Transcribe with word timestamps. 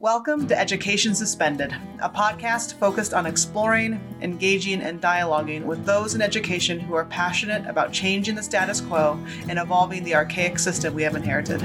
Welcome 0.00 0.46
to 0.46 0.56
Education 0.56 1.12
Suspended, 1.12 1.74
a 2.00 2.08
podcast 2.08 2.74
focused 2.74 3.12
on 3.12 3.26
exploring, 3.26 4.00
engaging, 4.20 4.80
and 4.80 5.02
dialoguing 5.02 5.64
with 5.64 5.84
those 5.84 6.14
in 6.14 6.22
education 6.22 6.78
who 6.78 6.94
are 6.94 7.06
passionate 7.06 7.66
about 7.66 7.92
changing 7.92 8.36
the 8.36 8.42
status 8.44 8.80
quo 8.80 9.18
and 9.48 9.58
evolving 9.58 10.04
the 10.04 10.14
archaic 10.14 10.60
system 10.60 10.94
we 10.94 11.02
have 11.02 11.16
inherited. 11.16 11.60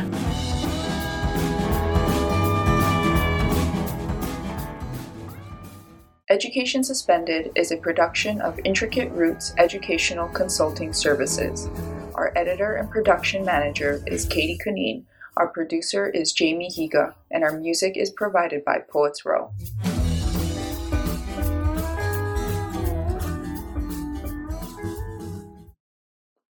Education 6.27 6.83
Suspended 6.83 7.51
is 7.55 7.71
a 7.71 7.77
production 7.77 8.41
of 8.41 8.59
Intricate 8.65 9.11
Roots 9.11 9.53
Educational 9.59 10.27
Consulting 10.29 10.91
Services. 10.91 11.69
Our 12.15 12.33
editor 12.35 12.77
and 12.77 12.89
production 12.89 13.45
manager 13.45 14.03
is 14.07 14.25
Katie 14.25 14.57
Kunine. 14.57 15.05
Our 15.35 15.47
producer 15.47 16.07
is 16.07 16.31
Jamie 16.31 16.69
Higa, 16.69 17.15
and 17.31 17.43
our 17.43 17.57
music 17.57 17.97
is 17.97 18.11
provided 18.11 18.63
by 18.63 18.83
Poets 18.87 19.25
Row. 19.25 19.51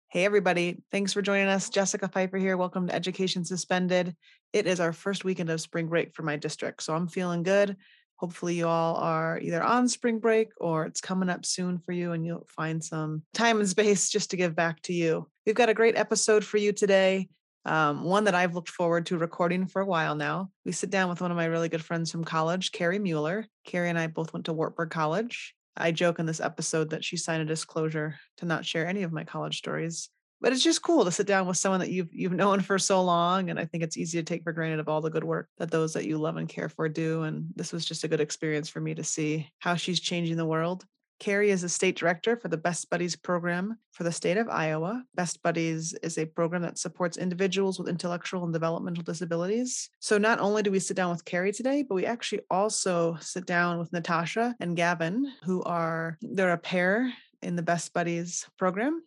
Hey, 0.09 0.25
everybody. 0.25 0.83
Thanks 0.91 1.11
for 1.11 1.23
joining 1.23 1.47
us. 1.47 1.71
Jessica 1.71 2.07
Pfeiffer 2.07 2.37
here. 2.37 2.55
Welcome 2.55 2.87
to 2.87 2.93
Education 2.93 3.43
Suspended. 3.43 4.15
It 4.53 4.67
is 4.67 4.79
our 4.79 4.93
first 4.93 5.25
weekend 5.25 5.49
of 5.49 5.59
spring 5.59 5.87
break 5.87 6.13
for 6.13 6.21
my 6.21 6.35
district, 6.35 6.83
so 6.83 6.93
I'm 6.93 7.07
feeling 7.07 7.41
good. 7.41 7.77
Hopefully, 8.17 8.53
you 8.53 8.67
all 8.67 8.97
are 8.97 9.39
either 9.39 9.63
on 9.63 9.87
spring 9.87 10.19
break 10.19 10.49
or 10.57 10.85
it's 10.85 11.01
coming 11.01 11.29
up 11.29 11.47
soon 11.47 11.79
for 11.79 11.93
you, 11.93 12.11
and 12.11 12.23
you'll 12.23 12.47
find 12.47 12.83
some 12.83 13.23
time 13.33 13.59
and 13.59 13.67
space 13.67 14.11
just 14.11 14.29
to 14.31 14.37
give 14.37 14.55
back 14.55 14.83
to 14.83 14.93
you. 14.93 15.27
We've 15.47 15.55
got 15.55 15.69
a 15.69 15.73
great 15.73 15.97
episode 15.97 16.45
for 16.45 16.57
you 16.57 16.73
today 16.73 17.29
um, 17.67 18.03
one 18.03 18.23
that 18.23 18.35
I've 18.35 18.55
looked 18.55 18.69
forward 18.69 19.05
to 19.07 19.17
recording 19.17 19.67
for 19.67 19.81
a 19.81 19.85
while 19.85 20.15
now. 20.15 20.49
We 20.65 20.71
sit 20.71 20.89
down 20.89 21.09
with 21.09 21.19
one 21.21 21.31
of 21.31 21.37
my 21.37 21.45
really 21.45 21.69
good 21.69 21.83
friends 21.83 22.11
from 22.11 22.23
college, 22.23 22.71
Carrie 22.71 22.97
Mueller. 22.97 23.45
Carrie 23.65 23.89
and 23.89 23.99
I 23.99 24.07
both 24.07 24.31
went 24.31 24.45
to 24.45 24.53
Wartburg 24.53 24.89
College. 24.89 25.53
I 25.75 25.91
joke 25.91 26.17
in 26.17 26.25
this 26.25 26.39
episode 26.39 26.91
that 26.91 27.03
she 27.03 27.17
signed 27.17 27.41
a 27.41 27.45
disclosure 27.45 28.15
to 28.37 28.45
not 28.45 28.65
share 28.65 28.87
any 28.87 29.03
of 29.03 29.11
my 29.11 29.25
college 29.25 29.57
stories. 29.57 30.09
But 30.39 30.53
it's 30.53 30.63
just 30.63 30.81
cool 30.81 31.03
to 31.03 31.11
sit 31.11 31.27
down 31.27 31.45
with 31.45 31.57
someone 31.57 31.81
that 31.81 31.91
you've 31.91 32.13
you've 32.13 32.31
known 32.43 32.61
for 32.61 32.79
so 32.79 33.03
long, 33.03 33.49
and 33.49 33.59
I 33.59 33.65
think 33.65 33.83
it's 33.83 33.97
easy 33.97 34.17
to 34.17 34.23
take 34.23 34.43
for 34.43 34.53
granted 34.53 34.79
of 34.79 34.87
all 34.87 35.01
the 35.01 35.09
good 35.09 35.23
work 35.23 35.49
that 35.57 35.69
those 35.69 35.93
that 35.93 36.05
you 36.05 36.17
love 36.17 36.37
and 36.37 36.47
care 36.47 36.69
for 36.69 36.87
do. 36.87 37.23
And 37.23 37.47
this 37.55 37.73
was 37.73 37.85
just 37.85 38.03
a 38.05 38.07
good 38.07 38.21
experience 38.21 38.69
for 38.69 38.79
me 38.79 38.95
to 38.95 39.03
see 39.03 39.49
how 39.59 39.75
she's 39.75 39.99
changing 39.99 40.37
the 40.37 40.45
world. 40.45 40.85
Carrie 41.19 41.49
is 41.49 41.63
a 41.63 41.69
state 41.69 41.97
director 41.97 42.37
for 42.37 42.47
the 42.47 42.57
Best 42.57 42.89
Buddies 42.89 43.15
program 43.15 43.77
for 43.91 44.03
the 44.03 44.11
state 44.11 44.37
of 44.37 44.49
Iowa. 44.49 45.03
Best 45.15 45.41
Buddies 45.41 45.93
is 46.03 46.17
a 46.17 46.25
program 46.25 46.61
that 46.61 46.77
supports 46.77 47.17
individuals 47.17 47.79
with 47.79 47.87
intellectual 47.87 48.43
and 48.43 48.53
developmental 48.53 49.03
disabilities. 49.03 49.89
So 49.99 50.17
not 50.17 50.39
only 50.39 50.63
do 50.63 50.71
we 50.71 50.79
sit 50.79 50.97
down 50.97 51.09
with 51.09 51.25
Carrie 51.25 51.51
today, 51.51 51.83
but 51.87 51.95
we 51.95 52.05
actually 52.05 52.41
also 52.51 53.17
sit 53.19 53.45
down 53.45 53.79
with 53.79 53.91
Natasha 53.93 54.55
and 54.59 54.75
Gavin, 54.75 55.31
who 55.43 55.63
are 55.63 56.17
they're 56.21 56.53
a 56.53 56.57
pair 56.57 57.11
in 57.41 57.55
the 57.55 57.63
Best 57.63 57.93
Buddies 57.93 58.45
program 58.57 59.01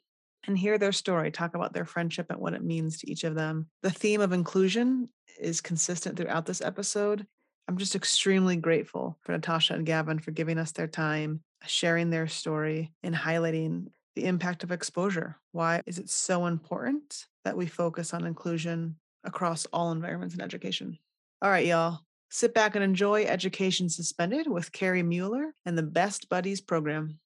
and 0.46 0.58
hear 0.58 0.78
their 0.78 0.92
story, 0.92 1.30
talk 1.30 1.54
about 1.54 1.72
their 1.72 1.84
friendship 1.84 2.26
and 2.30 2.40
what 2.40 2.54
it 2.54 2.64
means 2.64 2.98
to 2.98 3.10
each 3.10 3.24
of 3.24 3.34
them. 3.34 3.68
The 3.82 3.90
theme 3.90 4.20
of 4.20 4.32
inclusion 4.32 5.08
is 5.38 5.60
consistent 5.60 6.16
throughout 6.16 6.46
this 6.46 6.60
episode. 6.60 7.26
I'm 7.70 7.78
just 7.78 7.94
extremely 7.94 8.56
grateful 8.56 9.16
for 9.22 9.30
Natasha 9.30 9.74
and 9.74 9.86
Gavin 9.86 10.18
for 10.18 10.32
giving 10.32 10.58
us 10.58 10.72
their 10.72 10.88
time 10.88 11.40
sharing 11.68 12.10
their 12.10 12.26
story 12.26 12.90
and 13.04 13.14
highlighting 13.14 13.86
the 14.16 14.24
impact 14.24 14.64
of 14.64 14.72
exposure. 14.72 15.36
Why 15.52 15.80
is 15.86 16.00
it 16.00 16.10
so 16.10 16.46
important 16.46 17.26
that 17.44 17.56
we 17.56 17.66
focus 17.66 18.12
on 18.12 18.26
inclusion 18.26 18.96
across 19.22 19.66
all 19.66 19.92
environments 19.92 20.34
in 20.34 20.40
education? 20.40 20.98
All 21.42 21.50
right, 21.50 21.64
y'all. 21.64 22.00
Sit 22.28 22.54
back 22.54 22.74
and 22.74 22.82
enjoy 22.82 23.22
Education 23.26 23.88
Suspended 23.88 24.48
with 24.48 24.72
Carrie 24.72 25.04
Mueller 25.04 25.54
and 25.64 25.78
the 25.78 25.84
Best 25.84 26.28
Buddies 26.28 26.60
program. 26.60 27.20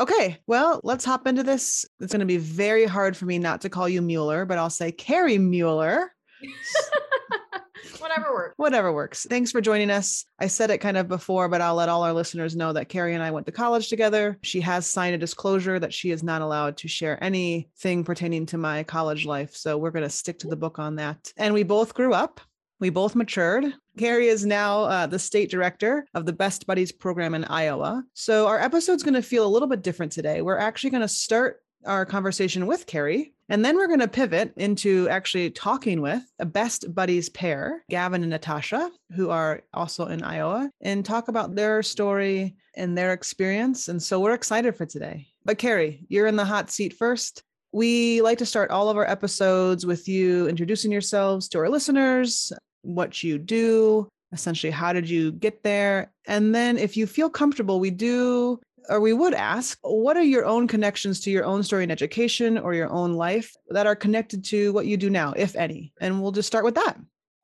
Okay, 0.00 0.38
well, 0.46 0.80
let's 0.82 1.04
hop 1.04 1.26
into 1.26 1.42
this. 1.42 1.84
It's 2.00 2.10
going 2.10 2.20
to 2.20 2.26
be 2.26 2.38
very 2.38 2.86
hard 2.86 3.14
for 3.14 3.26
me 3.26 3.38
not 3.38 3.60
to 3.60 3.68
call 3.68 3.86
you 3.86 4.00
Mueller, 4.00 4.46
but 4.46 4.56
I'll 4.56 4.70
say 4.70 4.92
Carrie 4.92 5.36
Mueller. 5.36 6.10
whatever 7.98 8.32
works. 8.32 8.54
Whatever 8.56 8.92
works. 8.94 9.26
Thanks 9.28 9.52
for 9.52 9.60
joining 9.60 9.90
us. 9.90 10.24
I 10.38 10.46
said 10.46 10.70
it 10.70 10.78
kind 10.78 10.96
of 10.96 11.06
before, 11.06 11.50
but 11.50 11.60
I'll 11.60 11.74
let 11.74 11.90
all 11.90 12.02
our 12.02 12.14
listeners 12.14 12.56
know 12.56 12.72
that 12.72 12.88
Carrie 12.88 13.12
and 13.12 13.22
I 13.22 13.30
went 13.30 13.44
to 13.44 13.52
college 13.52 13.90
together. 13.90 14.38
She 14.42 14.62
has 14.62 14.86
signed 14.86 15.14
a 15.14 15.18
disclosure 15.18 15.78
that 15.78 15.92
she 15.92 16.10
is 16.12 16.22
not 16.22 16.40
allowed 16.40 16.78
to 16.78 16.88
share 16.88 17.22
anything 17.22 18.02
pertaining 18.02 18.46
to 18.46 18.56
my 18.56 18.84
college 18.84 19.26
life. 19.26 19.54
So 19.54 19.76
we're 19.76 19.90
going 19.90 20.04
to 20.04 20.08
stick 20.08 20.38
to 20.38 20.48
the 20.48 20.56
book 20.56 20.78
on 20.78 20.96
that. 20.96 21.30
And 21.36 21.52
we 21.52 21.62
both 21.62 21.92
grew 21.92 22.14
up. 22.14 22.40
We 22.80 22.88
both 22.88 23.14
matured. 23.14 23.74
Carrie 23.98 24.28
is 24.28 24.46
now 24.46 24.84
uh, 24.84 25.06
the 25.06 25.18
state 25.18 25.50
director 25.50 26.06
of 26.14 26.24
the 26.24 26.32
Best 26.32 26.66
Buddies 26.66 26.90
program 26.90 27.34
in 27.34 27.44
Iowa. 27.44 28.02
So 28.14 28.46
our 28.46 28.58
episode's 28.58 29.02
going 29.02 29.14
to 29.14 29.22
feel 29.22 29.46
a 29.46 29.48
little 29.48 29.68
bit 29.68 29.82
different 29.82 30.12
today. 30.12 30.40
We're 30.40 30.56
actually 30.56 30.90
going 30.90 31.02
to 31.02 31.08
start 31.08 31.60
our 31.84 32.06
conversation 32.06 32.66
with 32.66 32.86
Carrie. 32.86 33.34
And 33.50 33.62
then 33.62 33.76
we're 33.76 33.88
going 33.88 34.00
to 34.00 34.08
pivot 34.08 34.54
into 34.56 35.08
actually 35.10 35.50
talking 35.50 36.00
with 36.00 36.22
a 36.38 36.46
best 36.46 36.94
buddies 36.94 37.28
pair, 37.28 37.84
Gavin 37.90 38.22
and 38.22 38.30
Natasha, 38.30 38.90
who 39.14 39.28
are 39.28 39.62
also 39.74 40.06
in 40.06 40.22
Iowa, 40.22 40.70
and 40.80 41.04
talk 41.04 41.28
about 41.28 41.54
their 41.54 41.82
story 41.82 42.56
and 42.76 42.96
their 42.96 43.12
experience. 43.12 43.88
And 43.88 44.02
so 44.02 44.20
we're 44.20 44.34
excited 44.34 44.74
for 44.74 44.86
today. 44.86 45.26
But 45.44 45.58
Carrie, 45.58 46.06
you're 46.08 46.28
in 46.28 46.36
the 46.36 46.44
hot 46.44 46.70
seat 46.70 46.94
first. 46.94 47.42
We 47.72 48.22
like 48.22 48.38
to 48.38 48.46
start 48.46 48.70
all 48.70 48.88
of 48.88 48.96
our 48.96 49.08
episodes 49.08 49.84
with 49.84 50.08
you 50.08 50.48
introducing 50.48 50.90
yourselves 50.90 51.48
to 51.50 51.58
our 51.58 51.68
listeners, 51.68 52.52
what 52.82 53.22
you 53.22 53.38
do, 53.38 54.08
essentially, 54.32 54.70
how 54.70 54.92
did 54.92 55.08
you 55.08 55.32
get 55.32 55.62
there? 55.62 56.12
And 56.26 56.54
then 56.54 56.78
if 56.78 56.96
you 56.96 57.06
feel 57.06 57.30
comfortable, 57.30 57.80
we 57.80 57.90
do 57.90 58.60
or 58.88 59.00
we 59.00 59.12
would 59.12 59.34
ask, 59.34 59.78
what 59.82 60.16
are 60.16 60.22
your 60.22 60.44
own 60.44 60.66
connections 60.66 61.20
to 61.20 61.30
your 61.30 61.44
own 61.44 61.62
story 61.62 61.84
in 61.84 61.90
education 61.90 62.58
or 62.58 62.74
your 62.74 62.90
own 62.90 63.12
life 63.14 63.54
that 63.68 63.86
are 63.86 63.94
connected 63.94 64.44
to 64.46 64.72
what 64.72 64.86
you 64.86 64.96
do 64.96 65.10
now, 65.10 65.32
if 65.36 65.54
any? 65.54 65.92
And 66.00 66.20
we'll 66.20 66.32
just 66.32 66.48
start 66.48 66.64
with 66.64 66.74
that. 66.74 66.96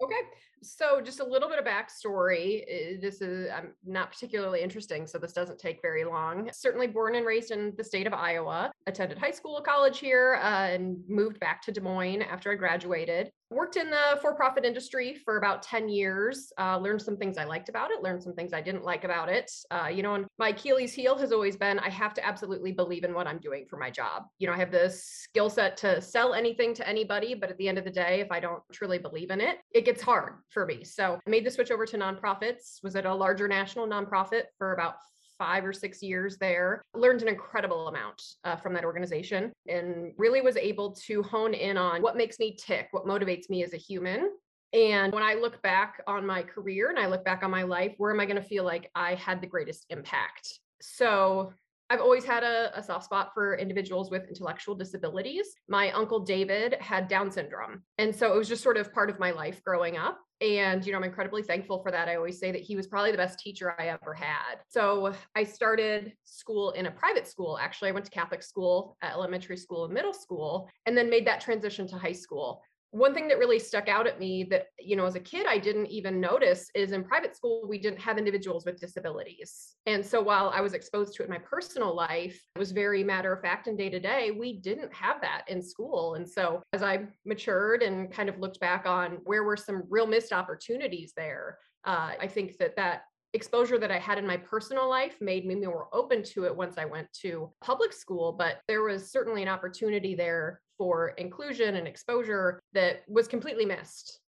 Okay. 0.02 0.20
So, 0.62 1.00
just 1.00 1.20
a 1.20 1.24
little 1.24 1.48
bit 1.48 1.60
of 1.60 1.64
backstory. 1.64 2.64
Eh, 2.66 2.96
this 3.00 3.20
is 3.20 3.48
um, 3.56 3.68
not 3.84 4.10
particularly 4.10 4.62
interesting, 4.62 5.06
so 5.06 5.16
this 5.16 5.32
doesn't 5.32 5.60
take 5.60 5.80
very 5.80 6.04
long. 6.04 6.50
Certainly 6.52 6.88
born 6.88 7.14
and 7.14 7.24
raised 7.24 7.52
in 7.52 7.72
the 7.76 7.84
state 7.84 8.06
of 8.06 8.12
Iowa, 8.12 8.72
attended 8.88 9.16
high 9.16 9.30
school, 9.30 9.60
college 9.60 10.00
here, 10.00 10.40
uh, 10.42 10.68
and 10.68 10.98
moved 11.08 11.38
back 11.38 11.62
to 11.62 11.72
Des 11.72 11.80
Moines 11.80 12.22
after 12.22 12.50
I 12.50 12.56
graduated. 12.56 13.30
Worked 13.50 13.76
in 13.76 13.90
the 13.90 14.18
for 14.20 14.34
profit 14.34 14.64
industry 14.64 15.14
for 15.24 15.38
about 15.38 15.62
10 15.62 15.88
years, 15.88 16.52
uh, 16.58 16.78
learned 16.78 17.00
some 17.00 17.16
things 17.16 17.38
I 17.38 17.44
liked 17.44 17.68
about 17.68 17.92
it, 17.92 18.02
learned 18.02 18.20
some 18.20 18.34
things 18.34 18.52
I 18.52 18.60
didn't 18.60 18.82
like 18.82 19.04
about 19.04 19.28
it. 19.28 19.52
Uh, 19.70 19.86
you 19.86 20.02
know, 20.02 20.14
and 20.14 20.26
my 20.36 20.48
Achilles 20.48 20.92
heel 20.92 21.16
has 21.16 21.30
always 21.30 21.56
been 21.56 21.78
I 21.78 21.88
have 21.88 22.12
to 22.14 22.26
absolutely 22.26 22.72
believe 22.72 23.04
in 23.04 23.14
what 23.14 23.28
I'm 23.28 23.38
doing 23.38 23.64
for 23.70 23.76
my 23.76 23.88
job. 23.88 24.24
You 24.40 24.48
know, 24.48 24.52
I 24.52 24.58
have 24.58 24.72
the 24.72 24.90
skill 24.90 25.48
set 25.48 25.76
to 25.78 26.00
sell 26.00 26.34
anything 26.34 26.74
to 26.74 26.88
anybody, 26.88 27.34
but 27.34 27.48
at 27.48 27.56
the 27.58 27.68
end 27.68 27.78
of 27.78 27.84
the 27.84 27.90
day, 27.90 28.20
if 28.20 28.32
I 28.32 28.40
don't 28.40 28.62
truly 28.72 28.98
believe 28.98 29.30
in 29.30 29.40
it, 29.40 29.58
it 29.72 29.84
gets 29.84 30.02
hard 30.02 30.34
for 30.50 30.66
me. 30.66 30.82
So 30.82 31.20
I 31.24 31.30
made 31.30 31.46
the 31.46 31.50
switch 31.52 31.70
over 31.70 31.86
to 31.86 31.96
nonprofits, 31.96 32.82
was 32.82 32.96
at 32.96 33.06
a 33.06 33.14
larger 33.14 33.46
national 33.46 33.86
nonprofit 33.86 34.44
for 34.58 34.72
about 34.72 34.96
five 35.38 35.64
or 35.64 35.72
six 35.72 36.02
years 36.02 36.36
there, 36.38 36.82
learned 36.94 37.22
an 37.22 37.28
incredible 37.28 37.88
amount 37.88 38.22
uh, 38.44 38.56
from 38.56 38.72
that 38.74 38.84
organization 38.84 39.52
and 39.68 40.12
really 40.16 40.40
was 40.40 40.56
able 40.56 40.92
to 41.06 41.22
hone 41.22 41.54
in 41.54 41.76
on 41.76 42.02
what 42.02 42.16
makes 42.16 42.38
me 42.38 42.56
tick, 42.58 42.88
what 42.90 43.06
motivates 43.06 43.48
me 43.48 43.62
as 43.62 43.72
a 43.74 43.78
human. 43.78 44.30
And 44.72 45.12
when 45.12 45.22
I 45.22 45.34
look 45.34 45.62
back 45.62 46.02
on 46.06 46.26
my 46.26 46.42
career 46.42 46.90
and 46.90 46.98
I 46.98 47.06
look 47.06 47.24
back 47.24 47.42
on 47.42 47.50
my 47.50 47.62
life, 47.62 47.94
where 47.98 48.12
am 48.12 48.20
I 48.20 48.26
going 48.26 48.36
to 48.36 48.42
feel 48.42 48.64
like 48.64 48.90
I 48.94 49.14
had 49.14 49.40
the 49.40 49.46
greatest 49.46 49.86
impact? 49.90 50.58
So 50.82 51.52
I've 51.88 52.00
always 52.00 52.24
had 52.24 52.42
a, 52.42 52.76
a, 52.76 52.82
soft 52.82 53.04
spot 53.04 53.30
for 53.32 53.56
individuals 53.56 54.10
with 54.10 54.28
intellectual 54.28 54.74
disabilities. 54.74 55.54
My 55.68 55.92
uncle 55.92 56.20
David 56.20 56.74
had 56.80 57.06
Down 57.06 57.30
syndrome. 57.30 57.82
And 57.98 58.14
so 58.14 58.32
it 58.32 58.36
was 58.36 58.48
just 58.48 58.62
sort 58.62 58.76
of 58.76 58.92
part 58.92 59.08
of 59.08 59.20
my 59.20 59.30
life 59.30 59.62
growing 59.62 59.96
up. 59.96 60.18
And, 60.40 60.84
you 60.84 60.92
know, 60.92 60.98
I'm 60.98 61.04
incredibly 61.04 61.42
thankful 61.42 61.82
for 61.82 61.90
that. 61.90 62.08
I 62.08 62.16
always 62.16 62.38
say 62.38 62.52
that 62.52 62.60
he 62.60 62.76
was 62.76 62.86
probably 62.86 63.10
the 63.10 63.16
best 63.16 63.38
teacher 63.38 63.74
I 63.78 63.86
ever 63.86 64.12
had. 64.12 64.56
So 64.68 65.14
I 65.34 65.44
started 65.44 66.12
school 66.24 66.72
in 66.72 66.86
a 66.86 66.90
private 66.90 67.26
school. 67.26 67.56
Actually, 67.58 67.90
I 67.90 67.92
went 67.92 68.04
to 68.06 68.10
Catholic 68.10 68.42
school, 68.42 68.98
elementary 69.02 69.56
school, 69.56 69.84
and 69.84 69.94
middle 69.94 70.12
school, 70.12 70.68
and 70.84 70.96
then 70.96 71.08
made 71.08 71.26
that 71.26 71.40
transition 71.40 71.86
to 71.88 71.96
high 71.96 72.12
school 72.12 72.60
one 72.96 73.12
thing 73.12 73.28
that 73.28 73.38
really 73.38 73.58
stuck 73.58 73.88
out 73.88 74.06
at 74.06 74.18
me 74.18 74.42
that 74.44 74.68
you 74.78 74.96
know 74.96 75.04
as 75.04 75.16
a 75.16 75.20
kid 75.20 75.46
i 75.46 75.58
didn't 75.58 75.86
even 75.86 76.20
notice 76.20 76.70
is 76.74 76.92
in 76.92 77.04
private 77.04 77.36
school 77.36 77.66
we 77.68 77.78
didn't 77.78 78.00
have 78.00 78.16
individuals 78.16 78.64
with 78.64 78.80
disabilities. 78.80 79.74
And 79.86 80.04
so 80.04 80.22
while 80.22 80.50
i 80.54 80.60
was 80.60 80.72
exposed 80.72 81.14
to 81.14 81.22
it 81.22 81.26
in 81.26 81.30
my 81.30 81.38
personal 81.38 81.94
life 81.94 82.40
it 82.54 82.58
was 82.58 82.72
very 82.72 83.04
matter 83.04 83.32
of 83.32 83.42
fact 83.42 83.66
and 83.66 83.76
day 83.76 83.90
to 83.90 84.00
day 84.00 84.30
we 84.30 84.54
didn't 84.54 84.92
have 84.94 85.20
that 85.20 85.44
in 85.48 85.62
school. 85.62 86.14
And 86.14 86.28
so 86.28 86.62
as 86.72 86.82
i 86.82 87.06
matured 87.24 87.82
and 87.82 88.10
kind 88.10 88.28
of 88.28 88.38
looked 88.38 88.60
back 88.60 88.86
on 88.86 89.18
where 89.24 89.44
were 89.44 89.56
some 89.56 89.82
real 89.90 90.06
missed 90.06 90.32
opportunities 90.32 91.12
there 91.16 91.58
uh, 91.84 92.12
i 92.20 92.26
think 92.26 92.56
that 92.58 92.76
that 92.76 93.02
exposure 93.36 93.78
that 93.78 93.92
I 93.92 93.98
had 93.98 94.18
in 94.18 94.26
my 94.26 94.36
personal 94.36 94.90
life 94.90 95.14
made 95.20 95.46
me 95.46 95.54
more 95.54 95.88
open 95.92 96.24
to 96.24 96.44
it 96.46 96.56
once 96.56 96.78
I 96.78 96.84
went 96.84 97.12
to 97.20 97.50
public 97.60 97.92
school, 97.92 98.32
but 98.32 98.60
there 98.66 98.82
was 98.82 99.12
certainly 99.12 99.42
an 99.42 99.48
opportunity 99.48 100.16
there 100.16 100.60
for 100.76 101.10
inclusion 101.10 101.76
and 101.76 101.86
exposure 101.86 102.58
that 102.72 103.02
was 103.06 103.28
completely 103.28 103.64
missed. 103.64 104.20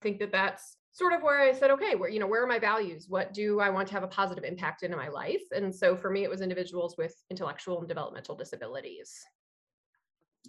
I 0.00 0.02
think 0.02 0.18
that 0.18 0.32
that's 0.32 0.76
sort 0.92 1.12
of 1.12 1.22
where 1.22 1.40
I 1.40 1.52
said, 1.52 1.70
okay, 1.70 1.94
where, 1.94 2.10
you 2.10 2.18
know, 2.18 2.26
where 2.26 2.42
are 2.42 2.46
my 2.46 2.58
values? 2.58 3.06
What 3.08 3.32
do 3.32 3.60
I 3.60 3.70
want 3.70 3.88
to 3.88 3.94
have 3.94 4.02
a 4.02 4.08
positive 4.08 4.44
impact 4.44 4.82
in 4.82 4.90
my 4.90 5.08
life? 5.08 5.42
And 5.54 5.74
so 5.74 5.96
for 5.96 6.10
me, 6.10 6.24
it 6.24 6.30
was 6.30 6.40
individuals 6.40 6.96
with 6.98 7.14
intellectual 7.30 7.78
and 7.78 7.88
developmental 7.88 8.34
disabilities 8.34 9.14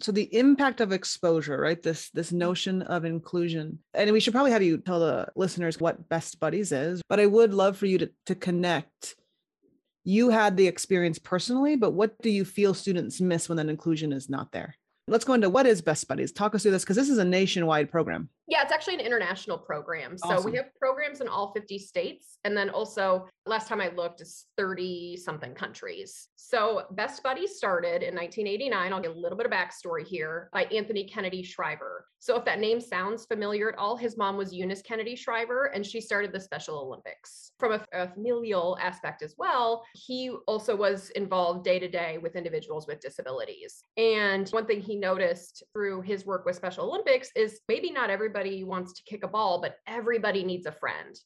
so 0.00 0.12
the 0.12 0.34
impact 0.34 0.80
of 0.80 0.92
exposure 0.92 1.58
right? 1.60 1.82
This 1.82 2.10
this 2.10 2.28
mm-hmm. 2.28 2.38
notion 2.38 2.82
of 2.82 3.04
inclusion. 3.04 3.78
And 3.94 4.10
we 4.12 4.20
should 4.20 4.32
probably 4.32 4.52
have 4.52 4.62
you 4.62 4.78
tell 4.78 5.00
the 5.00 5.28
listeners 5.36 5.80
what 5.80 6.08
best 6.08 6.40
buddies 6.40 6.72
is 6.72 7.02
but 7.08 7.20
i 7.20 7.26
would 7.26 7.54
love 7.54 7.76
for 7.76 7.86
you 7.86 7.98
to, 7.98 8.10
to 8.26 8.34
connect. 8.34 9.14
You 10.04 10.30
had 10.30 10.56
the 10.56 10.66
experience 10.66 11.18
personally 11.18 11.76
but 11.76 11.92
what 11.92 12.20
do 12.22 12.30
you 12.30 12.44
feel 12.44 12.74
students 12.74 13.20
miss 13.20 13.48
when 13.48 13.56
that 13.56 13.68
inclusion 13.68 14.12
is 14.12 14.28
not 14.28 14.52
there? 14.52 14.74
Let's 15.06 15.24
go 15.24 15.34
into 15.34 15.50
what 15.50 15.66
is 15.66 15.80
best 15.80 16.06
buddies? 16.06 16.32
Talk 16.32 16.54
us 16.54 16.62
through 16.62 16.72
this 16.72 16.84
because 16.84 16.96
this 16.96 17.08
is 17.08 17.18
a 17.18 17.24
nationwide 17.24 17.90
program 17.90 18.28
yeah, 18.48 18.62
it's 18.62 18.72
actually 18.72 18.94
an 18.94 19.00
international 19.00 19.58
program. 19.58 20.16
So 20.16 20.30
awesome. 20.30 20.50
we 20.50 20.56
have 20.56 20.74
programs 20.78 21.20
in 21.20 21.28
all 21.28 21.52
50 21.52 21.78
states. 21.78 22.38
And 22.44 22.56
then 22.56 22.70
also, 22.70 23.28
last 23.44 23.68
time 23.68 23.80
I 23.80 23.88
looked, 23.88 24.22
it's 24.22 24.46
30 24.56 25.18
something 25.18 25.54
countries. 25.54 26.28
So 26.36 26.84
Best 26.92 27.22
Buddies 27.22 27.56
started 27.56 28.02
in 28.02 28.14
1989. 28.14 28.92
I'll 28.92 29.02
give 29.02 29.14
a 29.14 29.18
little 29.18 29.36
bit 29.36 29.46
of 29.46 29.52
backstory 29.52 30.06
here 30.06 30.48
by 30.54 30.64
Anthony 30.64 31.04
Kennedy 31.04 31.42
Shriver. 31.42 32.06
So 32.20 32.36
if 32.36 32.44
that 32.46 32.58
name 32.58 32.80
sounds 32.80 33.26
familiar 33.26 33.68
at 33.68 33.78
all, 33.78 33.96
his 33.96 34.16
mom 34.16 34.36
was 34.36 34.52
Eunice 34.52 34.82
Kennedy 34.82 35.14
Shriver, 35.14 35.66
and 35.66 35.86
she 35.86 36.00
started 36.00 36.32
the 36.32 36.40
Special 36.40 36.78
Olympics. 36.78 37.52
From 37.60 37.72
a, 37.72 37.84
a 37.92 38.08
familial 38.08 38.76
aspect 38.80 39.22
as 39.22 39.34
well, 39.38 39.84
he 39.94 40.32
also 40.46 40.74
was 40.74 41.10
involved 41.10 41.64
day 41.64 41.78
to 41.78 41.88
day 41.88 42.18
with 42.18 42.34
individuals 42.34 42.86
with 42.88 42.98
disabilities. 42.98 43.84
And 43.96 44.48
one 44.50 44.66
thing 44.66 44.80
he 44.80 44.96
noticed 44.96 45.62
through 45.72 46.02
his 46.02 46.26
work 46.26 46.44
with 46.44 46.56
Special 46.56 46.88
Olympics 46.88 47.30
is 47.36 47.60
maybe 47.68 47.92
not 47.92 48.10
everybody 48.10 48.37
everybody 48.38 48.64
wants 48.64 48.92
to 48.92 49.02
kick 49.02 49.24
a 49.24 49.28
ball, 49.28 49.60
but 49.60 49.76
everybody 49.86 50.44
needs 50.44 50.66
a 50.66 50.72
friend. 50.72 51.18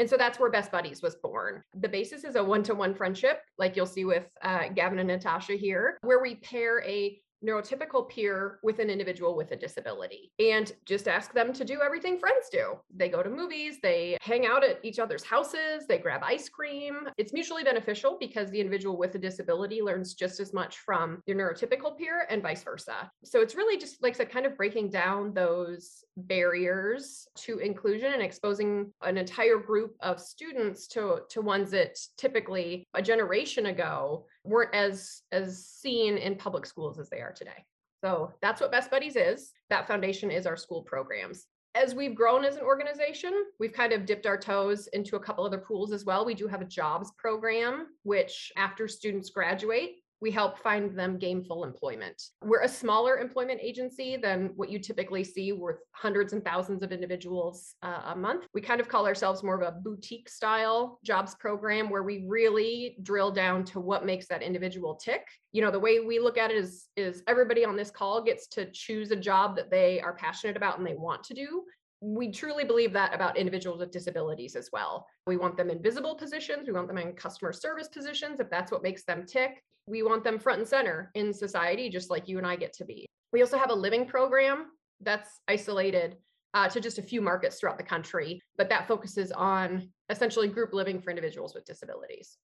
And 0.00 0.08
so 0.08 0.16
that's 0.16 0.38
where 0.38 0.50
Best 0.50 0.70
Buddies 0.70 1.02
was 1.02 1.16
born. 1.16 1.62
The 1.80 1.88
basis 1.88 2.24
is 2.24 2.36
a 2.36 2.42
one 2.42 2.62
to 2.64 2.74
one 2.74 2.94
friendship, 2.94 3.40
like 3.58 3.76
you'll 3.76 3.86
see 3.86 4.04
with 4.04 4.26
uh, 4.42 4.68
Gavin 4.74 4.98
and 4.98 5.08
Natasha 5.08 5.54
here, 5.54 5.98
where 6.02 6.20
we 6.20 6.36
pair 6.36 6.82
a 6.84 7.20
neurotypical 7.44 8.08
peer 8.08 8.58
with 8.62 8.78
an 8.78 8.90
individual 8.90 9.36
with 9.36 9.52
a 9.52 9.56
disability 9.56 10.32
and 10.38 10.72
just 10.84 11.08
ask 11.08 11.32
them 11.32 11.52
to 11.52 11.64
do 11.64 11.80
everything 11.82 12.18
friends 12.18 12.48
do. 12.50 12.74
They 12.94 13.08
go 13.08 13.22
to 13.22 13.30
movies, 13.30 13.78
they 13.82 14.16
hang 14.20 14.46
out 14.46 14.64
at 14.64 14.80
each 14.82 14.98
other's 14.98 15.24
houses, 15.24 15.86
they 15.88 15.98
grab 15.98 16.22
ice 16.24 16.48
cream. 16.48 17.08
It's 17.16 17.32
mutually 17.32 17.64
beneficial 17.64 18.16
because 18.18 18.50
the 18.50 18.60
individual 18.60 18.96
with 18.96 19.14
a 19.14 19.18
disability 19.18 19.82
learns 19.82 20.14
just 20.14 20.40
as 20.40 20.52
much 20.52 20.78
from 20.78 21.22
your 21.26 21.36
neurotypical 21.36 21.96
peer 21.96 22.26
and 22.28 22.42
vice 22.42 22.62
versa. 22.62 23.10
So 23.24 23.40
it's 23.40 23.54
really 23.54 23.78
just 23.78 24.02
like 24.02 24.14
I 24.14 24.18
said, 24.18 24.30
kind 24.30 24.46
of 24.46 24.56
breaking 24.56 24.90
down 24.90 25.32
those 25.32 26.04
barriers 26.16 27.28
to 27.36 27.58
inclusion 27.58 28.12
and 28.12 28.22
exposing 28.22 28.92
an 29.02 29.16
entire 29.16 29.58
group 29.58 29.96
of 30.00 30.20
students 30.20 30.86
to, 30.88 31.20
to 31.30 31.40
ones 31.40 31.70
that 31.70 31.98
typically 32.16 32.86
a 32.94 33.02
generation 33.02 33.66
ago 33.66 34.26
weren't 34.48 34.74
as 34.74 35.22
as 35.32 35.64
seen 35.64 36.16
in 36.16 36.36
public 36.36 36.66
schools 36.66 36.98
as 36.98 37.08
they 37.08 37.20
are 37.20 37.32
today. 37.32 37.64
So 38.04 38.32
that's 38.40 38.60
what 38.60 38.72
Best 38.72 38.90
Buddies 38.90 39.16
is. 39.16 39.52
That 39.70 39.88
foundation 39.88 40.30
is 40.30 40.46
our 40.46 40.56
school 40.56 40.82
programs. 40.82 41.46
As 41.74 41.94
we've 41.94 42.14
grown 42.14 42.44
as 42.44 42.56
an 42.56 42.62
organization, 42.62 43.44
we've 43.60 43.72
kind 43.72 43.92
of 43.92 44.06
dipped 44.06 44.26
our 44.26 44.38
toes 44.38 44.88
into 44.88 45.16
a 45.16 45.20
couple 45.20 45.44
other 45.44 45.58
pools 45.58 45.92
as 45.92 46.04
well. 46.04 46.24
We 46.24 46.34
do 46.34 46.46
have 46.48 46.62
a 46.62 46.64
jobs 46.66 47.12
program, 47.18 47.88
which 48.04 48.50
after 48.56 48.88
students 48.88 49.30
graduate, 49.30 49.96
we 50.20 50.30
help 50.30 50.58
find 50.58 50.98
them 50.98 51.18
gainful 51.18 51.64
employment. 51.64 52.20
We're 52.42 52.62
a 52.62 52.68
smaller 52.68 53.18
employment 53.18 53.60
agency 53.62 54.16
than 54.16 54.50
what 54.56 54.68
you 54.68 54.78
typically 54.78 55.22
see 55.22 55.52
with 55.52 55.76
hundreds 55.92 56.32
and 56.32 56.44
thousands 56.44 56.82
of 56.82 56.92
individuals 56.92 57.74
uh, 57.82 58.02
a 58.06 58.16
month. 58.16 58.46
We 58.52 58.60
kind 58.60 58.80
of 58.80 58.88
call 58.88 59.06
ourselves 59.06 59.42
more 59.42 59.60
of 59.60 59.66
a 59.66 59.78
boutique 59.78 60.28
style 60.28 60.98
jobs 61.04 61.34
program 61.36 61.88
where 61.88 62.02
we 62.02 62.24
really 62.26 62.96
drill 63.02 63.30
down 63.30 63.64
to 63.66 63.80
what 63.80 64.04
makes 64.04 64.26
that 64.28 64.42
individual 64.42 64.96
tick. 64.96 65.22
You 65.52 65.62
know, 65.62 65.70
the 65.70 65.80
way 65.80 66.00
we 66.00 66.18
look 66.18 66.36
at 66.36 66.50
it 66.50 66.56
is 66.56 66.88
is 66.96 67.22
everybody 67.26 67.64
on 67.64 67.76
this 67.76 67.90
call 67.90 68.22
gets 68.22 68.48
to 68.48 68.70
choose 68.72 69.10
a 69.10 69.16
job 69.16 69.56
that 69.56 69.70
they 69.70 70.00
are 70.00 70.14
passionate 70.14 70.56
about 70.56 70.78
and 70.78 70.86
they 70.86 70.94
want 70.94 71.24
to 71.24 71.34
do 71.34 71.64
we 72.00 72.30
truly 72.30 72.64
believe 72.64 72.92
that 72.92 73.14
about 73.14 73.36
individuals 73.36 73.80
with 73.80 73.90
disabilities 73.90 74.54
as 74.54 74.70
well. 74.72 75.06
We 75.26 75.36
want 75.36 75.56
them 75.56 75.70
in 75.70 75.82
visible 75.82 76.14
positions. 76.14 76.66
We 76.66 76.72
want 76.72 76.86
them 76.86 76.98
in 76.98 77.12
customer 77.12 77.52
service 77.52 77.88
positions 77.88 78.38
if 78.38 78.48
that's 78.50 78.70
what 78.70 78.82
makes 78.82 79.04
them 79.04 79.26
tick. 79.26 79.62
We 79.86 80.02
want 80.02 80.22
them 80.22 80.38
front 80.38 80.60
and 80.60 80.68
center 80.68 81.10
in 81.14 81.32
society, 81.32 81.88
just 81.88 82.10
like 82.10 82.28
you 82.28 82.38
and 82.38 82.46
I 82.46 82.56
get 82.56 82.72
to 82.74 82.84
be. 82.84 83.06
We 83.32 83.42
also 83.42 83.58
have 83.58 83.70
a 83.70 83.74
living 83.74 84.06
program 84.06 84.66
that's 85.00 85.40
isolated 85.48 86.16
uh, 86.54 86.68
to 86.68 86.80
just 86.80 86.98
a 86.98 87.02
few 87.02 87.20
markets 87.20 87.58
throughout 87.58 87.78
the 87.78 87.84
country, 87.84 88.40
but 88.56 88.68
that 88.68 88.86
focuses 88.86 89.32
on 89.32 89.88
essentially 90.08 90.48
group 90.48 90.72
living 90.72 91.00
for 91.00 91.10
individuals 91.10 91.54
with 91.54 91.64
disabilities. 91.64 92.36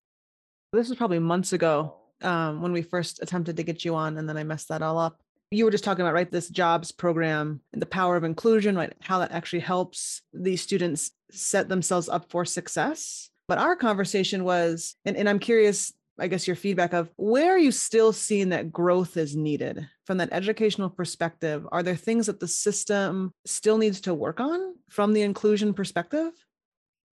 This 0.72 0.88
was 0.88 0.98
probably 0.98 1.20
months 1.20 1.52
ago 1.52 1.96
um, 2.22 2.60
when 2.60 2.72
we 2.72 2.82
first 2.82 3.22
attempted 3.22 3.56
to 3.56 3.62
get 3.62 3.84
you 3.84 3.94
on, 3.94 4.18
and 4.18 4.28
then 4.28 4.36
I 4.36 4.44
messed 4.44 4.68
that 4.68 4.82
all 4.82 4.98
up 4.98 5.23
you 5.54 5.64
were 5.64 5.70
just 5.70 5.84
talking 5.84 6.02
about 6.02 6.14
right 6.14 6.30
this 6.30 6.48
jobs 6.48 6.92
program 6.92 7.60
and 7.72 7.80
the 7.80 7.86
power 7.86 8.16
of 8.16 8.24
inclusion 8.24 8.76
right 8.76 8.92
how 9.00 9.18
that 9.18 9.32
actually 9.32 9.60
helps 9.60 10.22
these 10.32 10.60
students 10.60 11.12
set 11.30 11.68
themselves 11.68 12.08
up 12.08 12.30
for 12.30 12.44
success. 12.44 13.30
But 13.46 13.58
our 13.58 13.76
conversation 13.76 14.44
was 14.44 14.96
and, 15.04 15.16
and 15.16 15.28
i'm 15.28 15.38
curious 15.38 15.92
i 16.18 16.26
guess 16.26 16.46
your 16.46 16.56
feedback 16.56 16.92
of 16.92 17.10
where 17.16 17.52
are 17.52 17.58
you 17.58 17.72
still 17.72 18.12
seeing 18.12 18.50
that 18.50 18.72
growth 18.72 19.16
is 19.16 19.36
needed? 19.36 19.88
From 20.06 20.18
that 20.18 20.32
educational 20.32 20.90
perspective 20.90 21.66
are 21.72 21.82
there 21.82 21.96
things 21.96 22.26
that 22.26 22.40
the 22.40 22.48
system 22.48 23.32
still 23.46 23.78
needs 23.78 24.00
to 24.02 24.14
work 24.14 24.40
on 24.40 24.74
from 24.88 25.12
the 25.12 25.22
inclusion 25.22 25.74
perspective? 25.74 26.32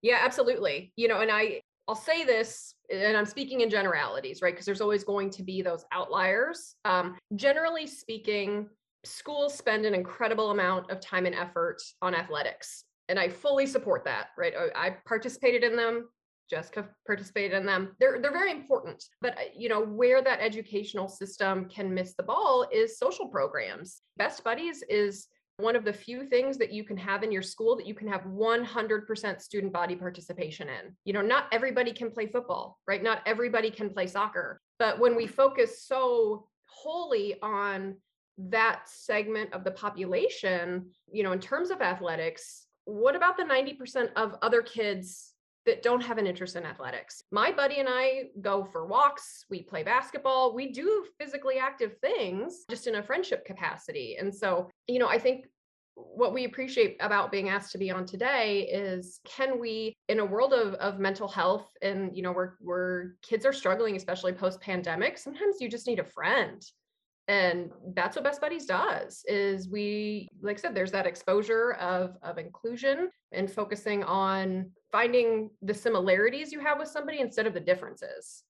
Yeah 0.02 0.20
absolutely. 0.22 0.94
You 0.96 1.08
know 1.08 1.22
and 1.22 1.32
i 1.32 1.62
I'll 1.88 1.96
say 1.96 2.24
this, 2.24 2.76
and 2.92 3.18
I'm 3.18 3.26
speaking 3.26 3.62
in 3.62 3.70
generalities, 3.70 4.42
right? 4.42 4.54
Because 4.54 4.66
there's 4.66 4.82
always 4.82 5.04
going 5.04 5.30
to 5.32 5.44
be 5.44 5.62
those 5.62 5.86
outliers. 5.92 6.76
Um, 6.86 7.18
generally 7.36 7.88
speaking, 7.88 8.68
schools 9.04 9.54
spend 9.54 9.86
an 9.86 9.96
incredible 9.96 10.52
amount 10.52 10.92
of 10.92 11.00
time 11.00 11.26
and 11.26 11.36
effort 11.36 11.82
on 12.02 12.14
athletics. 12.14 12.84
And 13.10 13.20
I 13.20 13.30
fully 13.30 13.66
support 13.66 14.06
that, 14.06 14.28
right? 14.38 14.54
I 14.76 14.96
participated 15.06 15.64
in 15.64 15.76
them. 15.76 16.10
Jessica 16.50 16.90
participated 17.08 17.54
in 17.54 17.66
them. 17.66 17.96
They're 18.00 18.20
they're 18.22 18.32
very 18.32 18.52
important. 18.52 19.04
But 19.22 19.38
uh, 19.38 19.42
you 19.56 19.70
know, 19.70 19.82
where 19.82 20.22
that 20.22 20.42
educational 20.42 21.08
system 21.08 21.70
can 21.70 21.94
miss 21.94 22.14
the 22.14 22.24
ball 22.24 22.68
is 22.74 23.00
social 23.00 23.28
programs. 23.28 24.02
Best 24.18 24.44
Buddies 24.44 24.84
is 24.90 25.28
one 25.62 25.76
of 25.76 25.86
the 25.86 25.94
few 25.94 26.26
things 26.26 26.58
that 26.58 26.72
you 26.72 26.84
can 26.84 26.98
have 26.98 27.24
in 27.24 27.32
your 27.32 27.42
school 27.42 27.76
that 27.78 27.86
you 27.86 27.94
can 27.94 28.08
have 28.08 28.22
100% 28.22 29.42
student 29.42 29.74
body 29.74 29.96
participation 29.96 30.68
in. 30.68 30.96
You 31.06 31.14
know, 31.14 31.22
not 31.22 31.46
everybody 31.52 31.92
can 31.92 32.12
play 32.12 32.28
football, 32.28 32.80
right? 32.88 33.02
Not 33.02 33.22
everybody 33.26 33.70
can 33.70 33.90
play 33.90 34.08
soccer. 34.08 34.60
But 34.80 35.00
when 35.00 35.16
we 35.16 35.28
focus 35.28 35.84
so 35.84 36.48
wholly 36.66 37.36
on 37.42 37.96
that 38.38 38.84
segment 38.88 39.54
of 39.54 39.64
the 39.64 39.72
population, 39.72 40.90
you 41.12 41.24
know, 41.24 41.32
in 41.32 41.40
terms 41.40 41.70
of 41.70 41.82
athletics, 41.82 42.68
what 42.86 43.16
about 43.16 43.38
the 43.38 43.44
90% 43.44 44.10
of 44.16 44.36
other 44.42 44.62
kids 44.62 45.34
that 45.66 45.84
don't 45.84 46.02
have 46.02 46.18
an 46.18 46.26
interest 46.26 46.56
in 46.56 46.66
athletics. 46.66 47.24
My 47.32 47.52
buddy 47.52 47.80
and 47.80 47.88
I 47.90 48.30
go 48.42 48.64
for 48.64 48.88
walks, 48.88 49.46
we 49.50 49.62
play 49.62 49.84
basketball, 49.84 50.56
we 50.56 50.72
do 50.72 51.06
physically 51.20 51.58
active 51.58 51.98
things 52.02 52.66
just 52.70 52.88
in 52.88 52.96
a 52.96 53.04
friendship 53.04 53.46
capacity. 53.46 54.18
And 54.20 54.34
so, 54.34 54.70
you 54.88 54.98
know, 54.98 55.08
I 55.08 55.20
think 55.20 55.46
what 56.14 56.34
we 56.34 56.46
appreciate 56.46 56.98
about 57.00 57.32
being 57.32 57.50
asked 57.50 57.72
to 57.72 57.78
be 57.78 57.92
on 57.92 58.06
today 58.06 58.68
is 58.72 59.20
can 59.26 59.60
we 59.60 59.94
in 60.08 60.20
a 60.20 60.26
world 60.26 60.54
of, 60.54 60.74
of 60.76 61.00
mental 61.00 61.28
health 61.28 61.68
and 61.82 62.16
you 62.16 62.22
know 62.22 62.32
where 62.32 62.56
where 62.60 63.16
kids 63.22 63.46
are 63.46 63.54
struggling 63.54 63.96
especially 63.96 64.34
post 64.34 64.60
pandemic 64.62 65.18
sometimes 65.18 65.58
you 65.60 65.70
just 65.70 65.88
need 65.88 66.00
a 66.00 66.04
friend. 66.04 66.64
And 67.28 67.70
that's 67.96 68.16
what 68.18 68.26
best 68.26 68.42
buddies 68.42 68.66
does 68.66 69.24
is 69.28 69.70
we 69.70 70.28
like 70.42 70.58
i 70.58 70.62
said 70.62 70.76
there's 70.76 70.92
that 70.92 71.06
exposure 71.06 71.74
of 71.74 72.18
of 72.24 72.38
inclusion 72.38 73.10
and 73.32 73.50
focusing 73.50 74.04
on 74.04 74.72
finding 74.92 75.50
the 75.62 75.74
similarities 75.74 76.52
you 76.52 76.60
have 76.60 76.80
with 76.80 76.90
somebody 76.90 77.20
instead 77.20 77.48
of 77.48 77.54
the 77.54 77.60
differences. 77.60 78.44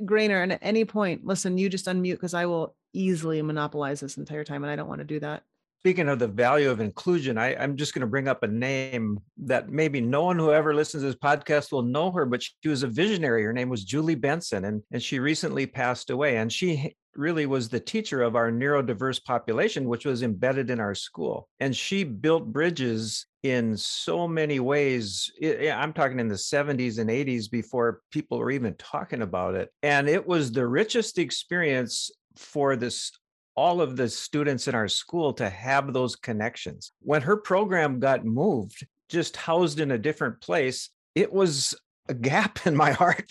Grainer 0.00 0.42
and 0.42 0.52
at 0.52 0.60
any 0.62 0.84
point 0.84 1.26
listen 1.26 1.58
you 1.58 1.68
just 1.68 1.86
unmute 1.86 2.12
because 2.12 2.34
i 2.34 2.46
will 2.46 2.74
easily 2.94 3.42
monopolize 3.42 4.00
this 4.00 4.16
entire 4.16 4.44
time 4.44 4.64
and 4.64 4.70
i 4.70 4.76
don't 4.76 4.88
want 4.88 5.00
to 5.00 5.04
do 5.04 5.20
that 5.20 5.42
speaking 5.82 6.08
of 6.08 6.20
the 6.20 6.28
value 6.28 6.70
of 6.70 6.78
inclusion, 6.78 7.36
I, 7.36 7.54
am 7.54 7.76
just 7.76 7.92
going 7.92 8.02
to 8.02 8.06
bring 8.06 8.28
up 8.28 8.44
a 8.44 8.46
name 8.46 9.18
that 9.38 9.68
maybe 9.68 10.00
no 10.00 10.22
one 10.22 10.38
who 10.38 10.52
ever 10.52 10.72
listens 10.72 11.02
to 11.02 11.08
this 11.08 11.16
podcast 11.16 11.72
will 11.72 11.82
know 11.82 12.12
her, 12.12 12.24
but 12.24 12.40
she 12.40 12.68
was 12.68 12.84
a 12.84 12.86
visionary. 12.86 13.42
Her 13.42 13.52
name 13.52 13.68
was 13.68 13.82
Julie 13.82 14.14
Benson, 14.14 14.64
and, 14.64 14.84
and 14.92 15.02
she 15.02 15.18
recently 15.18 15.66
passed 15.66 16.10
away. 16.10 16.36
And 16.36 16.52
she 16.52 16.94
really 17.16 17.46
was 17.46 17.68
the 17.68 17.80
teacher 17.80 18.22
of 18.22 18.36
our 18.36 18.52
neurodiverse 18.52 19.24
population, 19.24 19.88
which 19.88 20.06
was 20.06 20.22
embedded 20.22 20.70
in 20.70 20.78
our 20.78 20.94
school. 20.94 21.48
And 21.58 21.74
she 21.74 22.04
built 22.04 22.52
bridges 22.52 23.26
in 23.42 23.76
so 23.76 24.28
many 24.28 24.60
ways. 24.60 25.32
I'm 25.42 25.92
talking 25.92 26.20
in 26.20 26.28
the 26.28 26.36
70s 26.36 27.00
and 27.00 27.10
80s 27.10 27.50
before 27.50 28.02
people 28.12 28.38
were 28.38 28.52
even 28.52 28.74
talking 28.74 29.22
about 29.22 29.56
it. 29.56 29.70
And 29.82 30.08
it 30.08 30.24
was 30.24 30.52
the 30.52 30.64
richest 30.64 31.18
experience 31.18 32.12
for 32.36 32.76
this 32.76 33.10
all 33.54 33.80
of 33.80 33.96
the 33.96 34.08
students 34.08 34.68
in 34.68 34.74
our 34.74 34.88
school 34.88 35.32
to 35.34 35.48
have 35.48 35.92
those 35.92 36.16
connections. 36.16 36.92
When 37.00 37.22
her 37.22 37.36
program 37.36 38.00
got 38.00 38.24
moved, 38.24 38.86
just 39.08 39.36
housed 39.36 39.80
in 39.80 39.90
a 39.90 39.98
different 39.98 40.40
place, 40.40 40.90
it 41.14 41.32
was 41.32 41.74
a 42.08 42.14
gap 42.14 42.66
in 42.66 42.76
my 42.76 42.92
heart. 42.92 43.30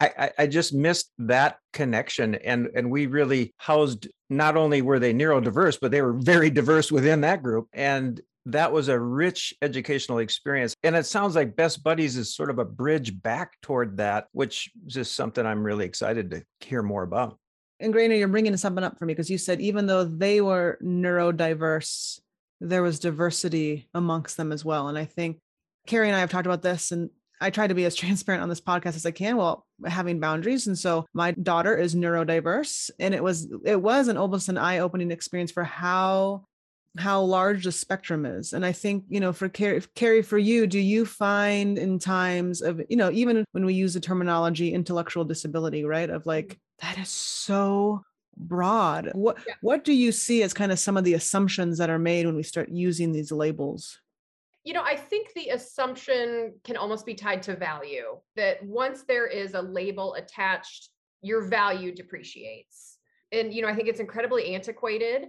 I, 0.00 0.30
I, 0.38 0.46
just 0.46 0.72
missed 0.74 1.10
that 1.18 1.58
connection. 1.72 2.34
And, 2.36 2.68
and 2.74 2.90
we 2.90 3.06
really 3.06 3.54
housed 3.58 4.08
not 4.30 4.56
only 4.56 4.82
were 4.82 4.98
they 4.98 5.14
neurodiverse, 5.14 5.78
but 5.80 5.90
they 5.90 6.02
were 6.02 6.14
very 6.14 6.50
diverse 6.50 6.90
within 6.90 7.20
that 7.20 7.42
group. 7.42 7.68
And 7.72 8.20
that 8.46 8.72
was 8.72 8.88
a 8.88 8.98
rich 8.98 9.54
educational 9.62 10.18
experience. 10.18 10.74
And 10.82 10.96
it 10.96 11.06
sounds 11.06 11.36
like 11.36 11.54
Best 11.54 11.84
Buddies 11.84 12.16
is 12.16 12.34
sort 12.34 12.50
of 12.50 12.58
a 12.58 12.64
bridge 12.64 13.22
back 13.22 13.52
toward 13.62 13.98
that, 13.98 14.26
which 14.32 14.70
is 14.86 14.94
just 14.94 15.14
something 15.14 15.46
I'm 15.46 15.62
really 15.62 15.84
excited 15.84 16.30
to 16.32 16.42
hear 16.60 16.82
more 16.82 17.04
about. 17.04 17.38
And 17.82 17.92
Grainer, 17.92 18.18
you're 18.18 18.28
bringing 18.28 18.56
something 18.56 18.84
up 18.84 18.98
for 18.98 19.06
me 19.06 19.12
because 19.12 19.30
you 19.30 19.38
said 19.38 19.60
even 19.60 19.86
though 19.86 20.04
they 20.04 20.40
were 20.40 20.78
neurodiverse, 20.82 22.20
there 22.60 22.82
was 22.82 23.00
diversity 23.00 23.88
amongst 23.92 24.36
them 24.36 24.52
as 24.52 24.64
well. 24.64 24.88
And 24.88 24.96
I 24.96 25.04
think 25.04 25.38
Carrie 25.86 26.06
and 26.06 26.16
I 26.16 26.20
have 26.20 26.30
talked 26.30 26.46
about 26.46 26.62
this, 26.62 26.92
and 26.92 27.10
I 27.40 27.50
try 27.50 27.66
to 27.66 27.74
be 27.74 27.84
as 27.84 27.94
transparent 27.96 28.42
on 28.42 28.48
this 28.48 28.60
podcast 28.60 28.96
as 28.96 29.04
I 29.04 29.10
can 29.10 29.36
while 29.36 29.66
having 29.84 30.20
boundaries. 30.20 30.66
And 30.66 30.78
so 30.78 31.06
my 31.12 31.32
daughter 31.32 31.76
is 31.76 31.94
neurodiverse, 31.94 32.90
and 32.98 33.14
it 33.14 33.22
was 33.22 33.48
it 33.64 33.80
was 33.80 34.08
an 34.08 34.16
almost 34.16 34.48
an 34.48 34.58
eye 34.58 34.78
opening 34.78 35.10
experience 35.10 35.50
for 35.50 35.64
how 35.64 36.44
how 36.98 37.22
large 37.22 37.64
the 37.64 37.72
spectrum 37.72 38.26
is. 38.26 38.52
And 38.52 38.66
I 38.66 38.72
think, 38.72 39.04
you 39.08 39.18
know, 39.18 39.32
for 39.32 39.48
Carrie, 39.48 39.82
Carrie, 39.94 40.22
for 40.22 40.36
you, 40.36 40.66
do 40.66 40.78
you 40.78 41.06
find 41.06 41.78
in 41.78 41.98
times 41.98 42.60
of, 42.60 42.82
you 42.90 42.96
know, 42.96 43.10
even 43.10 43.46
when 43.52 43.64
we 43.64 43.72
use 43.72 43.94
the 43.94 44.00
terminology 44.00 44.74
intellectual 44.74 45.24
disability, 45.24 45.84
right? 45.84 46.10
Of 46.10 46.26
like. 46.26 46.58
That 46.82 46.98
is 46.98 47.08
so 47.08 48.02
broad. 48.36 49.10
What 49.14 49.38
yeah. 49.46 49.54
what 49.62 49.84
do 49.84 49.92
you 49.92 50.12
see 50.12 50.42
as 50.42 50.52
kind 50.52 50.72
of 50.72 50.78
some 50.78 50.96
of 50.96 51.04
the 51.04 51.14
assumptions 51.14 51.78
that 51.78 51.90
are 51.90 51.98
made 51.98 52.26
when 52.26 52.36
we 52.36 52.42
start 52.42 52.68
using 52.68 53.12
these 53.12 53.32
labels? 53.32 53.98
You 54.64 54.74
know, 54.74 54.82
I 54.82 54.96
think 54.96 55.32
the 55.34 55.48
assumption 55.48 56.54
can 56.62 56.76
almost 56.76 57.04
be 57.04 57.14
tied 57.14 57.42
to 57.44 57.56
value 57.56 58.18
that 58.36 58.62
once 58.64 59.02
there 59.02 59.26
is 59.26 59.54
a 59.54 59.62
label 59.62 60.14
attached, 60.14 60.90
your 61.20 61.42
value 61.42 61.92
depreciates. 61.92 62.98
And, 63.32 63.52
you 63.52 63.62
know, 63.62 63.68
I 63.68 63.74
think 63.74 63.88
it's 63.88 63.98
incredibly 63.98 64.54
antiquated 64.54 65.28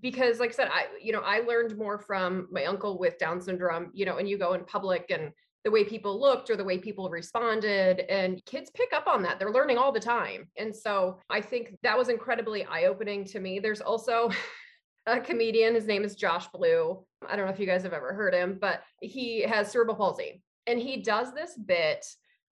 because 0.00 0.40
like 0.40 0.50
I 0.50 0.52
said, 0.52 0.68
I, 0.72 0.86
you 1.00 1.12
know, 1.12 1.20
I 1.20 1.40
learned 1.40 1.78
more 1.78 1.98
from 1.98 2.48
my 2.50 2.64
uncle 2.64 2.98
with 2.98 3.18
Down 3.18 3.40
syndrome, 3.40 3.90
you 3.94 4.04
know, 4.04 4.16
and 4.16 4.28
you 4.28 4.36
go 4.36 4.54
in 4.54 4.64
public 4.64 5.10
and 5.10 5.30
the 5.66 5.72
way 5.72 5.82
people 5.82 6.20
looked 6.20 6.48
or 6.48 6.54
the 6.54 6.62
way 6.62 6.78
people 6.78 7.10
responded 7.10 7.98
and 8.08 8.40
kids 8.44 8.70
pick 8.70 8.92
up 8.92 9.08
on 9.08 9.20
that. 9.20 9.40
They're 9.40 9.50
learning 9.50 9.78
all 9.78 9.90
the 9.90 9.98
time. 9.98 10.46
And 10.56 10.72
so 10.72 11.18
I 11.28 11.40
think 11.40 11.76
that 11.82 11.98
was 11.98 12.08
incredibly 12.08 12.64
eye-opening 12.64 13.24
to 13.24 13.40
me. 13.40 13.58
There's 13.58 13.80
also 13.80 14.30
a 15.08 15.18
comedian, 15.18 15.74
his 15.74 15.88
name 15.88 16.04
is 16.04 16.14
Josh 16.14 16.46
Blue. 16.54 17.04
I 17.28 17.34
don't 17.34 17.46
know 17.46 17.52
if 17.52 17.58
you 17.58 17.66
guys 17.66 17.82
have 17.82 17.92
ever 17.92 18.14
heard 18.14 18.32
him, 18.32 18.58
but 18.60 18.84
he 19.00 19.40
has 19.40 19.72
cerebral 19.72 19.96
palsy 19.96 20.40
and 20.68 20.78
he 20.78 21.02
does 21.02 21.34
this 21.34 21.58
bit 21.58 22.06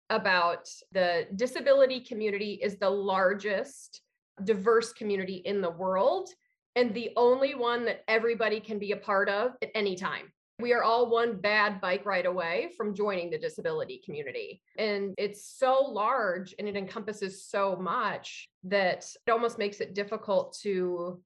about 0.10 0.67
the 0.91 1.27
disability 1.36 2.00
community 2.00 2.60
is 2.63 2.77
the 2.77 2.89
largest 2.89 4.01
diverse 4.43 4.91
community 4.91 5.36
in 5.46 5.62
the 5.62 5.70
world 5.70 6.29
and 6.75 6.96
the 6.96 7.12
only 7.15 7.53
one 7.53 7.86
that 7.86 8.03
everybody 8.08 8.60
can 8.60 8.79
be 8.79 8.91
a 8.91 8.98
part 8.98 9.29
of 9.29 9.51
at 9.62 9.70
any 9.75 9.96
time. 9.96 10.34
We 10.63 10.72
are 10.72 10.82
all 10.82 11.10
one 11.10 11.36
bad 11.36 11.82
bike 11.82 12.05
ride 12.05 12.25
away 12.25 12.70
from 12.77 12.96
joining 12.96 13.29
the 13.29 13.38
disability 13.38 14.01
community. 14.05 14.62
And 14.77 15.13
it's 15.17 15.46
so 15.46 15.82
large 15.82 16.55
and 16.58 16.70
it 16.70 16.77
encompasses 16.77 17.46
so 17.46 17.75
much 17.75 18.48
that 18.63 19.05
it 19.27 19.29
almost 19.29 19.58
makes 19.58 19.82
it 19.82 19.93
difficult 19.93 20.58
to 20.62 21.22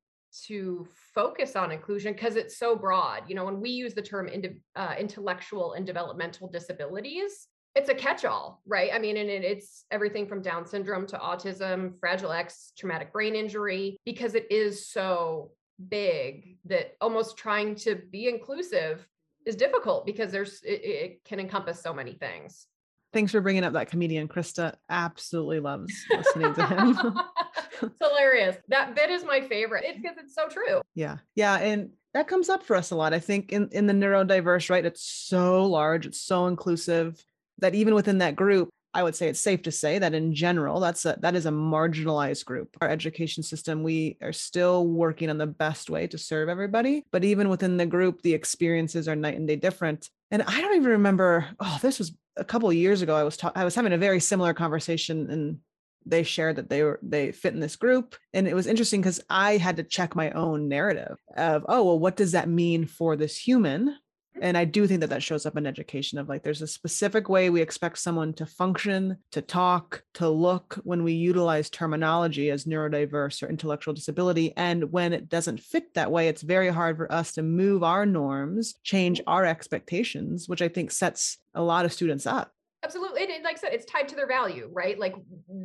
to 0.48 0.88
focus 1.14 1.56
on 1.56 1.72
inclusion 1.72 2.14
because 2.14 2.36
it's 2.36 2.58
so 2.58 2.76
broad. 2.76 3.26
You 3.28 3.36
know, 3.36 3.46
when 3.46 3.62
we 3.62 3.70
use 3.70 3.94
the 3.94 4.02
term 4.02 4.28
uh, 4.76 4.96
intellectual 4.98 5.74
and 5.74 5.86
developmental 5.86 6.50
disabilities, 6.50 7.48
it's 7.76 7.90
a 7.90 7.96
catch-all, 7.96 8.64
right? 8.66 8.90
I 8.92 8.98
mean, 8.98 9.18
and 9.18 9.30
it, 9.30 9.44
it's 9.44 9.86
everything 9.92 10.28
from 10.28 10.42
Down 10.42 10.66
syndrome 10.66 11.06
to 11.08 11.18
autism, 11.18 12.00
Fragile 12.00 12.32
X, 12.32 12.74
traumatic 12.76 13.14
brain 13.14 13.36
injury, 13.36 13.98
because 14.04 14.34
it 14.34 14.48
is 14.52 14.88
so 14.88 15.52
big 15.90 16.58
that 16.66 16.96
almost 17.02 17.38
trying 17.38 17.76
to 17.76 17.96
be 17.96 18.28
inclusive 18.28 19.08
is 19.48 19.56
difficult 19.56 20.06
because 20.06 20.32
there's 20.32 20.62
it, 20.64 20.82
it 20.84 21.24
can 21.24 21.40
encompass 21.40 21.82
so 21.82 21.94
many 21.94 22.14
things. 22.14 22.68
Thanks 23.14 23.32
for 23.32 23.40
bringing 23.40 23.64
up 23.64 23.74
that 23.74 23.90
comedian. 23.90 24.28
Krista 24.28 24.76
absolutely 24.90 25.62
loves 25.62 25.94
listening 26.12 26.54
to 26.54 26.66
him. 26.66 26.98
it's 27.82 27.96
hilarious. 28.02 28.58
That 28.68 28.96
bit 28.96 29.10
is 29.10 29.24
my 29.24 29.42
favorite 29.42 29.86
It's 29.88 30.00
because 30.00 30.18
it's 30.18 30.36
so 30.36 30.50
true. 30.50 30.82
Yeah. 30.94 31.18
Yeah. 31.34 31.56
And 31.56 31.92
that 32.14 32.28
comes 32.28 32.50
up 32.50 32.64
for 32.64 32.76
us 32.76 32.92
a 32.92 32.96
lot. 32.96 33.14
I 33.14 33.20
think 33.20 33.54
in, 33.54 33.70
in 33.72 33.88
the 33.88 33.94
neurodiverse, 33.94 34.70
right? 34.70 34.86
It's 34.86 35.02
so 35.02 35.66
large, 35.66 36.06
it's 36.06 36.20
so 36.20 36.48
inclusive 36.48 37.24
that 37.60 37.76
even 37.76 37.96
within 37.96 38.18
that 38.18 38.36
group, 38.36 38.70
I 38.98 39.04
would 39.04 39.16
say 39.16 39.28
it's 39.28 39.40
safe 39.40 39.62
to 39.62 39.72
say 39.72 40.00
that 40.00 40.16
in 40.16 40.34
general, 40.34 40.80
that's 40.80 41.06
a 41.06 41.16
that 41.22 41.36
is 41.36 41.46
a 41.46 41.52
marginalized 41.52 42.46
group. 42.46 42.76
Our 42.82 42.90
education 42.90 43.44
system, 43.44 43.84
we 43.84 44.18
are 44.24 44.34
still 44.34 44.88
working 44.88 45.30
on 45.30 45.38
the 45.38 45.46
best 45.46 45.92
way 45.92 46.08
to 46.08 46.18
serve 46.18 46.50
everybody. 46.50 47.06
But 47.12 47.24
even 47.24 47.48
within 47.48 47.78
the 47.78 47.86
group, 47.86 48.24
the 48.24 48.34
experiences 48.34 49.08
are 49.08 49.16
night 49.16 49.36
and 49.36 49.48
day 49.48 49.56
different. 49.56 50.10
And 50.32 50.42
I 50.42 50.62
don't 50.62 50.76
even 50.78 50.90
remember, 50.94 51.48
oh, 51.60 51.78
this 51.80 52.00
was 52.00 52.18
a 52.38 52.44
couple 52.44 52.70
of 52.70 52.76
years 52.76 53.04
ago. 53.04 53.16
I 53.16 53.22
was 53.22 53.38
ta- 53.38 53.52
I 53.56 53.66
was 53.66 53.76
having 53.76 53.94
a 53.94 54.00
very 54.00 54.20
similar 54.20 54.56
conversation 54.56 55.30
and 55.30 55.60
they 56.04 56.24
shared 56.24 56.56
that 56.56 56.70
they 56.70 56.82
were 56.82 57.00
they 57.04 57.32
fit 57.32 57.54
in 57.54 57.60
this 57.60 57.76
group 57.76 58.16
and 58.34 58.48
it 58.48 58.56
was 58.56 58.66
interesting 58.66 59.02
because 59.02 59.20
i 59.30 59.58
had 59.58 59.76
to 59.76 59.84
check 59.84 60.16
my 60.16 60.32
own 60.32 60.70
narrative 60.70 61.18
of 61.36 61.66
oh 61.68 61.84
well 61.84 62.00
what 62.00 62.16
does 62.16 62.32
that 62.32 62.48
mean 62.48 62.86
for 62.86 63.18
this 63.18 63.38
human 63.38 63.94
and 64.42 64.58
i 64.58 64.66
do 64.66 64.88
think 64.88 65.02
that 65.02 65.10
that 65.10 65.24
shows 65.24 65.46
up 65.46 65.58
in 65.58 65.66
education 65.66 66.18
of 66.18 66.30
like 66.30 66.44
there's 66.44 66.62
a 66.62 66.68
specific 66.68 67.30
way 67.30 67.50
we 67.50 67.62
expect 67.62 67.98
someone 67.98 68.34
to 68.34 68.46
function 68.46 69.18
to 69.32 69.42
talk 69.42 70.04
to 70.14 70.30
look 70.30 70.80
when 70.84 71.04
we 71.04 71.14
utilize 71.14 71.70
terminology 71.70 72.50
as 72.50 72.66
neurodiverse 72.66 73.44
or 73.44 73.50
intellectual 73.50 73.94
disability. 73.94 74.54
And 74.58 74.92
when 74.92 75.14
it 75.14 75.30
doesn't 75.30 75.60
fit 75.60 75.94
that 75.94 76.12
way 76.12 76.28
it's 76.28 76.42
very 76.42 76.70
hard 76.70 76.98
for 76.98 77.12
us 77.12 77.34
to 77.34 77.44
move 77.44 77.84
our 77.84 78.06
norms 78.06 78.76
change 78.84 79.22
our 79.28 79.46
expectations 79.46 80.48
which 80.48 80.62
i 80.62 80.68
think 80.68 80.92
sets 80.92 81.38
a 81.54 81.62
lot 81.62 81.86
of 81.86 81.94
students 81.94 82.26
up. 82.26 82.52
Absolutely 82.84 83.24
and 83.24 83.44
like 83.44 83.58
i 83.58 83.60
said 83.60 83.74
it's 83.74 83.86
tied 83.86 84.08
to 84.10 84.16
their 84.16 84.28
value 84.28 84.70
right? 84.72 85.00
Like 85.00 85.16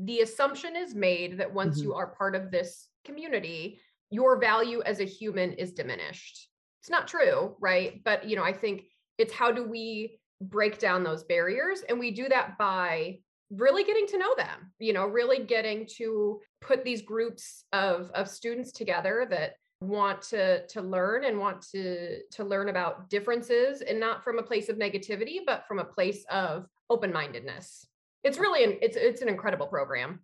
the 0.05 0.21
assumption 0.21 0.77
is 0.77 0.95
made 0.95 1.39
that 1.39 1.53
once 1.53 1.79
mm-hmm. 1.79 1.89
you 1.89 1.95
are 1.95 2.09
part 2.09 2.35
of 2.35 2.51
this 2.51 2.89
community 3.05 3.81
your 4.11 4.39
value 4.39 4.83
as 4.83 5.01
a 5.01 5.05
human 5.05 5.55
is 5.55 5.73
diminished 5.73 6.49
it's 6.83 6.91
not 6.91 7.07
true, 7.07 7.57
right? 7.61 8.03
But 8.05 8.29
you 8.29 8.37
know, 8.37 8.43
I 8.43 8.53
think 8.53 8.85
it's 9.17 9.33
how 9.33 9.53
do 9.53 9.65
we 9.65 10.19
break 10.41 10.79
down 10.79 11.05
those 11.05 11.23
barriers 11.23 11.83
and 11.89 11.99
we 11.99 12.11
do 12.11 12.29
that 12.29 12.59
by 12.59 13.19
really 13.51 13.85
getting 13.85 14.07
to 14.07 14.19
know 14.19 14.35
them 14.35 14.73
you 14.79 14.93
know 14.93 15.07
really 15.07 15.45
getting 15.45 15.87
to 15.87 16.41
put 16.61 16.83
these 16.85 17.03
groups 17.03 17.65
of 17.73 18.11
of 18.15 18.27
students 18.27 18.73
together 18.73 19.27
that 19.29 19.53
want 19.81 20.23
to 20.23 20.67
to 20.67 20.81
learn 20.81 21.25
and 21.25 21.39
want 21.39 21.61
to 21.61 22.19
to 22.31 22.45
learn 22.45 22.71
about 22.71 23.11
differences 23.11 23.83
and 23.83 24.01
not 24.01 24.25
from 24.25 24.39
a 24.39 24.43
place 24.43 24.69
of 24.69 24.77
negativity 24.77 25.39
but 25.45 25.67
from 25.69 25.79
a 25.79 25.85
place 25.85 26.25
of 26.31 26.67
open-mindedness 26.89 27.87
it's 28.25 28.39
really 28.39 28.65
an 28.65 28.79
it's 28.81 28.97
it's 28.97 29.23
an 29.23 29.29
incredible 29.29 29.67
program 29.67 30.19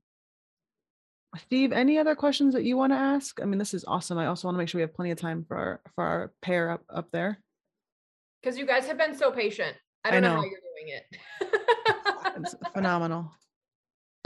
Steve, 1.38 1.72
any 1.72 1.98
other 1.98 2.14
questions 2.14 2.54
that 2.54 2.64
you 2.64 2.76
want 2.76 2.92
to 2.92 2.96
ask? 2.96 3.40
I 3.40 3.44
mean, 3.44 3.58
this 3.58 3.74
is 3.74 3.84
awesome. 3.86 4.18
I 4.18 4.26
also 4.26 4.48
want 4.48 4.54
to 4.54 4.58
make 4.58 4.68
sure 4.68 4.78
we 4.78 4.82
have 4.82 4.94
plenty 4.94 5.10
of 5.10 5.18
time 5.18 5.44
for 5.46 5.56
our 5.56 5.80
for 5.94 6.04
our 6.04 6.32
pair 6.42 6.70
up 6.70 6.82
up 6.90 7.10
there. 7.12 7.38
Because 8.42 8.58
you 8.58 8.66
guys 8.66 8.86
have 8.86 8.98
been 8.98 9.14
so 9.14 9.30
patient. 9.30 9.76
I 10.04 10.10
don't 10.10 10.24
I 10.24 10.28
know. 10.28 10.34
know 10.34 10.40
how 10.42 10.46
you're 10.46 10.60
doing 10.60 10.94
it. 10.96 11.04
it's 12.36 12.54
phenomenal. 12.72 13.32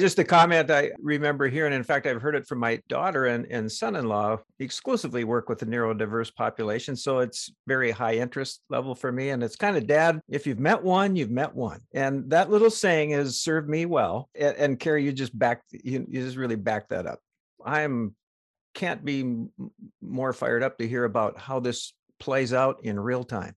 Just 0.03 0.19
a 0.19 0.25
comment 0.25 0.69
I 0.69 0.91
remember 0.99 1.47
hearing. 1.47 1.73
In 1.73 1.85
fact, 1.85 2.09
I've 2.09 2.21
heard 2.21 2.35
it 2.35 2.45
from 2.45 2.59
my 2.59 2.81
daughter 2.89 3.27
and, 3.27 3.47
and 3.53 3.71
son 3.71 3.95
in 3.95 4.09
law, 4.09 4.37
exclusively 4.59 5.23
work 5.23 5.49
with 5.49 5.61
the 5.61 5.67
neurodiverse 5.67 6.35
population. 6.35 6.97
So 6.97 7.21
it's 7.21 7.53
very 7.69 7.93
high 7.93 8.17
interest 8.17 8.63
level 8.69 8.97
for 8.97 9.13
me. 9.13 9.31
And 9.31 9.45
it's 9.45 9.55
kind 9.55 9.77
of, 9.77 9.87
Dad, 9.87 10.21
if 10.29 10.45
you've 10.45 10.59
met 10.59 10.83
one, 10.83 11.15
you've 11.15 11.31
met 11.31 11.55
one. 11.55 11.83
And 11.95 12.29
that 12.31 12.51
little 12.51 12.69
saying 12.69 13.11
has 13.11 13.39
served 13.39 13.69
me 13.69 13.87
well. 13.87 14.29
And, 14.35 14.57
and 14.57 14.81
Carrie, 14.81 15.05
you 15.05 15.13
just 15.13 15.39
backed, 15.39 15.67
you, 15.71 16.05
you 16.09 16.21
just 16.25 16.37
really 16.37 16.57
backed 16.57 16.89
that 16.89 17.07
up. 17.07 17.21
I'm 17.65 18.17
can't 18.75 19.05
be 19.05 19.47
more 20.01 20.33
fired 20.33 20.65
up 20.65 20.79
to 20.79 20.89
hear 20.89 21.05
about 21.05 21.39
how 21.39 21.61
this 21.61 21.93
plays 22.19 22.53
out 22.53 22.79
in 22.83 22.99
real 22.99 23.23
time. 23.23 23.55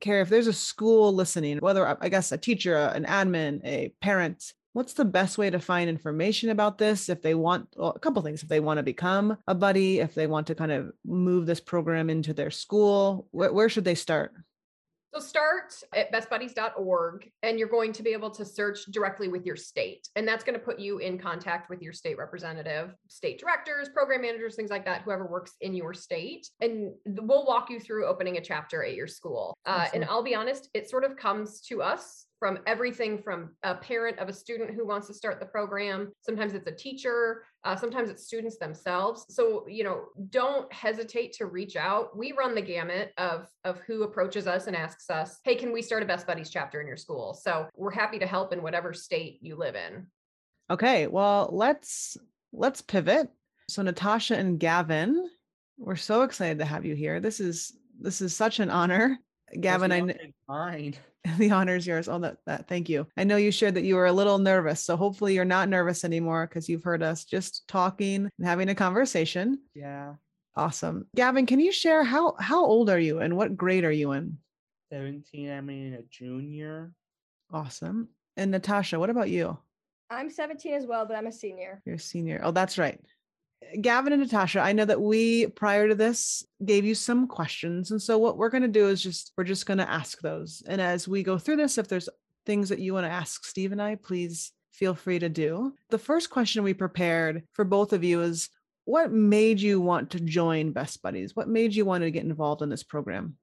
Carrie, 0.00 0.22
if 0.22 0.30
there's 0.30 0.46
a 0.46 0.54
school 0.54 1.12
listening, 1.12 1.58
whether 1.58 1.86
I 2.02 2.08
guess 2.08 2.32
a 2.32 2.38
teacher, 2.38 2.76
an 2.76 3.04
admin, 3.04 3.60
a 3.62 3.92
parent, 4.00 4.54
what's 4.72 4.94
the 4.94 5.04
best 5.04 5.38
way 5.38 5.50
to 5.50 5.58
find 5.58 5.90
information 5.90 6.50
about 6.50 6.78
this 6.78 7.08
if 7.08 7.22
they 7.22 7.34
want 7.34 7.68
well, 7.76 7.92
a 7.94 7.98
couple 7.98 8.22
things 8.22 8.42
if 8.42 8.48
they 8.48 8.60
want 8.60 8.78
to 8.78 8.82
become 8.82 9.36
a 9.46 9.54
buddy 9.54 9.98
if 10.00 10.14
they 10.14 10.26
want 10.26 10.46
to 10.46 10.54
kind 10.54 10.72
of 10.72 10.92
move 11.04 11.46
this 11.46 11.60
program 11.60 12.10
into 12.10 12.32
their 12.32 12.50
school 12.50 13.26
where, 13.30 13.52
where 13.52 13.68
should 13.68 13.84
they 13.84 13.94
start 13.94 14.32
So 15.12 15.20
start 15.20 15.74
at 15.92 16.12
bestbuddies.org 16.12 17.30
and 17.42 17.58
you're 17.58 17.68
going 17.68 17.92
to 17.94 18.02
be 18.04 18.10
able 18.10 18.30
to 18.30 18.44
search 18.44 18.84
directly 18.92 19.26
with 19.26 19.44
your 19.44 19.56
state. 19.56 20.08
And 20.14 20.26
that's 20.26 20.44
going 20.44 20.56
to 20.56 20.64
put 20.64 20.78
you 20.78 20.98
in 20.98 21.18
contact 21.18 21.68
with 21.68 21.82
your 21.82 21.92
state 21.92 22.16
representative, 22.16 22.94
state 23.08 23.40
directors, 23.40 23.88
program 23.88 24.22
managers, 24.22 24.54
things 24.54 24.70
like 24.70 24.84
that, 24.84 25.02
whoever 25.02 25.26
works 25.26 25.54
in 25.60 25.74
your 25.74 25.94
state. 25.94 26.46
And 26.60 26.92
we'll 27.06 27.44
walk 27.44 27.70
you 27.70 27.80
through 27.80 28.06
opening 28.06 28.36
a 28.36 28.40
chapter 28.40 28.84
at 28.84 28.94
your 28.94 29.08
school. 29.08 29.56
Uh, 29.66 29.88
and 29.92 30.04
I'll 30.04 30.22
be 30.22 30.36
honest, 30.36 30.70
it 30.74 30.88
sort 30.88 31.02
of 31.02 31.16
comes 31.16 31.60
to 31.62 31.82
us 31.82 32.26
from 32.40 32.58
everything 32.66 33.22
from 33.22 33.50
a 33.62 33.74
parent 33.74 34.18
of 34.18 34.28
a 34.28 34.32
student 34.32 34.70
who 34.70 34.86
wants 34.86 35.06
to 35.06 35.14
start 35.14 35.38
the 35.38 35.46
program. 35.46 36.10
Sometimes 36.22 36.54
it's 36.54 36.66
a 36.66 36.74
teacher, 36.74 37.44
uh, 37.64 37.76
sometimes 37.76 38.08
it's 38.08 38.24
students 38.24 38.56
themselves. 38.56 39.26
So, 39.28 39.66
you 39.68 39.84
know, 39.84 40.06
don't 40.30 40.72
hesitate 40.72 41.34
to 41.34 41.46
reach 41.46 41.76
out. 41.76 42.16
We 42.16 42.32
run 42.32 42.54
the 42.54 42.62
gamut 42.62 43.12
of, 43.18 43.46
of 43.64 43.78
who 43.80 44.04
approaches 44.04 44.46
us 44.46 44.66
and 44.66 44.74
asks 44.74 45.10
us, 45.10 45.38
hey, 45.44 45.54
can 45.54 45.70
we 45.70 45.82
start 45.82 46.02
a 46.02 46.06
Best 46.06 46.26
Buddies 46.26 46.48
chapter 46.48 46.80
in 46.80 46.86
your 46.86 46.96
school? 46.96 47.34
So 47.34 47.68
we're 47.76 47.90
happy 47.92 48.18
to 48.18 48.26
help 48.26 48.54
in 48.54 48.62
whatever 48.62 48.94
state 48.94 49.38
you 49.42 49.54
live 49.54 49.76
in. 49.76 50.06
Okay, 50.70 51.08
well, 51.08 51.50
let's 51.52 52.16
let's 52.52 52.80
pivot. 52.80 53.28
So 53.68 53.82
Natasha 53.82 54.36
and 54.36 54.58
Gavin, 54.58 55.28
we're 55.76 55.96
so 55.96 56.22
excited 56.22 56.58
to 56.60 56.64
have 56.64 56.86
you 56.86 56.94
here. 56.94 57.20
This 57.20 57.38
is 57.38 57.76
this 58.00 58.22
is 58.22 58.34
such 58.34 58.60
an 58.60 58.70
honor. 58.70 59.18
Gavin, 59.60 59.92
I 59.92 60.00
kn- 60.00 60.32
fine. 60.46 60.94
the 61.38 61.50
honor 61.50 61.76
is 61.76 61.86
yours. 61.86 62.08
Oh, 62.08 62.18
that, 62.20 62.38
that 62.46 62.68
thank 62.68 62.88
you. 62.88 63.06
I 63.16 63.24
know 63.24 63.36
you 63.36 63.50
shared 63.50 63.74
that 63.74 63.84
you 63.84 63.96
were 63.96 64.06
a 64.06 64.12
little 64.12 64.38
nervous, 64.38 64.82
so 64.82 64.96
hopefully 64.96 65.34
you're 65.34 65.44
not 65.44 65.68
nervous 65.68 66.04
anymore 66.04 66.46
because 66.46 66.68
you've 66.68 66.84
heard 66.84 67.02
us 67.02 67.24
just 67.24 67.66
talking 67.68 68.28
and 68.38 68.46
having 68.46 68.68
a 68.68 68.74
conversation. 68.74 69.60
Yeah. 69.74 70.14
Awesome, 70.56 71.06
Gavin. 71.14 71.46
Can 71.46 71.60
you 71.60 71.70
share 71.70 72.02
how 72.02 72.34
how 72.38 72.64
old 72.64 72.90
are 72.90 72.98
you 72.98 73.20
and 73.20 73.36
what 73.36 73.56
grade 73.56 73.84
are 73.84 73.92
you 73.92 74.12
in? 74.12 74.38
17, 74.92 75.48
I'm 75.48 75.70
in 75.70 75.94
a 75.94 76.02
junior. 76.10 76.92
Awesome. 77.52 78.08
And 78.36 78.50
Natasha, 78.50 78.98
what 78.98 79.10
about 79.10 79.30
you? 79.30 79.56
I'm 80.10 80.28
17 80.28 80.74
as 80.74 80.86
well, 80.86 81.06
but 81.06 81.16
I'm 81.16 81.28
a 81.28 81.32
senior. 81.32 81.80
You're 81.84 81.94
a 81.96 82.00
senior. 82.00 82.40
Oh, 82.42 82.50
that's 82.50 82.78
right. 82.78 83.00
Gavin 83.80 84.12
and 84.12 84.22
Natasha, 84.22 84.60
I 84.60 84.72
know 84.72 84.84
that 84.84 85.00
we 85.00 85.46
prior 85.48 85.88
to 85.88 85.94
this 85.94 86.44
gave 86.64 86.84
you 86.84 86.94
some 86.94 87.26
questions. 87.26 87.90
And 87.90 88.00
so 88.00 88.18
what 88.18 88.36
we're 88.36 88.48
going 88.48 88.62
to 88.62 88.68
do 88.68 88.88
is 88.88 89.02
just 89.02 89.32
we're 89.36 89.44
just 89.44 89.66
going 89.66 89.78
to 89.78 89.90
ask 89.90 90.20
those. 90.20 90.62
And 90.66 90.80
as 90.80 91.06
we 91.06 91.22
go 91.22 91.38
through 91.38 91.56
this, 91.56 91.78
if 91.78 91.88
there's 91.88 92.08
things 92.46 92.68
that 92.70 92.80
you 92.80 92.94
want 92.94 93.06
to 93.06 93.12
ask 93.12 93.44
Steve 93.44 93.72
and 93.72 93.80
I, 93.80 93.94
please 93.96 94.52
feel 94.72 94.94
free 94.94 95.18
to 95.18 95.28
do. 95.28 95.74
The 95.90 95.98
first 95.98 96.30
question 96.30 96.64
we 96.64 96.74
prepared 96.74 97.44
for 97.52 97.64
both 97.64 97.92
of 97.92 98.02
you 98.02 98.22
is 98.22 98.48
what 98.84 99.12
made 99.12 99.60
you 99.60 99.80
want 99.80 100.10
to 100.10 100.20
join 100.20 100.72
Best 100.72 101.02
Buddies? 101.02 101.36
What 101.36 101.48
made 101.48 101.74
you 101.74 101.84
want 101.84 102.02
to 102.02 102.10
get 102.10 102.24
involved 102.24 102.62
in 102.62 102.70
this 102.70 102.82
program? 102.82 103.36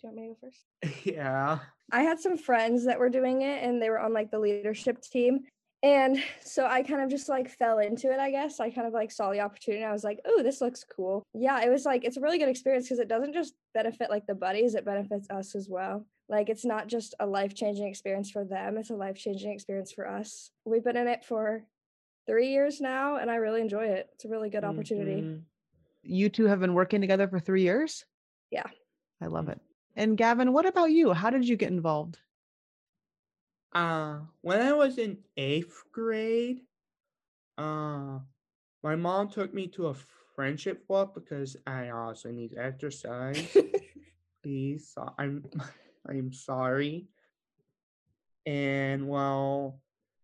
Do 0.00 0.08
you 0.08 0.14
want 0.14 0.16
me 0.16 0.28
to 0.28 0.34
go 0.34 0.36
first? 0.40 1.04
yeah. 1.06 1.58
I 1.92 2.02
had 2.02 2.20
some 2.20 2.38
friends 2.38 2.84
that 2.84 2.98
were 2.98 3.10
doing 3.10 3.42
it 3.42 3.62
and 3.64 3.82
they 3.82 3.90
were 3.90 3.98
on 3.98 4.12
like 4.12 4.30
the 4.30 4.38
leadership 4.38 5.02
team. 5.02 5.40
And 5.82 6.22
so 6.44 6.66
I 6.66 6.82
kind 6.82 7.00
of 7.00 7.08
just 7.08 7.28
like 7.28 7.48
fell 7.48 7.78
into 7.78 8.12
it, 8.12 8.18
I 8.20 8.30
guess. 8.30 8.60
I 8.60 8.70
kind 8.70 8.86
of 8.86 8.92
like 8.92 9.10
saw 9.10 9.30
the 9.32 9.40
opportunity. 9.40 9.82
I 9.82 9.92
was 9.92 10.04
like, 10.04 10.20
oh, 10.26 10.42
this 10.42 10.60
looks 10.60 10.84
cool. 10.84 11.22
Yeah, 11.32 11.62
it 11.64 11.70
was 11.70 11.86
like, 11.86 12.04
it's 12.04 12.18
a 12.18 12.20
really 12.20 12.38
good 12.38 12.50
experience 12.50 12.86
because 12.86 12.98
it 12.98 13.08
doesn't 13.08 13.32
just 13.32 13.54
benefit 13.72 14.10
like 14.10 14.26
the 14.26 14.34
buddies, 14.34 14.74
it 14.74 14.84
benefits 14.84 15.28
us 15.30 15.54
as 15.54 15.68
well. 15.70 16.04
Like, 16.28 16.50
it's 16.50 16.64
not 16.66 16.86
just 16.86 17.14
a 17.18 17.26
life 17.26 17.54
changing 17.54 17.86
experience 17.86 18.30
for 18.30 18.44
them, 18.44 18.76
it's 18.76 18.90
a 18.90 18.94
life 18.94 19.16
changing 19.16 19.52
experience 19.52 19.90
for 19.90 20.06
us. 20.06 20.50
We've 20.64 20.84
been 20.84 20.96
in 20.98 21.08
it 21.08 21.24
for 21.24 21.64
three 22.26 22.50
years 22.50 22.80
now, 22.80 23.16
and 23.16 23.30
I 23.30 23.36
really 23.36 23.62
enjoy 23.62 23.86
it. 23.86 24.10
It's 24.14 24.26
a 24.26 24.28
really 24.28 24.50
good 24.50 24.64
opportunity. 24.64 25.22
Mhm. 25.22 25.42
You 26.02 26.28
two 26.28 26.44
have 26.44 26.60
been 26.60 26.74
working 26.74 27.00
together 27.00 27.26
for 27.26 27.40
three 27.40 27.62
years? 27.62 28.04
Yeah. 28.50 28.66
I 29.20 29.26
love 29.26 29.48
it. 29.48 29.60
And 29.96 30.16
Gavin, 30.16 30.52
what 30.52 30.66
about 30.66 30.92
you? 30.92 31.12
How 31.12 31.30
did 31.30 31.48
you 31.48 31.56
get 31.56 31.70
involved? 31.70 32.18
Uh, 33.72 34.20
when 34.40 34.60
I 34.60 34.72
was 34.72 34.98
in 34.98 35.18
eighth 35.36 35.84
grade, 35.92 36.62
uh, 37.56 38.18
my 38.82 38.96
mom 38.96 39.28
took 39.28 39.54
me 39.54 39.68
to 39.68 39.88
a 39.88 39.94
friendship 40.34 40.84
walk 40.88 41.14
because 41.14 41.56
I 41.66 41.90
also 41.90 42.30
need 42.30 42.54
exercise. 42.56 43.56
Please, 44.42 44.90
so- 44.94 45.14
I'm 45.18 45.44
I'm 46.08 46.32
sorry. 46.32 47.06
And 48.46 49.08
well, 49.08 49.80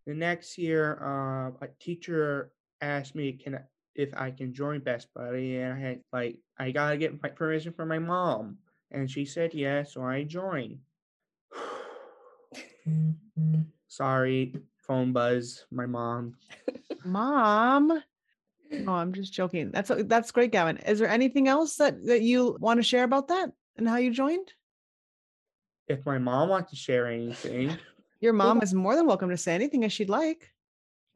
the 0.07 0.14
next 0.14 0.59
year, 0.59 0.99
uh, 1.03 1.51
a 1.64 1.68
teacher 1.79 2.51
asked 2.81 3.14
me 3.14 3.33
can 3.33 3.57
I, 3.57 3.61
if 3.94 4.11
I 4.16 4.31
can 4.31 4.53
join 4.55 4.81
Best 4.81 5.12
Buddy, 5.14 5.59
and 5.59 5.75
I 5.75 5.79
had 5.79 6.01
like 6.12 6.38
I 6.59 6.71
gotta 6.71 6.97
get 6.97 7.23
my 7.23 7.29
permission 7.29 7.73
from 7.73 7.88
my 7.88 7.99
mom, 7.99 8.59
and 8.90 9.11
she 9.11 9.25
said 9.25 9.55
yes, 9.55 9.92
so 9.94 10.03
I 10.03 10.25
joined. 10.25 10.79
Mm-hmm. 12.88 13.61
Sorry, 13.88 14.55
phone 14.79 15.12
buzz. 15.12 15.64
My 15.70 15.87
mom. 15.87 16.37
Mom. 17.05 18.03
Oh, 18.88 18.94
I'm 18.94 19.12
just 19.12 19.33
joking. 19.33 19.70
That's 19.70 19.92
that's 20.07 20.33
great, 20.33 20.51
Gavin. 20.51 20.79
Is 20.79 20.99
there 20.99 21.09
anything 21.09 21.46
else 21.46 21.77
that 21.77 22.05
that 22.07 22.22
you 22.22 22.57
want 22.59 22.79
to 22.79 22.83
share 22.83 23.05
about 23.05 23.29
that 23.29 23.53
and 23.77 23.88
how 23.88 23.94
you 23.94 24.11
joined? 24.12 24.53
If 25.87 26.05
my 26.05 26.18
mom 26.18 26.49
wants 26.49 26.70
to 26.70 26.77
share 26.77 27.07
anything, 27.07 27.79
Your 28.20 28.33
mom 28.33 28.61
is 28.62 28.75
more 28.75 28.96
than 28.96 29.07
welcome 29.07 29.31
to 29.31 29.37
say 29.37 29.55
anything 29.55 29.85
as 29.85 29.92
she'd 29.92 30.09
like. 30.09 30.53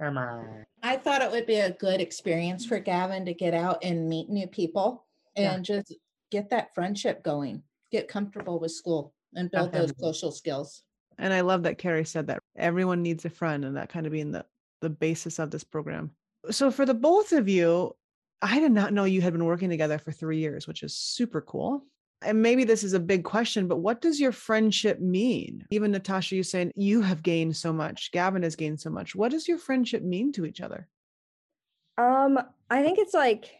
come 0.01 0.17
on. 0.17 0.65
I 0.85 0.97
thought 0.97 1.23
it 1.23 1.31
would 1.33 1.47
be 1.47 1.57
a 1.57 1.73
good 1.73 2.01
experience 2.01 2.65
for 2.65 2.79
Gavin 2.79 3.25
to 3.27 3.35
get 3.35 3.53
out 3.53 3.83
and 3.83 4.09
meet 4.09 4.29
new 4.31 4.47
people 4.47 5.05
Yeah. 5.37 5.55
and 5.55 5.65
just 5.65 5.93
get 6.31 6.51
that 6.51 6.73
friendship 6.73 7.25
going, 7.25 7.65
get 7.91 8.07
comfortable 8.07 8.61
with 8.61 8.71
school 8.71 9.13
and 9.35 9.51
build 9.51 9.73
those 9.73 9.93
social 9.99 10.31
skills. 10.31 10.85
And 11.21 11.33
I 11.33 11.43
love 11.43 11.63
that 11.65 11.79
Carrie 11.79 12.05
said 12.05 12.27
that 12.29 12.41
everyone 12.57 13.03
needs 13.03 13.25
a 13.25 13.31
friend 13.31 13.65
and 13.65 13.77
that 13.77 13.91
kind 13.91 14.07
of 14.07 14.13
being 14.13 14.33
the 14.33 14.45
the 14.81 14.91
basis 14.91 15.39
of 15.39 15.51
this 15.51 15.63
program. 15.63 16.11
So 16.51 16.71
for 16.71 16.87
the 16.87 16.95
both 16.95 17.33
of 17.33 17.49
you, 17.49 17.95
I 18.41 18.59
did 18.59 18.73
not 18.73 18.95
know 18.95 19.05
you 19.05 19.21
had 19.21 19.35
been 19.35 19.45
working 19.45 19.69
together 19.69 19.99
for 19.99 20.11
3 20.11 20.39
years, 20.39 20.67
which 20.67 20.83
is 20.83 20.97
super 20.97 21.43
cool. 21.43 21.85
And 22.23 22.41
maybe 22.41 22.65
this 22.65 22.83
is 22.83 22.95
a 22.95 23.01
big 23.01 23.25
question, 23.25 23.69
but 23.69 23.79
what 23.79 24.01
does 24.01 24.19
your 24.19 24.33
friendship 24.33 24.99
mean? 25.01 25.67
Even 25.71 25.91
Natasha, 25.91 26.37
you 26.37 26.43
saying 26.43 26.73
you 26.75 27.03
have 27.03 27.23
gained 27.23 27.57
so 27.57 27.73
much, 27.73 28.11
Gavin 28.13 28.43
has 28.43 28.57
gained 28.57 28.81
so 28.81 28.89
much. 28.89 29.15
What 29.15 29.31
does 29.31 29.47
your 29.47 29.59
friendship 29.59 30.03
mean 30.03 30.33
to 30.33 30.47
each 30.47 30.63
other? 30.63 30.89
Um, 31.99 32.39
I 32.71 32.83
think 32.83 32.99
it's 32.99 33.15
like 33.15 33.51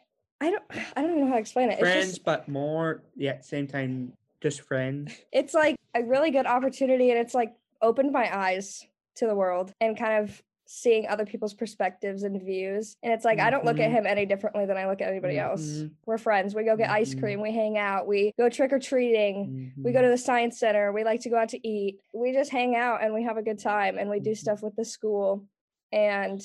I 0.41 0.51
don't 0.51 0.63
I 0.97 1.03
don't 1.03 1.19
know 1.19 1.27
how 1.27 1.35
to 1.35 1.41
explain 1.41 1.71
it. 1.71 1.75
It's 1.75 1.81
Friends, 1.81 2.09
just 2.09 2.25
but 2.25 2.49
more, 2.49 3.03
yeah, 3.17 3.41
same 3.41 3.67
time, 3.67 4.13
just 4.41 4.61
friends. 4.63 5.13
it's 5.33 5.55
like 5.55 5.77
a 5.95 6.03
really 6.03 6.31
good 6.31 6.47
opportunity 6.47 7.11
and 7.11 7.19
it's 7.19 7.35
like 7.35 7.53
opened 7.83 8.13
my 8.13 8.35
eyes 8.37 8.85
to 9.17 9.27
the 9.27 9.35
world 9.35 9.73
and 9.81 9.99
kind 9.99 10.23
of 10.25 10.43
seeing 10.73 11.09
other 11.09 11.27
people's 11.27 11.53
perspectives 11.53 12.23
and 12.23 12.41
views. 12.43 12.97
And 13.03 13.13
it's 13.13 13.25
like 13.25 13.41
I 13.41 13.51
don't 13.51 13.65
look 13.65 13.81
at 13.81 13.91
Mhm. 13.91 13.95
him 13.95 14.07
any 14.07 14.25
differently 14.25 14.67
than 14.67 14.77
I 14.77 14.87
look 14.87 15.01
at 15.01 15.09
anybody 15.09 15.37
else. 15.37 15.63
Mhm. 15.63 15.91
We're 16.07 16.17
friends. 16.19 16.55
We 16.55 16.63
go 16.63 16.77
get 16.77 16.91
ice 16.91 17.13
Mhm. 17.13 17.21
cream, 17.21 17.41
we 17.41 17.51
hang 17.53 17.77
out, 17.77 18.07
we 18.07 18.33
go 18.39 18.49
trick 18.49 18.73
or 18.73 18.79
treating. 18.79 19.73
We 19.83 19.91
go 19.91 19.99
Mhm. 19.99 20.03
to 20.05 20.09
the 20.11 20.17
science 20.19 20.61
center. 20.61 20.93
We 20.93 21.03
like 21.03 21.21
to 21.23 21.29
go 21.29 21.37
out 21.37 21.49
to 21.51 21.67
eat. 21.69 22.01
We 22.15 22.33
just 22.33 22.53
hang 22.53 22.77
out 22.77 23.03
and 23.03 23.13
we 23.13 23.25
have 23.25 23.37
a 23.37 23.43
good 23.43 23.59
time 23.59 23.99
and 23.99 24.09
we 24.09 24.21
do 24.21 24.35
stuff 24.35 24.63
with 24.63 24.77
the 24.77 24.85
school. 24.85 25.45
And 25.91 26.41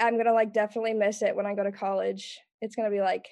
I'm 0.00 0.14
going 0.14 0.26
to 0.26 0.32
like 0.32 0.52
definitely 0.52 0.94
miss 0.94 1.22
it 1.22 1.36
when 1.36 1.46
I 1.46 1.54
go 1.54 1.62
to 1.62 1.70
college. 1.70 2.40
It's 2.60 2.74
going 2.74 2.90
to 2.90 2.94
be 2.94 3.00
like 3.02 3.28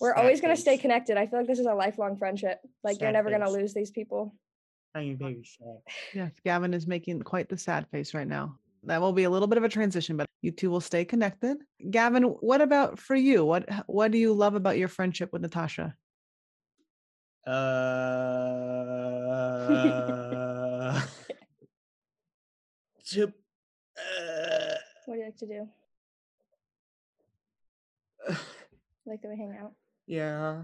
we're 0.00 0.14
Sad 0.14 0.20
always 0.20 0.40
going 0.40 0.54
to 0.54 0.60
stay 0.60 0.78
connected. 0.78 1.16
I 1.16 1.26
feel 1.26 1.40
like 1.40 1.48
this 1.48 1.58
is 1.58 1.66
a 1.66 1.74
lifelong 1.74 2.16
friendship. 2.16 2.60
Like 2.84 3.00
you're 3.00 3.08
Sad 3.08 3.14
never 3.14 3.30
going 3.30 3.42
to 3.42 3.50
lose 3.50 3.74
these 3.74 3.90
people. 3.90 4.32
I'm 4.94 5.18
very 5.18 5.42
sad. 5.44 5.78
Yes, 6.14 6.32
Gavin 6.44 6.72
is 6.74 6.86
making 6.86 7.22
quite 7.22 7.48
the 7.48 7.56
sad 7.56 7.86
face 7.90 8.14
right 8.14 8.26
now. 8.26 8.58
That 8.84 9.00
will 9.00 9.12
be 9.12 9.24
a 9.24 9.30
little 9.30 9.48
bit 9.48 9.58
of 9.58 9.64
a 9.64 9.68
transition, 9.68 10.16
but 10.16 10.26
you 10.40 10.52
two 10.52 10.70
will 10.70 10.80
stay 10.80 11.04
connected. 11.04 11.58
Gavin, 11.90 12.22
what 12.22 12.60
about 12.60 12.96
for 12.98 13.16
you? 13.16 13.44
What 13.44 13.68
what 13.86 14.12
do 14.12 14.18
you 14.18 14.32
love 14.32 14.54
about 14.54 14.78
your 14.78 14.88
friendship 14.88 15.32
with 15.32 15.42
Natasha? 15.42 15.94
Uh, 17.46 17.52
to, 23.06 23.24
uh, 23.24 23.28
What 25.06 25.14
do 25.14 25.20
you 25.20 25.24
like 25.24 25.36
to 25.38 25.46
do? 25.46 25.68
Like 29.06 29.22
that 29.22 29.30
we 29.30 29.38
hang 29.38 29.56
out 29.58 29.72
yeah. 30.08 30.62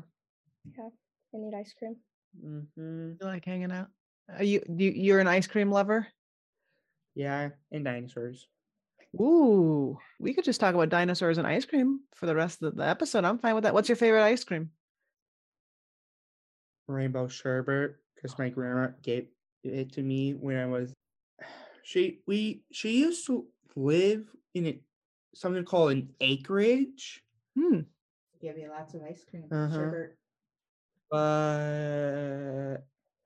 and 1.33 1.45
need 1.45 1.55
ice 1.57 1.75
cream. 1.79 1.97
hmm 2.41 3.13
You 3.21 3.27
like 3.27 3.45
hanging 3.45 3.71
out? 3.71 3.89
Are 4.37 4.43
you, 4.43 4.63
you 4.69 4.91
you're 4.91 5.21
an 5.21 5.29
ice 5.29 5.47
cream 5.47 5.71
lover? 5.71 6.09
Yeah, 7.15 7.51
and 7.71 7.85
dinosaurs. 7.85 8.49
Ooh, 9.21 9.97
we 10.19 10.35
could 10.35 10.45
just 10.45 10.61
talk 10.61 10.75
about 10.75 10.89
dinosaurs 10.89 11.39
and 11.39 11.47
ice 11.47 11.65
cream 11.65 12.01
for 12.17 12.27
the 12.27 12.35
rest 12.35 12.63
of 12.63 12.75
the 12.75 12.85
episode. 12.85 13.25
I'm 13.25 13.39
fine 13.39 13.55
with 13.55 13.63
that. 13.63 13.75
What's 13.75 13.89
your 13.89 13.97
favorite 13.97 14.25
ice 14.25 14.43
cream? 14.43 14.71
Rainbow 16.89 17.29
sherbet, 17.29 17.97
because 18.15 18.37
my 18.39 18.49
grandma 18.49 18.89
gave 19.03 19.29
it 19.63 19.93
to 19.93 20.03
me 20.03 20.33
when 20.33 20.57
I 20.57 20.67
was. 20.67 20.93
She 21.87 22.21
we 22.27 22.63
she 22.73 23.01
used 23.01 23.27
to 23.27 23.47
live 23.77 24.25
in 24.55 24.67
a, 24.67 24.81
something 25.35 25.67
called 25.67 25.93
an 25.93 26.09
acreage, 26.19 27.23
Hmm. 27.55 27.81
Give 28.45 28.59
you 28.59 28.69
lots 28.69 28.93
of 28.93 29.01
ice 29.09 29.25
cream. 29.31 29.45
Uh-huh. 29.51 29.75
sherbet. 29.75 30.17
but 31.11 32.77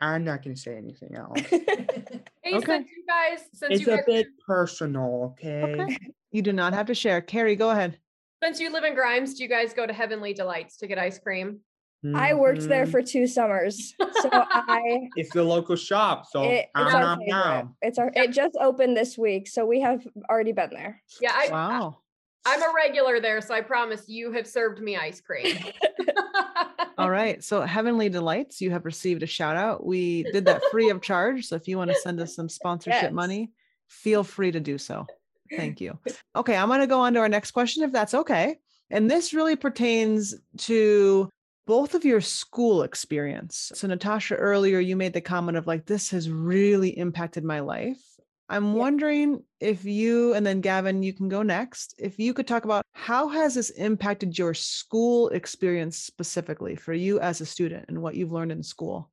I'm 0.01 0.23
not 0.23 0.45
gonna 0.45 0.55
say 0.57 0.77
anything 0.77 1.15
else. 1.17 1.41
Hey, 1.41 2.55
Okay. 2.55 2.67
since 2.67 2.89
you 2.97 3.05
guys, 3.05 3.41
since 3.53 3.73
it's 3.75 3.81
you 3.81 3.93
a 3.95 3.97
guys, 3.97 4.05
bit 4.07 4.27
personal, 4.47 5.35
okay? 5.37 5.75
Okay. 5.81 5.97
You 6.31 6.43
do 6.43 6.53
not 6.53 6.73
have 6.73 6.87
to 6.87 6.95
share. 6.95 7.21
Carrie, 7.21 7.57
go 7.57 7.71
ahead. 7.71 7.99
since 8.45 8.61
you 8.61 8.71
live 8.73 8.85
in 8.85 8.95
Grimes, 8.95 9.35
do 9.35 9.43
you 9.43 9.49
guys 9.49 9.75
go 9.75 9.87
to 9.89 9.93
Heavenly 9.93 10.35
Delights 10.35 10.77
to 10.77 10.87
get 10.87 10.99
ice 10.99 11.19
cream? 11.19 11.61
I 12.15 12.35
worked 12.35 12.69
there 12.69 12.87
for 12.87 13.03
two 13.03 13.27
summers, 13.27 13.93
so 13.99 14.31
I 14.33 15.09
It's 15.17 15.33
the 15.33 15.43
local 15.43 15.75
shop, 15.75 16.27
so 16.31 16.45
it, 16.45 16.67
it's 16.77 16.95
um, 16.95 17.03
our 17.03 17.03
um, 17.03 17.19
favorite. 17.19 17.59
um. 17.59 17.75
It's 17.83 17.99
our 17.99 18.13
it 18.15 18.31
just 18.31 18.57
opened 18.61 18.97
this 18.97 19.19
week, 19.19 19.49
so 19.49 19.67
we 19.67 19.81
have 19.81 20.07
already 20.31 20.53
been 20.53 20.71
there. 20.71 21.03
Yeah, 21.21 21.33
I, 21.35 21.49
Wow. 21.51 21.99
I'm 22.49 22.63
a 22.63 22.73
regular 22.75 23.21
there, 23.21 23.41
so 23.41 23.55
I 23.55 23.61
promise 23.61 24.09
you 24.09 24.33
have 24.33 24.47
served 24.47 24.81
me 24.81 24.97
ice 24.97 25.21
cream. 25.21 25.57
All 26.99 27.11
right. 27.21 27.43
So 27.45 27.61
Heavenly 27.63 28.09
Delights, 28.09 28.61
you 28.61 28.71
have 28.71 28.85
received 28.85 29.23
a 29.23 29.27
shout 29.27 29.57
out. 29.57 29.85
We 29.85 30.25
did 30.33 30.47
that 30.47 30.63
free 30.71 30.91
of 30.91 31.03
charge. 31.03 31.47
So 31.47 31.57
if 31.57 31.69
you 31.69 31.77
want 31.77 31.91
to 31.91 31.97
send 31.97 32.21
us 32.21 32.35
some 32.35 32.49
sponsorship 32.49 33.03
Yes. 33.03 33.13
money, 33.13 33.53
feel 33.89 34.25
free 34.25 34.51
to 34.53 34.61
do 34.61 34.79
so. 34.79 35.07
Thank 35.57 35.81
you. 35.81 35.99
Okay. 36.37 36.57
I'm 36.57 36.69
going 36.69 36.81
to 36.81 36.87
go 36.87 37.01
on 37.01 37.15
to 37.15 37.21
our 37.21 37.29
next 37.29 37.53
question, 37.53 37.83
if 37.85 37.93
that's 37.93 38.15
okay. 38.15 38.59
And 38.91 39.11
this 39.11 39.33
really 39.35 39.57
pertains 39.57 40.35
to 40.59 41.29
both 41.67 41.95
of 41.95 42.05
your 42.05 42.21
school 42.23 42.83
experience. 42.83 43.71
So, 43.75 43.87
Natasha, 43.87 44.35
earlier 44.37 44.79
you 44.79 44.97
made 44.97 45.13
the 45.13 45.21
comment 45.21 45.59
of 45.59 45.67
like, 45.67 45.85
this 45.85 46.11
has 46.11 46.31
really 46.31 46.97
impacted 46.97 47.45
my 47.45 47.61
life. 47.61 48.01
I'm 48.49 48.73
Yeah. 48.73 48.79
wondering 48.81 49.43
if 49.61 49.85
you, 49.85 50.35
and 50.35 50.47
then 50.47 50.61
Gavin, 50.61 51.03
you 51.03 51.13
can 51.13 51.29
go 51.29 51.43
next. 51.43 51.95
If 51.99 52.19
you 52.19 52.33
could 52.33 52.47
talk 52.47 52.65
about 52.65 52.83
how 52.93 53.29
has 53.29 53.55
this 53.55 53.71
impacted 53.71 54.39
your 54.39 54.55
school 54.55 55.29
experience 55.29 55.99
specifically 55.99 56.75
for 56.77 56.93
you 56.93 57.21
as 57.21 57.41
a 57.41 57.47
student 57.47 57.87
and 57.89 58.01
what 58.01 58.15
you've 58.15 58.33
learned 58.33 58.53
in 58.53 58.63
school? 58.63 59.11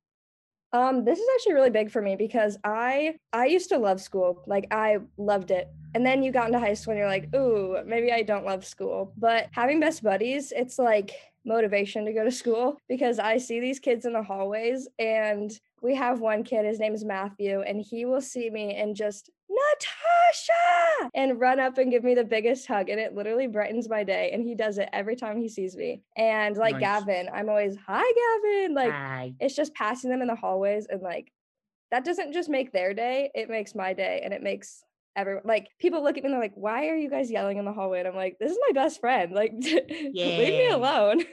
Um, 0.72 1.04
this 1.04 1.18
is 1.18 1.26
actually 1.34 1.54
really 1.54 1.70
big 1.70 1.90
for 1.90 2.02
me 2.02 2.16
because 2.16 2.58
I 2.64 3.16
I 3.32 3.46
used 3.46 3.68
to 3.70 3.78
love 3.78 4.00
school. 4.00 4.42
Like 4.46 4.66
I 4.70 4.98
loved 5.16 5.50
it. 5.50 5.68
And 5.94 6.04
then 6.04 6.22
you 6.22 6.32
got 6.32 6.48
into 6.48 6.58
high 6.58 6.74
school 6.74 6.92
and 6.92 6.98
you're 6.98 7.08
like, 7.08 7.34
ooh, 7.34 7.78
maybe 7.86 8.12
I 8.12 8.22
don't 8.22 8.44
love 8.44 8.64
school. 8.66 9.14
But 9.16 9.48
having 9.52 9.80
best 9.80 10.02
buddies, 10.02 10.52
it's 10.54 10.78
like 10.78 11.12
motivation 11.46 12.04
to 12.04 12.12
go 12.12 12.24
to 12.24 12.30
school 12.30 12.78
because 12.88 13.18
I 13.18 13.38
see 13.38 13.60
these 13.60 13.78
kids 13.78 14.04
in 14.04 14.12
the 14.12 14.22
hallways 14.22 14.88
and 14.98 15.50
we 15.82 15.94
have 15.94 16.20
one 16.20 16.42
kid, 16.42 16.64
his 16.64 16.80
name 16.80 16.94
is 16.94 17.04
Matthew, 17.04 17.60
and 17.60 17.80
he 17.80 18.04
will 18.04 18.20
see 18.20 18.50
me 18.50 18.74
and 18.74 18.96
just 18.96 19.30
Natasha 19.48 21.10
and 21.14 21.38
run 21.38 21.60
up 21.60 21.78
and 21.78 21.90
give 21.90 22.02
me 22.02 22.14
the 22.14 22.24
biggest 22.24 22.66
hug. 22.66 22.88
And 22.88 22.98
it 22.98 23.14
literally 23.14 23.46
brightens 23.46 23.88
my 23.88 24.02
day. 24.02 24.30
And 24.32 24.42
he 24.42 24.54
does 24.54 24.78
it 24.78 24.88
every 24.92 25.16
time 25.16 25.38
he 25.38 25.48
sees 25.48 25.76
me. 25.76 26.02
And 26.16 26.56
like 26.56 26.80
Nice. 26.80 27.04
Gavin, 27.04 27.28
I'm 27.32 27.48
always, 27.48 27.76
hi 27.76 28.02
Gavin. 28.02 28.74
Like 28.74 28.92
Hi. 28.92 29.34
it's 29.38 29.54
just 29.54 29.74
passing 29.74 30.10
them 30.10 30.22
in 30.22 30.28
the 30.28 30.34
hallways 30.34 30.86
and 30.86 31.02
like 31.02 31.30
that 31.90 32.04
doesn't 32.04 32.32
just 32.32 32.48
make 32.48 32.72
their 32.72 32.92
day 32.94 33.30
it 33.34 33.48
makes 33.48 33.74
my 33.74 33.92
day 33.92 34.20
and 34.24 34.34
it 34.34 34.42
makes 34.42 34.82
everyone 35.16 35.42
like 35.44 35.68
people 35.80 36.02
look 36.02 36.16
at 36.16 36.22
me 36.22 36.26
and 36.26 36.34
they're 36.34 36.40
like 36.40 36.52
why 36.54 36.88
are 36.88 36.96
you 36.96 37.10
guys 37.10 37.30
yelling 37.30 37.56
in 37.56 37.64
the 37.64 37.72
hallway? 37.72 38.00
And 38.00 38.08
i'm 38.08 38.14
like 38.14 38.36
this 38.38 38.52
is 38.52 38.58
my 38.68 38.72
best 38.72 39.00
friend 39.00 39.32
like 39.32 39.52
leave 39.60 40.14
me 40.14 40.68
alone. 40.68 41.24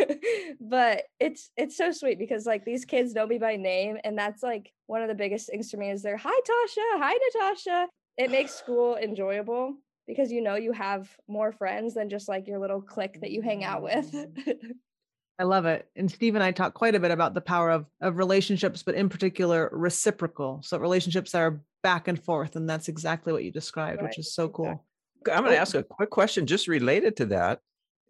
But 0.60 1.04
it's 1.20 1.52
it's 1.58 1.78
so 1.78 1.92
sweet 1.92 2.18
because 2.18 2.46
like 2.46 2.66
these 2.66 2.86
kids 2.86 3.14
know 3.14 3.28
me 3.28 3.38
by 3.38 3.58
name 3.58 3.98
and 4.04 4.18
that's 4.18 4.42
like 4.42 4.72
one 4.88 5.02
of 5.02 5.08
the 5.10 5.16
biggest 5.16 5.48
things 5.48 5.70
for 5.70 5.78
me 5.78 5.92
is 5.92 6.02
they're 6.02 6.18
hi 6.18 6.30
tasha. 6.30 7.00
Hi 7.00 7.14
natasha. 7.14 7.88
It 8.18 8.32
makes 8.32 8.54
school 8.54 8.96
enjoyable 8.96 9.76
because 10.08 10.32
you 10.32 10.42
know 10.42 10.56
you 10.56 10.72
have 10.72 11.10
more 11.28 11.52
friends 11.52 11.94
than 11.94 12.10
just 12.10 12.28
like 12.28 12.48
your 12.48 12.60
little 12.60 12.82
clique 12.82 13.22
that 13.22 13.32
you 13.32 13.42
hang 13.42 13.64
out 13.64 13.82
with. 13.82 14.12
Mm-hmm. 14.12 14.72
I 15.40 15.44
love 15.44 15.66
it. 15.66 15.90
And 15.96 16.12
Steve 16.12 16.36
and 16.36 16.44
I 16.44 16.52
talk 16.52 16.76
quite 16.76 16.94
a 16.94 17.00
bit 17.00 17.10
about 17.10 17.34
the 17.34 17.42
power 17.42 17.72
of, 17.72 17.88
of 18.02 18.18
relationships, 18.18 18.84
but 18.84 18.94
in 18.94 19.10
particular, 19.10 19.68
reciprocal. 19.72 20.62
So 20.64 20.78
relationships 20.78 21.32
that 21.32 21.42
are 21.42 21.60
back 21.84 22.08
and 22.08 22.22
forth. 22.22 22.56
And 22.56 22.68
that's 22.68 22.88
exactly 22.88 23.32
what 23.32 23.44
you 23.44 23.52
described, 23.52 24.02
Right, 24.02 24.10
which 24.10 24.18
is 24.18 24.34
so 24.34 24.50
cool. 24.50 24.84
I'm 25.32 25.44
going 25.44 25.54
to 25.54 25.58
ask 25.58 25.76
a 25.76 25.84
quick 25.84 26.10
question 26.10 26.48
just 26.48 26.68
related 26.68 27.16
to 27.18 27.26
that. 27.28 27.60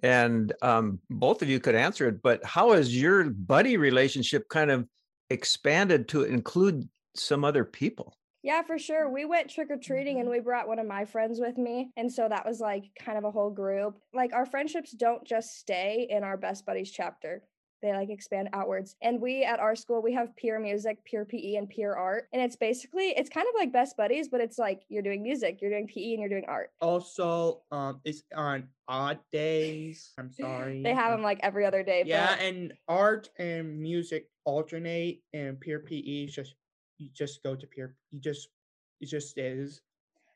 And 0.01 0.53
um, 0.61 0.99
both 1.09 1.41
of 1.41 1.49
you 1.49 1.59
could 1.59 1.75
answer 1.75 2.07
it, 2.07 2.21
but 2.21 2.43
how 2.43 2.73
has 2.73 2.95
your 2.95 3.29
buddy 3.29 3.77
relationship 3.77 4.49
kind 4.49 4.69
of 4.69 4.87
expanded 5.29 6.07
to 6.09 6.23
include 6.23 6.87
some 7.15 7.45
other 7.45 7.63
people? 7.63 8.17
Yeah, 8.43 8.61
for 8.63 8.77
sure. 8.77 9.09
We 9.09 9.23
went 9.23 9.49
trick 9.49 9.69
or 9.71 9.77
treating 9.77 10.19
and 10.19 10.29
we 10.29 10.41
brought 10.41 10.67
one 10.67 10.79
of 10.79 10.85
my 10.85 11.05
friends 11.05 11.39
with 11.39 11.57
me. 11.57 11.91
And 11.95 12.11
so 12.11 12.27
that 12.27 12.45
was 12.45 12.59
like 12.59 12.83
kind 12.99 13.17
of 13.17 13.23
a 13.23 13.31
whole 13.31 13.49
group. 13.49 13.97
Like 14.13 14.33
our 14.33 14.45
friendships 14.45 14.91
don't 14.91 15.25
just 15.25 15.57
stay 15.57 16.07
in 16.09 16.25
our 16.25 16.35
best 16.35 16.65
buddies 16.65 16.91
chapter. 16.91 17.43
They 17.83 17.91
like 17.91 18.09
expand 18.09 18.47
outwards. 18.53 18.95
And 19.01 19.19
we 19.19 19.43
at 19.43 19.59
our 19.59 19.75
school, 19.75 20.01
we 20.01 20.13
have 20.13 20.33
peer 20.37 20.57
music, 20.57 21.03
peer 21.03 21.25
PE, 21.25 21.55
and 21.55 21.69
peer 21.69 21.93
art. 21.93 22.29
And 22.31 22.41
it's 22.41 22.55
basically, 22.55 23.09
it's 23.09 23.29
kind 23.29 23.45
of 23.45 23.53
like 23.59 23.73
best 23.73 23.97
buddies, 23.97 24.29
but 24.29 24.39
it's 24.39 24.57
like 24.57 24.83
you're 24.87 25.03
doing 25.03 25.21
music, 25.21 25.59
you're 25.61 25.69
doing 25.69 25.85
PE, 25.85 26.13
and 26.13 26.19
you're 26.21 26.29
doing 26.29 26.45
art. 26.47 26.71
Also, 26.79 27.61
um, 27.73 27.99
it's 28.05 28.23
on 28.33 28.69
odd 28.87 29.19
days. 29.33 30.13
I'm 30.17 30.31
sorry. 30.31 30.81
They 30.81 30.93
have 30.93 31.11
them 31.11 31.23
like 31.23 31.41
every 31.43 31.65
other 31.65 31.83
day. 31.83 32.03
Yeah, 32.05 32.33
but 32.37 32.45
and 32.45 32.73
art 32.87 33.29
and 33.37 33.77
music 33.77 34.29
alternate, 34.45 35.21
and 35.33 35.59
peer 35.59 35.79
PE 35.79 36.27
just 36.27 36.55
you 36.99 37.09
just 37.13 37.43
go 37.43 37.53
to 37.53 37.67
peer. 37.67 37.97
You 38.11 38.21
just 38.21 38.47
it 39.01 39.07
just 39.07 39.37
is. 39.37 39.81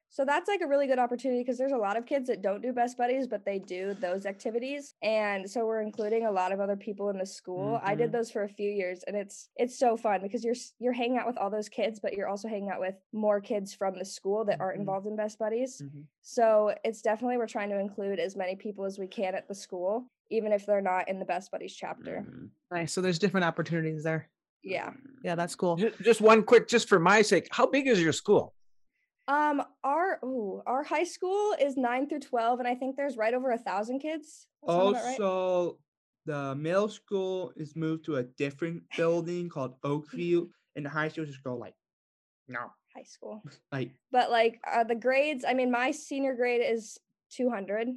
So 0.09 0.25
that's 0.25 0.47
like 0.47 0.61
a 0.61 0.67
really 0.67 0.87
good 0.87 0.99
opportunity 0.99 1.41
because 1.41 1.57
there's 1.57 1.73
a 1.73 1.77
lot 1.77 1.97
of 1.97 2.05
kids 2.05 2.27
that 2.27 2.41
don't 2.41 2.61
do 2.61 2.71
best 2.73 2.97
buddies, 2.97 3.27
but 3.27 3.45
they 3.45 3.59
do 3.59 3.93
those 3.95 4.25
activities. 4.25 4.95
And 5.01 5.47
so 5.49 5.65
we're 5.65 5.81
including 5.81 6.25
a 6.25 6.31
lot 6.31 6.51
of 6.51 6.59
other 6.59 6.75
people 6.75 7.09
in 7.09 7.17
the 7.17 7.25
school. 7.25 7.79
I 7.83 7.93
did 7.93 8.09
Mhm. 8.09 8.13
those 8.13 8.31
for 8.31 8.43
a 8.43 8.49
few 8.49 8.69
years 8.69 9.03
and 9.03 9.15
it's 9.15 9.49
it's 9.57 9.77
so 9.77 9.95
fun 9.97 10.21
because 10.21 10.43
you're 10.43 10.55
you're 10.79 10.93
hanging 10.93 11.17
out 11.17 11.27
with 11.27 11.37
all 11.37 11.49
those 11.49 11.69
kids, 11.69 11.99
but 11.99 12.13
you're 12.13 12.27
also 12.27 12.47
hanging 12.47 12.69
out 12.69 12.79
with 12.79 12.95
more 13.13 13.39
kids 13.41 13.73
from 13.73 13.97
the 13.99 14.05
school 14.05 14.45
that 14.45 14.59
aren't 14.61 14.77
Mhm. 14.77 14.81
involved 14.81 15.07
in 15.07 15.15
best 15.15 15.37
buddies. 15.37 15.81
Mhm. 15.81 16.05
So 16.21 16.73
it's 16.83 17.01
definitely 17.01 17.37
we're 17.37 17.47
trying 17.47 17.69
to 17.69 17.79
include 17.79 18.19
as 18.19 18.35
many 18.35 18.55
people 18.55 18.85
as 18.85 18.97
we 18.97 19.07
can 19.07 19.35
at 19.35 19.47
the 19.47 19.55
school, 19.55 20.09
even 20.29 20.51
if 20.51 20.65
they're 20.65 20.81
not 20.81 21.07
in 21.09 21.19
the 21.19 21.25
best 21.25 21.51
buddies 21.51 21.75
chapter. 21.75 22.25
Mm, 22.27 22.49
Nice. 22.71 22.91
So 22.93 23.01
there's 23.01 23.19
different 23.19 23.45
opportunities 23.45 24.03
there. 24.03 24.29
Yeah. 24.63 24.93
Yeah, 25.23 25.35
that's 25.35 25.55
cool. 25.55 25.75
Just 26.01 26.19
one 26.21 26.43
quick, 26.43 26.67
just 26.67 26.89
for 26.89 26.99
my 26.99 27.21
sake, 27.21 27.47
how 27.51 27.65
big 27.65 27.87
is 27.87 28.01
your 28.01 28.11
school? 28.13 28.53
Um, 29.27 29.63
our 29.83 30.19
ooh, 30.23 30.61
our 30.65 30.83
high 30.83 31.03
school 31.03 31.53
is 31.59 31.75
nine 31.75 32.07
through 32.07 32.21
twelve, 32.21 32.59
and 32.59 32.67
I 32.67 32.75
think 32.75 32.95
there's 32.95 33.17
right 33.17 33.33
over 33.33 33.51
a 33.51 33.57
thousand 33.57 33.99
kids. 33.99 34.47
Sound 34.69 34.89
about 34.89 35.03
right? 35.03 35.19
Also, 35.19 35.79
the 36.25 36.55
middle 36.55 36.89
school 36.89 37.51
is 37.55 37.75
moved 37.75 38.05
to 38.05 38.15
a 38.17 38.23
different 38.23 38.83
building 38.95 39.49
called 39.49 39.79
Oakview, 39.83 40.49
and 40.75 40.85
the 40.85 40.89
high 40.89 41.09
school 41.09 41.25
just 41.25 41.43
go 41.43 41.55
like, 41.57 41.75
no, 42.47 42.71
high 42.95 43.03
school. 43.03 43.43
like 43.71 43.91
but 44.11 44.31
like 44.31 44.59
uh, 44.65 44.83
the 44.83 44.95
grades 44.95 45.43
i 45.47 45.53
mean 45.53 45.71
my 45.71 45.91
senior 45.91 46.35
grade 46.35 46.61
is 46.61 46.99
200 47.29 47.87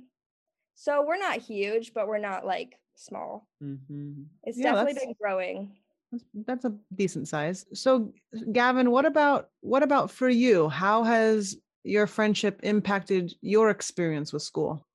so 0.74 1.04
we're 1.06 1.18
not 1.18 1.38
huge 1.38 1.92
but 1.94 2.08
we're 2.08 2.18
not 2.18 2.44
like 2.44 2.80
small 2.96 3.48
mhm. 3.60 4.28
it's 4.42 4.58
Yeah, 4.58 4.72
definitely 4.72 4.94
been 4.94 5.14
growing 5.20 5.76
That's, 6.12 6.25
that's 6.35 6.64
a 6.64 6.75
decent 6.94 7.29
size. 7.29 7.66
So 7.73 8.12
Gavin, 8.53 8.90
what 8.90 9.07
about 9.07 9.51
what 9.61 9.83
about 9.83 10.11
for 10.11 10.29
you? 10.29 10.68
How 10.68 11.05
has 11.05 11.57
your 11.85 12.07
friendship 12.07 12.61
impacted 12.62 13.33
your 13.40 13.70
experience 13.70 14.33
with 14.33 14.42
school 14.42 14.87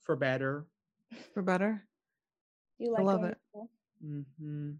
for 0.00 0.16
better. 0.16 0.66
for 1.32 1.42
better? 1.42 1.86
you 2.78 2.90
like 2.90 3.00
I 3.00 3.04
love 3.04 3.24
it. 3.24 3.38
school? 3.50 3.70
hmm 4.02 4.70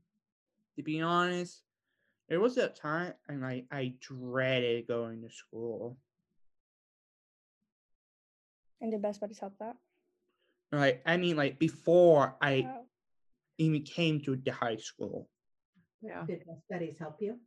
To 0.77 0.83
be 0.83 1.01
honest, 1.01 1.63
there 2.29 2.41
was 2.41 2.57
a 2.57 2.69
time 2.69 3.15
and 3.29 3.45
I 3.45 3.65
I 3.71 3.95
dreaded 4.01 4.87
going 4.87 5.23
to 5.23 5.31
school. 5.31 5.99
and 8.81 8.91
did 8.91 9.01
best 9.01 9.21
buddies 9.21 9.39
help 9.39 9.57
that 9.59 9.77
right 10.73 11.01
I 11.07 11.17
mean, 11.17 11.37
like 11.37 11.59
before 11.59 12.37
I 12.41 12.61
Wow. 12.61 12.81
Even 13.59 13.83
came 13.83 14.21
to 14.23 14.37
the 14.37 14.53
high 14.53 14.77
school. 14.77 15.29
Yeah. 16.03 16.25
Did 16.27 16.45
best 16.47 16.64
studies 16.67 16.97
help 16.99 17.17
you? 17.21 17.38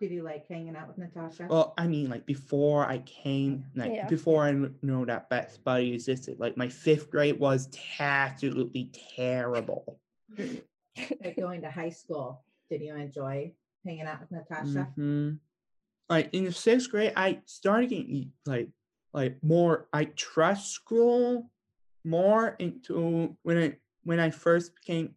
Did 0.00 0.12
you 0.12 0.22
like 0.22 0.46
hanging 0.46 0.76
out 0.76 0.86
with 0.86 0.98
Natasha? 0.98 1.48
Well, 1.50 1.74
I 1.76 1.88
mean, 1.88 2.08
like 2.08 2.24
before 2.24 2.86
I 2.86 2.98
came, 2.98 3.64
like 3.74 3.92
Yeah. 3.92 4.06
before 4.08 4.44
I 4.44 4.52
know 4.80 5.04
that 5.04 5.28
Best 5.28 5.64
Buddy 5.64 5.92
existed, 5.92 6.38
like 6.38 6.56
my 6.56 6.68
fifth 6.68 7.10
grade 7.10 7.38
was 7.40 7.68
absolutely 7.98 8.92
terrible. 9.16 10.00
Like 11.22 11.36
going 11.36 11.60
to 11.62 11.70
high 11.70 11.90
school, 11.90 12.44
did 12.68 12.80
you 12.80 12.92
enjoy 12.96 13.52
hanging 13.84 14.02
out 14.06 14.20
with 14.20 14.32
Natasha? 14.32 14.92
Mhm. 14.96 15.38
Like 16.08 16.34
in 16.34 16.44
the 16.44 16.52
sixth 16.52 16.90
grade, 16.90 17.12
I 17.14 17.40
started 17.44 17.90
getting 17.90 18.32
like 18.44 18.70
like 19.12 19.40
more. 19.42 19.86
I 19.92 20.06
trust 20.06 20.72
school 20.72 21.50
more 22.04 22.56
into 22.58 23.36
when 23.42 23.58
I 23.58 23.76
when 24.08 24.18
I 24.18 24.30
first 24.30 24.74
became 24.74 25.14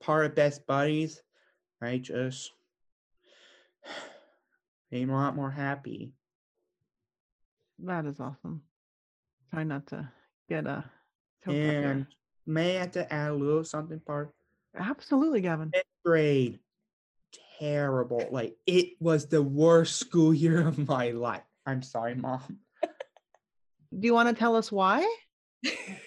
part 0.00 0.26
of 0.26 0.34
Best 0.34 0.66
Buddies. 0.66 1.22
I 1.80 1.98
just 1.98 2.50
became 4.90 5.10
a 5.10 5.14
lot 5.14 5.36
more 5.36 5.50
happy. 5.50 6.12
That 7.78 8.04
is 8.04 8.18
awesome. 8.18 8.62
Try 9.52 9.62
not 9.62 9.86
to 9.88 10.10
get 10.48 10.66
uh 10.66 10.82
up 11.46 11.54
here. 11.54 11.54
And 11.54 12.06
may 12.44 12.78
I 12.78 12.80
have 12.80 12.90
to 12.92 13.12
add 13.12 13.30
a 13.30 13.34
little 13.34 13.62
something 13.62 14.00
part 14.00 14.34
Absolutely, 14.76 15.40
Gavin. 15.40 15.70
fifth 15.72 15.84
grade. 16.04 16.58
terrible. 17.60 18.26
Like 18.32 18.56
it 18.66 18.94
was 18.98 19.26
the 19.28 19.42
worst 19.42 20.00
school 20.00 20.34
year 20.44 20.66
of 20.66 20.88
my 20.88 21.12
life. 21.12 21.44
I'm 21.64 21.82
sorry, 21.82 22.16
mom. 22.16 22.58
Do 23.96 24.04
you 24.08 24.14
want 24.14 24.30
to 24.30 24.34
tell 24.34 24.56
us 24.56 24.72
why? 24.72 25.08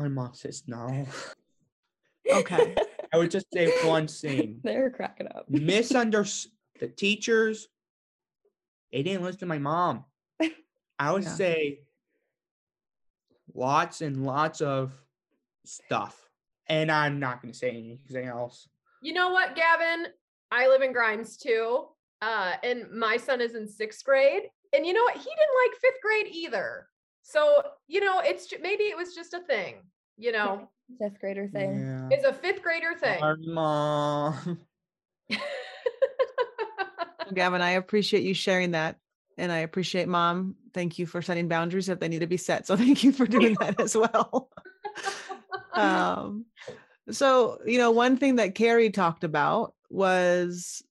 My 0.00 0.08
mom 0.08 0.32
says 0.32 0.62
no. 0.66 1.06
Okay. 2.32 2.74
I 3.12 3.18
would 3.18 3.30
just 3.30 3.46
say 3.52 3.70
one 3.84 4.06
thing. 4.06 4.60
They're 4.64 4.88
cracking 4.88 5.26
up. 5.28 5.44
Misunderstood 5.50 6.52
the 6.78 6.88
teachers. 6.88 7.68
They 8.90 9.02
didn't 9.02 9.22
listen 9.22 9.40
to 9.40 9.46
my 9.46 9.58
mom. 9.58 10.06
I 10.98 11.12
would 11.12 11.24
Yeah. 11.24 11.34
say 11.34 11.80
lots 13.54 14.00
and 14.00 14.24
lots 14.24 14.62
of 14.62 14.92
stuff. 15.66 16.30
And 16.66 16.90
I'm 16.90 17.20
not 17.20 17.42
going 17.42 17.52
to 17.52 17.58
say 17.58 17.68
anything 17.68 18.26
else. 18.26 18.66
You 19.02 19.12
know 19.12 19.28
what, 19.30 19.54
Gavin? 19.54 20.06
I 20.50 20.68
live 20.68 20.80
in 20.80 20.92
Grimes 20.94 21.36
too. 21.36 21.88
Uh, 22.22 22.54
and 22.62 22.90
my 22.90 23.18
son 23.18 23.42
is 23.42 23.54
in 23.54 23.68
sixth 23.68 24.02
grade. 24.04 24.44
And 24.72 24.86
you 24.86 24.94
know 24.94 25.02
what? 25.02 25.16
He 25.16 25.24
didn't 25.24 25.70
like 25.70 25.80
fifth 25.80 26.00
grade 26.02 26.28
either. 26.34 26.86
So, 27.22 27.62
you 27.86 28.00
know, 28.00 28.20
it's 28.24 28.52
maybe 28.60 28.84
it 28.84 28.96
was 28.96 29.14
just 29.14 29.34
a 29.34 29.40
thing, 29.40 29.82
you 30.16 30.32
know, 30.32 30.68
Fifth 30.98 31.20
grader 31.20 31.48
thing. 31.48 31.80
Yeah. 31.80 32.08
it's 32.10 32.24
a 32.24 32.32
fifth 32.32 32.62
grader 32.62 32.94
thing. 32.94 33.18
Sorry, 33.18 33.46
mom. 33.46 34.58
Gavin, 37.34 37.62
I 37.62 37.72
appreciate 37.72 38.24
you 38.24 38.34
sharing 38.34 38.72
that. 38.72 38.96
And 39.38 39.52
I 39.52 39.58
appreciate 39.58 40.08
mom. 40.08 40.56
Thank 40.74 40.98
you 40.98 41.06
for 41.06 41.22
setting 41.22 41.48
boundaries 41.48 41.88
if 41.88 42.00
they 42.00 42.08
need 42.08 42.20
to 42.20 42.26
be 42.26 42.36
set. 42.36 42.66
So 42.66 42.76
thank 42.76 43.04
you 43.04 43.12
for 43.12 43.26
doing 43.26 43.56
that 43.60 43.80
as 43.80 43.96
well. 43.96 44.50
um, 45.74 46.46
so, 47.10 47.58
you 47.64 47.78
know, 47.78 47.90
one 47.90 48.16
thing 48.16 48.36
that 48.36 48.54
Carrie 48.54 48.90
talked 48.90 49.24
about 49.24 49.74
was 49.88 50.82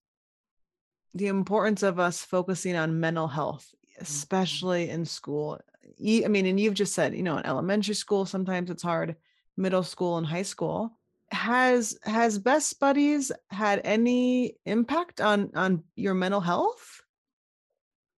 the 1.13 1.27
importance 1.27 1.83
of 1.83 1.99
us 1.99 2.23
focusing 2.23 2.75
on 2.75 2.99
mental 2.99 3.27
health, 3.27 3.73
especially 3.99 4.89
in 4.89 5.05
school. 5.05 5.59
Ye- 5.97 6.25
I 6.25 6.27
mean, 6.27 6.45
and 6.45 6.59
you've 6.59 6.73
just 6.73 6.93
said, 6.93 7.15
you 7.15 7.23
know, 7.23 7.37
in 7.37 7.45
elementary 7.45 7.95
school, 7.95 8.25
sometimes 8.25 8.69
it's 8.69 8.83
hard, 8.83 9.15
middle 9.57 9.83
school 9.83 10.17
and 10.17 10.25
high 10.27 10.43
school. 10.43 10.91
Has 11.31 11.97
has 12.03 12.39
Best 12.39 12.79
Buddies 12.79 13.31
had 13.49 13.81
any 13.83 14.55
impact 14.65 15.21
on 15.21 15.51
on 15.55 15.83
your 15.95 16.13
mental 16.15 16.41
health? 16.41 17.01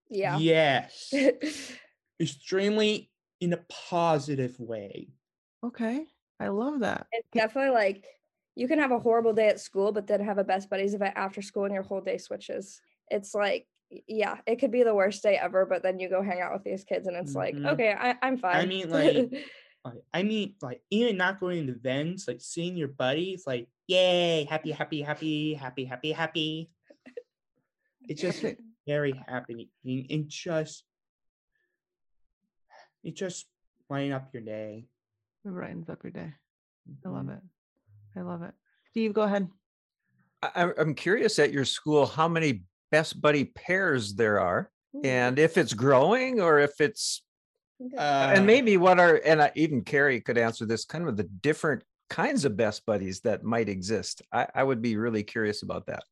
Yeah. 0.10 0.38
Yes. 0.38 1.14
Extremely 2.20 3.12
in 3.40 3.54
a 3.54 3.60
positive 3.70 4.60
way. 4.60 5.10
Okay. 5.64 6.06
I 6.40 6.48
love 6.48 6.80
that. 6.82 7.08
it's 7.12 7.28
definitely 7.34 7.72
like 7.72 8.04
you 8.56 8.68
can 8.68 8.80
have 8.80 8.92
a 8.92 9.00
horrible 9.00 9.34
day 9.34 9.48
at 9.48 9.60
school, 9.60 9.92
but 9.92 10.08
then 10.08 10.22
have 10.22 10.38
a 10.38 10.44
best 10.44 10.70
buddies 10.70 10.94
event 10.94 11.14
after 11.16 11.42
school 11.42 11.66
and 11.66 11.74
your 11.74 11.84
whole 11.84 12.02
day 12.02 12.18
switches. 12.18 12.82
It's 13.10 13.34
like, 13.34 13.66
y- 13.66 13.71
yeah, 14.08 14.38
it 14.46 14.58
could 14.58 14.72
be 14.72 14.84
the 14.84 14.96
worst 14.96 15.22
day 15.24 15.36
ever, 15.38 15.66
but 15.66 15.84
then 15.84 16.00
you 16.00 16.10
go 16.10 16.22
hang 16.22 16.42
out 16.42 16.54
with 16.54 16.64
these 16.64 16.84
kids 16.84 17.08
and 17.08 17.16
it's 17.18 17.36
like, 17.36 17.56
Mhm. 17.56 17.74
okay, 17.74 17.94
I, 17.98 18.16
I'm 18.22 18.38
fine. 18.38 18.56
I 18.56 18.66
mean, 18.66 18.90
like, 18.90 19.30
Like, 19.84 20.04
I 20.14 20.22
mean, 20.22 20.54
like 20.62 20.84
even 20.92 21.18
not 21.18 21.40
going 21.40 21.66
to 21.66 21.74
events, 21.74 22.28
like 22.28 22.40
seeing 22.40 22.78
your 22.78 22.88
buddies, 22.90 23.46
like, 23.48 23.68
yay, 23.88 24.44
happy, 24.48 24.70
happy, 24.70 25.02
happy, 25.02 25.56
happy, 25.56 25.86
happy, 25.86 26.12
happy. 26.12 26.70
It's 28.08 28.22
just 28.22 28.46
very 28.88 29.14
happy 29.28 29.72
and 29.84 30.30
just 30.30 30.84
it 33.04 33.16
just 33.16 33.48
lighting 33.90 34.14
up 34.14 34.30
your 34.34 34.44
day. 34.44 34.86
It 35.46 35.50
brightens 35.50 35.90
up 35.90 36.04
your 36.04 36.12
day. 36.12 36.34
I 37.04 37.10
love 37.10 37.30
it. 37.30 37.40
I 38.16 38.22
love 38.22 38.44
it. 38.44 38.54
Steve, 38.92 39.14
go 39.14 39.24
ahead. 39.24 39.48
I, 40.44 40.52
I'm- 40.56 40.74
I'm 40.78 40.94
curious 40.94 41.40
at 41.40 41.52
your 41.52 41.66
school 41.66 42.06
how 42.06 42.28
many 42.28 42.66
best 42.92 43.20
buddy 43.22 43.46
pairs 43.46 44.14
there 44.16 44.40
are, 44.40 44.70
and 45.04 45.40
if 45.40 45.58
it's 45.58 45.74
growing 45.74 46.42
or 46.42 46.60
if 46.60 46.80
it's 46.82 47.24
Uh, 47.98 48.34
and 48.36 48.46
maybe 48.46 48.78
what 48.78 49.00
are 49.00 49.20
and 49.26 49.42
I, 49.42 49.52
even 49.56 49.82
Carrie 49.84 50.22
could 50.22 50.38
answer 50.38 50.68
this 50.68 50.86
kind 50.86 51.08
of 51.08 51.18
the 51.18 51.24
different 51.24 51.84
kinds 52.12 52.46
of 52.46 52.56
best 52.56 52.86
buddies 52.86 53.22
that 53.22 53.44
might 53.44 53.70
exist. 53.70 54.22
I, 54.32 54.48
I 54.54 54.64
would 54.64 54.82
be 54.82 54.98
really 54.98 55.24
curious 55.24 55.64
about 55.64 55.88
that. 55.88 56.04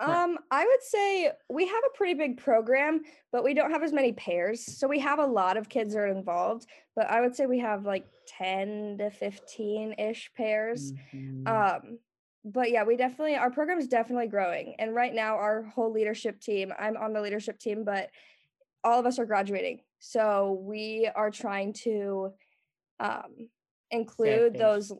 Um, 0.00 0.36
I 0.50 0.66
would 0.66 0.82
say 0.82 1.30
we 1.48 1.66
have 1.66 1.82
a 1.86 1.96
pretty 1.96 2.14
big 2.14 2.36
program, 2.36 3.00
but 3.32 3.44
we 3.44 3.54
don't 3.54 3.70
have 3.70 3.82
as 3.84 3.92
many 3.92 4.12
pairs. 4.12 4.66
So 4.78 4.86
we 4.88 4.98
have 4.98 5.18
a 5.20 5.24
lot 5.26 5.56
of 5.56 5.68
kids 5.68 5.94
that 5.94 6.00
are 6.00 6.08
involved, 6.08 6.66
but 6.96 7.08
I 7.08 7.20
would 7.20 7.34
say 7.36 7.46
we 7.46 7.60
have 7.60 7.86
like 7.86 8.04
10 8.36 8.98
to 8.98 9.10
15 9.10 9.94
ish 9.98 10.30
pairs. 10.36 10.92
mhm. 11.14 11.48
Um, 11.48 11.98
but 12.44 12.70
yeah, 12.70 12.84
we 12.84 12.96
definitely 12.96 13.36
our 13.36 13.50
program 13.50 13.78
is 13.78 13.88
definitely 13.88 14.28
growing. 14.28 14.74
And 14.78 14.94
right 14.94 15.14
now 15.14 15.36
our 15.36 15.62
whole 15.62 15.92
leadership 15.92 16.40
team, 16.40 16.72
I'm 16.78 16.96
on 16.96 17.12
the 17.12 17.20
leadership 17.20 17.58
team, 17.58 17.84
but 17.84 18.10
all 18.82 19.00
of 19.00 19.06
us 19.06 19.18
are 19.18 19.24
graduating. 19.24 19.80
So 19.98 20.60
we 20.62 21.08
are 21.14 21.30
trying 21.30 21.72
to 21.84 22.32
um 23.00 23.48
include 23.90 24.54
those 24.54 24.92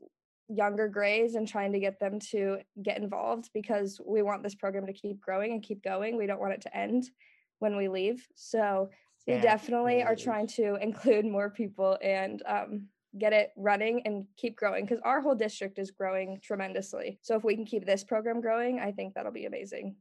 younger 0.49 0.89
grays 0.89 1.35
and 1.35 1.49
trying 1.49 1.73
to 1.73 1.81
get 1.81 1.99
them 1.99 2.19
to 2.21 2.59
get 2.83 2.99
involved 2.99 3.51
because 3.55 4.01
we 4.05 4.23
want 4.23 4.43
this 4.43 4.55
program 4.55 4.87
to 4.87 4.93
keep 4.93 5.21
growing 5.21 5.53
and 5.53 5.63
keep 5.63 5.83
going. 5.83 6.17
We 6.17 6.27
don't 6.27 6.41
want 6.41 6.53
it 6.53 6.61
to 6.63 6.77
end 6.77 7.11
when 7.59 7.77
we 7.77 7.89
leave. 7.89 8.27
So 8.35 8.91
we 9.27 9.35
definitely 9.39 10.03
are 10.03 10.17
trying 10.17 10.47
to 10.49 10.77
include 10.77 11.25
more 11.25 11.49
people 11.49 11.99
and 12.03 12.43
um, 12.47 12.89
get 13.19 13.33
it 13.33 13.51
running 13.57 14.03
and 14.05 14.27
keep 14.37 14.57
growing 14.57 14.85
because 14.85 15.01
our 15.05 15.21
whole 15.21 15.35
district 15.35 15.79
is 15.79 15.91
growing 15.91 16.39
tremendously. 16.43 17.19
So 17.23 17.37
if 17.37 17.45
we 17.45 17.55
can 17.55 17.65
keep 17.65 17.87
this 17.87 18.05
program 18.05 18.41
growing, 18.41 18.81
I 18.81 18.93
think 18.93 19.15
that'll 19.15 19.33
be 19.33 19.47
amazing. 19.47 19.97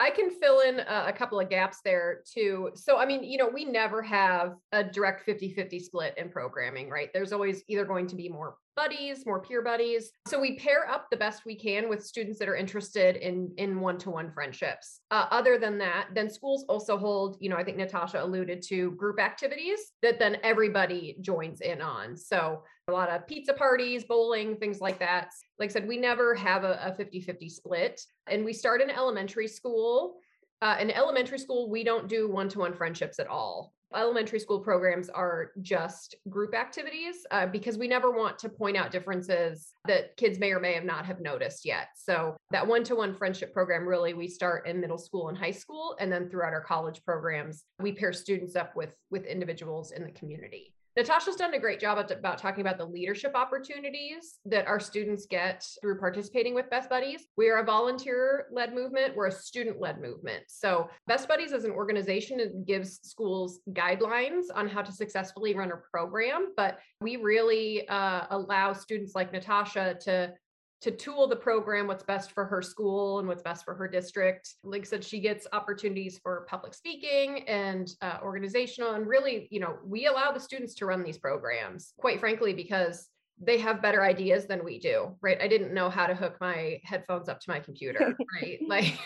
I 0.00 0.10
can 0.10 0.30
fill 0.30 0.60
in 0.60 0.80
a, 0.80 1.12
couple 1.12 1.38
of 1.38 1.48
gaps 1.48 1.78
there 1.84 2.22
too. 2.28 2.70
So, 2.74 2.98
I 2.98 3.06
mean, 3.06 3.22
you 3.22 3.38
know, 3.38 3.48
we 3.48 3.64
never 3.64 4.02
have 4.02 4.56
a 4.72 4.82
direct 4.82 5.24
50 5.24 5.54
50 5.54 5.78
split 5.78 6.14
in 6.16 6.28
programming, 6.28 6.90
right? 6.90 7.08
There's 7.14 7.32
always 7.32 7.62
either 7.68 7.84
going 7.84 8.08
to 8.08 8.16
be 8.16 8.28
more 8.28 8.56
buddies, 8.76 9.24
more 9.26 9.40
peer 9.40 9.62
buddies. 9.62 10.12
So, 10.26 10.40
we 10.40 10.56
pair 10.58 10.88
up 10.88 11.08
the 11.10 11.16
best 11.16 11.44
we 11.44 11.54
can 11.54 11.88
with 11.88 12.04
students 12.04 12.38
that 12.38 12.48
are 12.48 12.56
interested 12.56 13.16
in 13.16 13.52
in 13.56 13.80
one 13.80 13.98
to 13.98 14.10
one 14.10 14.30
friendships. 14.30 15.00
Uh, 15.10 15.26
other 15.30 15.58
than 15.58 15.78
that, 15.78 16.08
then 16.14 16.30
schools 16.30 16.64
also 16.68 16.96
hold, 16.96 17.36
you 17.40 17.48
know, 17.48 17.56
I 17.56 17.64
think 17.64 17.76
Natasha 17.76 18.22
alluded 18.22 18.62
to 18.68 18.92
group 18.92 19.20
activities 19.20 19.92
that 20.02 20.18
then 20.18 20.38
everybody 20.42 21.16
joins 21.20 21.60
in 21.60 21.80
on. 21.80 22.16
So, 22.16 22.62
a 22.88 22.92
lot 22.92 23.10
of 23.10 23.26
pizza 23.26 23.52
parties, 23.52 24.04
bowling, 24.04 24.56
things 24.56 24.80
like 24.80 24.98
that. 24.98 25.30
Like 25.58 25.70
I 25.70 25.72
said, 25.72 25.88
we 25.88 25.96
never 25.96 26.34
have 26.34 26.64
a, 26.64 26.78
a 26.82 26.94
50 26.94 27.20
50 27.20 27.48
split. 27.48 28.00
And 28.26 28.44
we 28.44 28.52
start 28.52 28.80
in 28.80 28.90
elementary 28.90 29.48
school. 29.48 30.16
Uh, 30.60 30.76
in 30.80 30.90
elementary 30.90 31.38
school, 31.38 31.68
we 31.68 31.82
don't 31.82 32.08
do 32.08 32.28
one 32.28 32.48
to 32.48 32.60
one 32.60 32.72
friendships 32.72 33.18
at 33.18 33.26
all. 33.26 33.72
Elementary 33.94 34.38
school 34.38 34.60
programs 34.60 35.08
are 35.08 35.52
just 35.60 36.16
group 36.28 36.54
activities 36.54 37.26
uh, 37.30 37.46
because 37.46 37.78
we 37.78 37.88
never 37.88 38.10
want 38.10 38.38
to 38.38 38.48
point 38.48 38.76
out 38.76 38.90
differences 38.90 39.74
that 39.86 40.16
kids 40.16 40.38
may 40.38 40.52
or 40.52 40.60
may 40.60 40.72
have 40.74 40.84
not 40.84 41.04
have 41.04 41.20
noticed 41.20 41.64
yet. 41.64 41.88
So 41.96 42.36
that 42.50 42.66
one 42.66 42.84
to 42.84 42.96
one 42.96 43.14
friendship 43.14 43.52
program 43.52 43.86
really 43.86 44.14
we 44.14 44.28
start 44.28 44.66
in 44.66 44.80
middle 44.80 44.98
school 44.98 45.28
and 45.28 45.38
high 45.38 45.50
school, 45.50 45.96
and 46.00 46.12
then 46.12 46.28
throughout 46.28 46.52
our 46.52 46.62
college 46.62 47.02
programs, 47.04 47.64
we 47.80 47.92
pair 47.92 48.12
students 48.12 48.56
up 48.56 48.76
with 48.76 48.94
with 49.10 49.24
individuals 49.24 49.92
in 49.92 50.04
the 50.04 50.12
community. 50.12 50.74
Natasha's 50.96 51.36
done 51.36 51.54
a 51.54 51.58
great 51.58 51.80
job 51.80 51.98
about 52.10 52.36
talking 52.36 52.60
about 52.60 52.76
the 52.76 52.84
leadership 52.84 53.32
opportunities 53.34 54.38
that 54.44 54.66
our 54.66 54.78
students 54.78 55.24
get 55.24 55.66
through 55.80 55.98
participating 55.98 56.54
with 56.54 56.68
Best 56.68 56.90
Buddies. 56.90 57.26
We 57.36 57.48
are 57.48 57.58
a 57.58 57.64
volunteer 57.64 58.46
led 58.52 58.74
movement, 58.74 59.16
we're 59.16 59.28
a 59.28 59.32
student 59.32 59.80
led 59.80 60.02
movement. 60.02 60.44
So, 60.48 60.90
Best 61.06 61.28
Buddies 61.28 61.52
as 61.52 61.64
an 61.64 61.70
organization 61.70 62.64
gives 62.66 63.00
schools 63.02 63.60
guidelines 63.70 64.44
on 64.54 64.68
how 64.68 64.82
to 64.82 64.92
successfully 64.92 65.54
run 65.54 65.72
a 65.72 65.76
program, 65.90 66.52
but 66.56 66.78
we 67.00 67.16
really 67.16 67.88
uh, 67.88 68.26
allow 68.30 68.74
students 68.74 69.14
like 69.14 69.32
Natasha 69.32 69.96
to 70.02 70.34
to 70.82 70.90
tool 70.90 71.28
the 71.28 71.36
program 71.36 71.86
what's 71.86 72.02
best 72.02 72.32
for 72.32 72.44
her 72.44 72.60
school 72.60 73.20
and 73.20 73.28
what's 73.28 73.42
best 73.42 73.64
for 73.64 73.74
her 73.74 73.86
district. 73.86 74.56
Like 74.64 74.82
I 74.82 74.84
said 74.84 75.04
she 75.04 75.20
gets 75.20 75.46
opportunities 75.52 76.18
for 76.20 76.44
public 76.50 76.74
speaking 76.74 77.44
and 77.48 77.88
uh, 78.02 78.18
organizational 78.22 78.94
and 78.94 79.06
really 79.06 79.48
you 79.50 79.60
know 79.60 79.78
we 79.84 80.06
allow 80.06 80.32
the 80.32 80.40
students 80.40 80.74
to 80.76 80.86
run 80.86 81.02
these 81.02 81.18
programs 81.18 81.94
quite 81.98 82.20
frankly 82.20 82.52
because 82.52 83.08
they 83.40 83.58
have 83.58 83.82
better 83.82 84.02
ideas 84.02 84.46
than 84.46 84.64
we 84.64 84.78
do 84.78 85.16
right? 85.22 85.40
I 85.40 85.46
didn't 85.46 85.72
know 85.72 85.88
how 85.88 86.06
to 86.06 86.14
hook 86.14 86.36
my 86.40 86.80
headphones 86.82 87.28
up 87.28 87.40
to 87.40 87.50
my 87.50 87.60
computer 87.60 88.16
right? 88.42 88.58
Like 88.66 88.98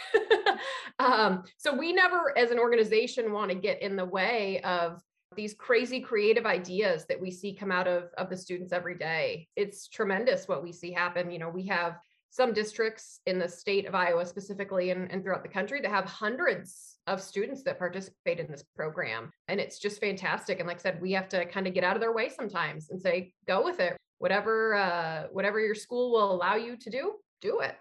um 0.98 1.44
so 1.58 1.74
we 1.74 1.92
never 1.92 2.36
as 2.38 2.50
an 2.50 2.58
organization 2.58 3.32
want 3.32 3.50
to 3.50 3.54
get 3.54 3.82
in 3.82 3.96
the 3.96 4.04
way 4.04 4.62
of 4.62 5.02
these 5.37 5.55
crazy 5.55 6.01
creative 6.01 6.46
ideas 6.46 7.07
that 7.07 7.20
we 7.20 7.31
see 7.31 7.55
come 7.55 7.70
out 7.70 7.87
of, 7.87 8.05
of 8.18 8.31
the 8.31 8.37
students 8.37 8.72
every 8.72 8.96
day. 8.96 9.49
It's 9.57 9.88
tremendous 9.88 10.49
what 10.49 10.62
we 10.62 10.72
see 10.72 10.90
happen. 10.90 11.31
You 11.31 11.38
know, 11.38 11.49
we 11.49 11.66
have 11.66 11.99
some 12.31 12.53
districts 12.53 13.20
in 13.27 13.38
the 13.38 13.49
state 13.49 13.87
of 13.87 13.94
Iowa 13.94 14.27
specifically 14.27 14.90
and, 14.90 15.11
and 15.11 15.22
throughout 15.22 15.42
the 15.42 15.49
country 15.49 15.81
that 15.81 15.90
have 15.90 16.05
hundreds 16.05 16.96
of 17.07 17.22
students 17.22 17.62
that 17.62 17.79
participate 17.79 18.40
in 18.40 18.51
this 18.51 18.64
program. 18.75 19.31
And 19.49 19.61
it's 19.61 19.79
just 19.79 20.01
fantastic. 20.01 20.59
And 20.59 20.66
like 20.66 20.79
I 20.79 20.81
said, 20.81 21.01
we 21.01 21.12
have 21.12 21.29
to 21.31 21.46
kind 21.46 21.66
of 21.66 21.72
get 21.72 21.85
out 21.85 21.96
of 21.96 22.01
their 22.01 22.12
way 22.12 22.29
sometimes 22.29 22.90
and 22.90 23.01
say, 23.01 23.33
go 23.46 23.62
with 23.62 23.81
it. 23.81 23.96
Whatever 24.18 24.75
uh, 24.75 25.25
whatever 25.31 25.61
your 25.61 25.75
school 25.75 26.11
will 26.12 26.33
allow 26.33 26.57
you 26.57 26.77
to 26.77 26.90
do, 26.90 27.12
do 27.40 27.61
it. 27.61 27.77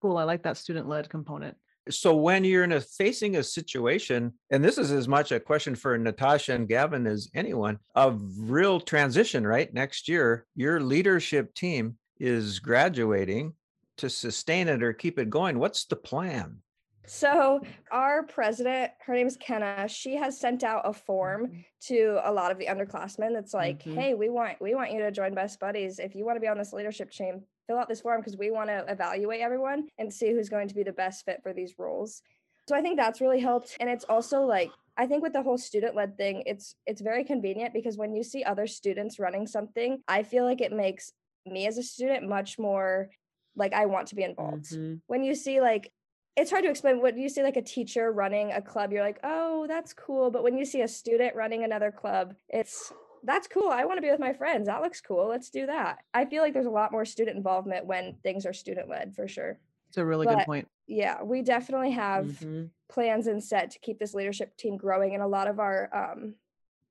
cool. 0.00 0.18
I 0.18 0.24
like 0.24 0.42
that 0.42 0.58
student 0.58 0.86
led 0.86 1.08
component. 1.08 1.56
So 1.90 2.16
when 2.16 2.44
you're 2.44 2.64
in 2.64 2.72
a 2.72 2.80
facing 2.80 3.36
a 3.36 3.42
situation, 3.42 4.32
and 4.50 4.64
this 4.64 4.78
is 4.78 4.90
as 4.90 5.06
much 5.06 5.32
a 5.32 5.40
question 5.40 5.74
for 5.74 5.96
Natasha 5.98 6.54
and 6.54 6.66
Gavin 6.66 7.06
as 7.06 7.30
anyone, 7.34 7.78
of 7.94 8.22
real 8.38 8.80
transition, 8.80 9.46
right? 9.46 9.72
Next 9.72 10.08
year, 10.08 10.46
your 10.54 10.80
leadership 10.80 11.54
team 11.54 11.98
is 12.18 12.58
graduating 12.58 13.52
to 13.98 14.08
sustain 14.08 14.68
it 14.68 14.82
or 14.82 14.92
keep 14.92 15.18
it 15.18 15.28
going. 15.28 15.58
What's 15.58 15.84
the 15.84 15.96
plan? 15.96 16.62
So 17.06 17.60
our 17.90 18.22
president, 18.22 18.92
her 19.04 19.12
name 19.12 19.26
is 19.26 19.36
Kenna. 19.36 19.86
She 19.88 20.16
has 20.16 20.40
sent 20.40 20.64
out 20.64 20.88
a 20.88 20.92
form 20.94 21.64
to 21.88 22.18
a 22.24 22.32
lot 22.32 22.50
of 22.50 22.58
the 22.58 22.66
underclassmen. 22.66 23.34
That's 23.34 23.52
like, 23.52 23.82
Mhm. 23.84 23.94
hey, 23.94 24.14
we 24.14 24.30
want 24.30 24.58
we 24.60 24.74
want 24.74 24.90
you 24.90 25.00
to 25.00 25.10
join 25.10 25.34
Best 25.34 25.60
Buddies. 25.60 25.98
If 25.98 26.14
you 26.14 26.24
want 26.24 26.36
to 26.36 26.40
be 26.40 26.48
on 26.48 26.56
this 26.56 26.72
leadership 26.72 27.10
team, 27.10 27.42
fill 27.66 27.78
out 27.78 27.88
this 27.88 28.00
form 28.00 28.20
because 28.20 28.36
we 28.36 28.50
want 28.50 28.68
to 28.68 28.84
evaluate 28.88 29.40
everyone 29.40 29.88
and 29.98 30.12
see 30.12 30.32
who's 30.32 30.48
going 30.48 30.68
to 30.68 30.74
be 30.74 30.82
the 30.82 30.92
best 30.92 31.24
fit 31.24 31.40
for 31.42 31.52
these 31.52 31.74
roles. 31.78 32.22
So 32.68 32.74
I 32.74 32.80
think 32.80 32.96
that's 32.96 33.20
really 33.20 33.40
helped. 33.40 33.76
And 33.80 33.90
it's 33.90 34.04
also 34.04 34.42
like 34.42 34.70
I 34.96 35.06
think 35.06 35.22
with 35.22 35.32
the 35.32 35.42
whole 35.42 35.58
student 35.58 35.96
led 35.96 36.16
thing, 36.16 36.42
it's 36.46 36.76
it's 36.86 37.00
very 37.00 37.24
convenient 37.24 37.74
because 37.74 37.96
when 37.98 38.14
you 38.14 38.22
see 38.22 38.44
other 38.44 38.66
students 38.66 39.18
running 39.18 39.46
something, 39.46 40.02
I 40.08 40.22
feel 40.22 40.44
like 40.44 40.60
it 40.60 40.72
makes 40.72 41.12
me 41.46 41.66
as 41.66 41.76
a 41.78 41.82
student 41.82 42.28
much 42.28 42.58
more 42.58 43.10
like 43.56 43.72
I 43.74 43.86
want 43.86 44.08
to 44.08 44.14
be 44.14 44.22
involved 44.24 44.70
Mhm. 44.72 45.00
when 45.06 45.22
you 45.22 45.34
see 45.34 45.60
like 45.60 45.92
it's 46.36 46.50
hard 46.50 46.64
to 46.64 46.70
explain 46.70 47.00
when 47.00 47.16
you 47.18 47.28
see 47.28 47.42
like 47.42 47.56
a 47.56 47.62
teacher 47.62 48.10
running 48.10 48.50
a 48.50 48.62
club 48.62 48.92
you're 48.92 49.02
like 49.02 49.20
oh 49.22 49.66
that's 49.68 49.92
cool 49.92 50.30
but 50.30 50.42
when 50.42 50.56
you 50.56 50.64
see 50.64 50.80
a 50.80 50.88
student 50.88 51.36
running 51.36 51.62
another 51.62 51.92
club 51.92 52.34
it's 52.48 52.92
that's 53.24 53.48
cool 53.48 53.68
i 53.68 53.84
want 53.84 53.96
to 53.98 54.02
be 54.02 54.10
with 54.10 54.20
my 54.20 54.32
friends 54.32 54.66
that 54.66 54.82
looks 54.82 55.00
cool 55.00 55.26
let's 55.28 55.50
do 55.50 55.66
that 55.66 55.98
i 56.12 56.24
feel 56.24 56.42
like 56.42 56.52
there's 56.52 56.66
a 56.66 56.70
lot 56.70 56.92
more 56.92 57.04
student 57.04 57.36
involvement 57.36 57.86
when 57.86 58.14
things 58.22 58.44
are 58.46 58.52
student 58.52 58.88
led 58.88 59.14
for 59.14 59.26
sure 59.26 59.58
It's 59.88 59.96
a 59.98 60.04
really 60.04 60.26
good 60.26 60.44
point. 60.44 60.68
yeah 60.86 61.22
we 61.22 61.42
definitely 61.42 61.92
have 61.92 62.26
Mhm. 62.26 62.70
plans 62.88 63.26
in 63.26 63.40
set 63.40 63.70
to 63.72 63.78
keep 63.78 63.98
this 63.98 64.14
leadership 64.14 64.56
team 64.56 64.76
growing 64.76 65.14
and 65.14 65.22
a 65.22 65.26
lot 65.26 65.48
of 65.48 65.58
our 65.58 65.88
um 65.94 66.34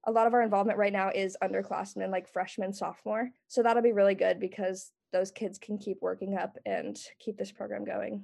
a 0.06 0.12
lot 0.12 0.28
of 0.28 0.34
our 0.34 0.42
involvement 0.42 0.78
right 0.78 0.92
now 0.92 1.10
is 1.14 1.38
underclassmen 1.42 2.10
like 2.12 2.28
freshman 2.28 2.74
sophomore 2.74 3.30
so 3.48 3.62
that'll 3.64 3.84
be 3.84 3.94
really 3.94 4.16
good 4.16 4.40
because 4.40 4.92
those 5.12 5.32
kids 5.32 5.60
can 5.60 5.78
keep 5.78 6.02
working 6.02 6.36
up 6.38 6.58
and 6.66 7.00
keep 7.20 7.38
this 7.38 7.52
program 7.52 7.86
going 7.86 8.24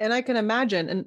And 0.00 0.12
I 0.12 0.20
can 0.20 0.36
imagine, 0.36 0.88
and, 0.90 1.06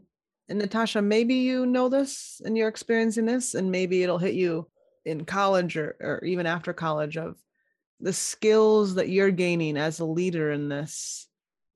and 0.49 0.59
Natasha, 0.59 1.01
maybe 1.01 1.35
you 1.35 1.65
know 1.65 1.89
this 1.89 2.41
and 2.45 2.57
you're 2.57 2.67
experiencing 2.69 3.25
this, 3.25 3.53
and 3.55 3.69
maybe 3.71 4.01
it'll 4.03 4.17
hit 4.17 4.33
you 4.35 4.67
in 5.05 5.25
college 5.25 5.77
or, 5.77 5.95
or 5.99 6.19
even 6.25 6.45
after 6.45 6.73
college 6.73 7.17
of 7.17 7.37
the 7.99 8.13
skills 8.13 8.95
that 8.95 9.09
you're 9.09 9.31
gaining 9.31 9.77
as 9.77 9.99
a 9.99 10.05
leader 10.05 10.51
in 10.51 10.67
this 10.69 11.27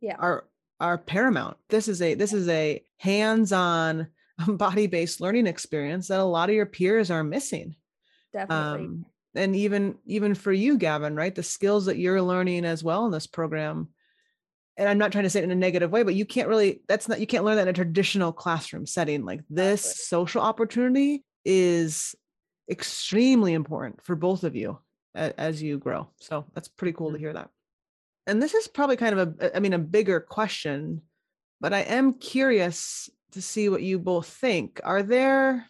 Yeah. 0.01 0.15
are 0.19 0.45
are 0.79 0.97
paramount. 0.97 1.57
This 1.69 1.87
is 1.87 2.01
a 2.01 2.13
this 2.15 2.33
is 2.33 2.47
a 2.49 2.83
hands-on 2.97 4.07
body-based 4.47 5.21
learning 5.21 5.47
experience 5.47 6.07
that 6.07 6.19
a 6.19 6.23
lot 6.23 6.49
of 6.49 6.55
your 6.55 6.65
peers 6.65 7.11
are 7.11 7.23
missing. 7.23 7.75
definitely 8.33 8.85
um, 8.85 9.05
and 9.35 9.55
even 9.55 9.95
even 10.05 10.33
for 10.33 10.51
you 10.51 10.77
gavin 10.77 11.15
right 11.15 11.35
the 11.35 11.43
skills 11.43 11.85
that 11.85 11.97
you're 11.97 12.21
learning 12.21 12.65
as 12.65 12.83
well 12.83 13.05
in 13.05 13.11
this 13.11 13.27
program 13.27 13.89
and 14.77 14.89
i'm 14.89 14.97
not 14.97 15.11
trying 15.11 15.23
to 15.23 15.29
say 15.29 15.39
it 15.39 15.43
in 15.43 15.51
a 15.51 15.55
negative 15.55 15.91
way 15.91 16.01
but 16.03 16.15
you 16.15 16.25
can't 16.25 16.47
really 16.47 16.81
that's 16.87 17.07
not 17.07 17.19
you 17.19 17.27
can't 17.27 17.43
learn 17.43 17.55
that 17.57 17.63
in 17.63 17.67
a 17.67 17.73
traditional 17.73 18.31
classroom 18.31 18.85
setting 18.87 19.23
like 19.25 19.41
this 19.49 20.07
social 20.07 20.41
opportunity 20.41 21.23
is 21.45 22.15
extremely 22.69 23.53
important 23.53 24.01
for 24.03 24.15
both 24.15 24.43
of 24.43 24.55
you 24.55 24.79
as 25.15 25.62
you 25.62 25.77
grow. 25.79 26.10
So 26.19 26.45
that's 26.53 26.67
pretty 26.67 26.93
cool 26.93 27.12
to 27.12 27.17
Mhm. 27.17 27.19
hear 27.19 27.34
that. 27.34 27.49
And 28.27 28.41
this 28.41 28.53
is 28.53 28.67
probably 28.67 28.97
kind 28.97 29.17
of 29.19 29.39
a 29.39 29.58
i 29.58 29.60
mean 29.60 29.73
a 29.73 29.79
bigger 29.79 30.19
question 30.19 31.01
but 31.62 31.73
i 31.73 31.79
am 31.82 32.13
curious 32.13 33.10
to 33.32 33.41
see 33.41 33.69
what 33.69 33.84
you 33.84 33.99
both 33.99 34.27
think. 34.27 34.79
Are 34.84 35.03
there 35.03 35.69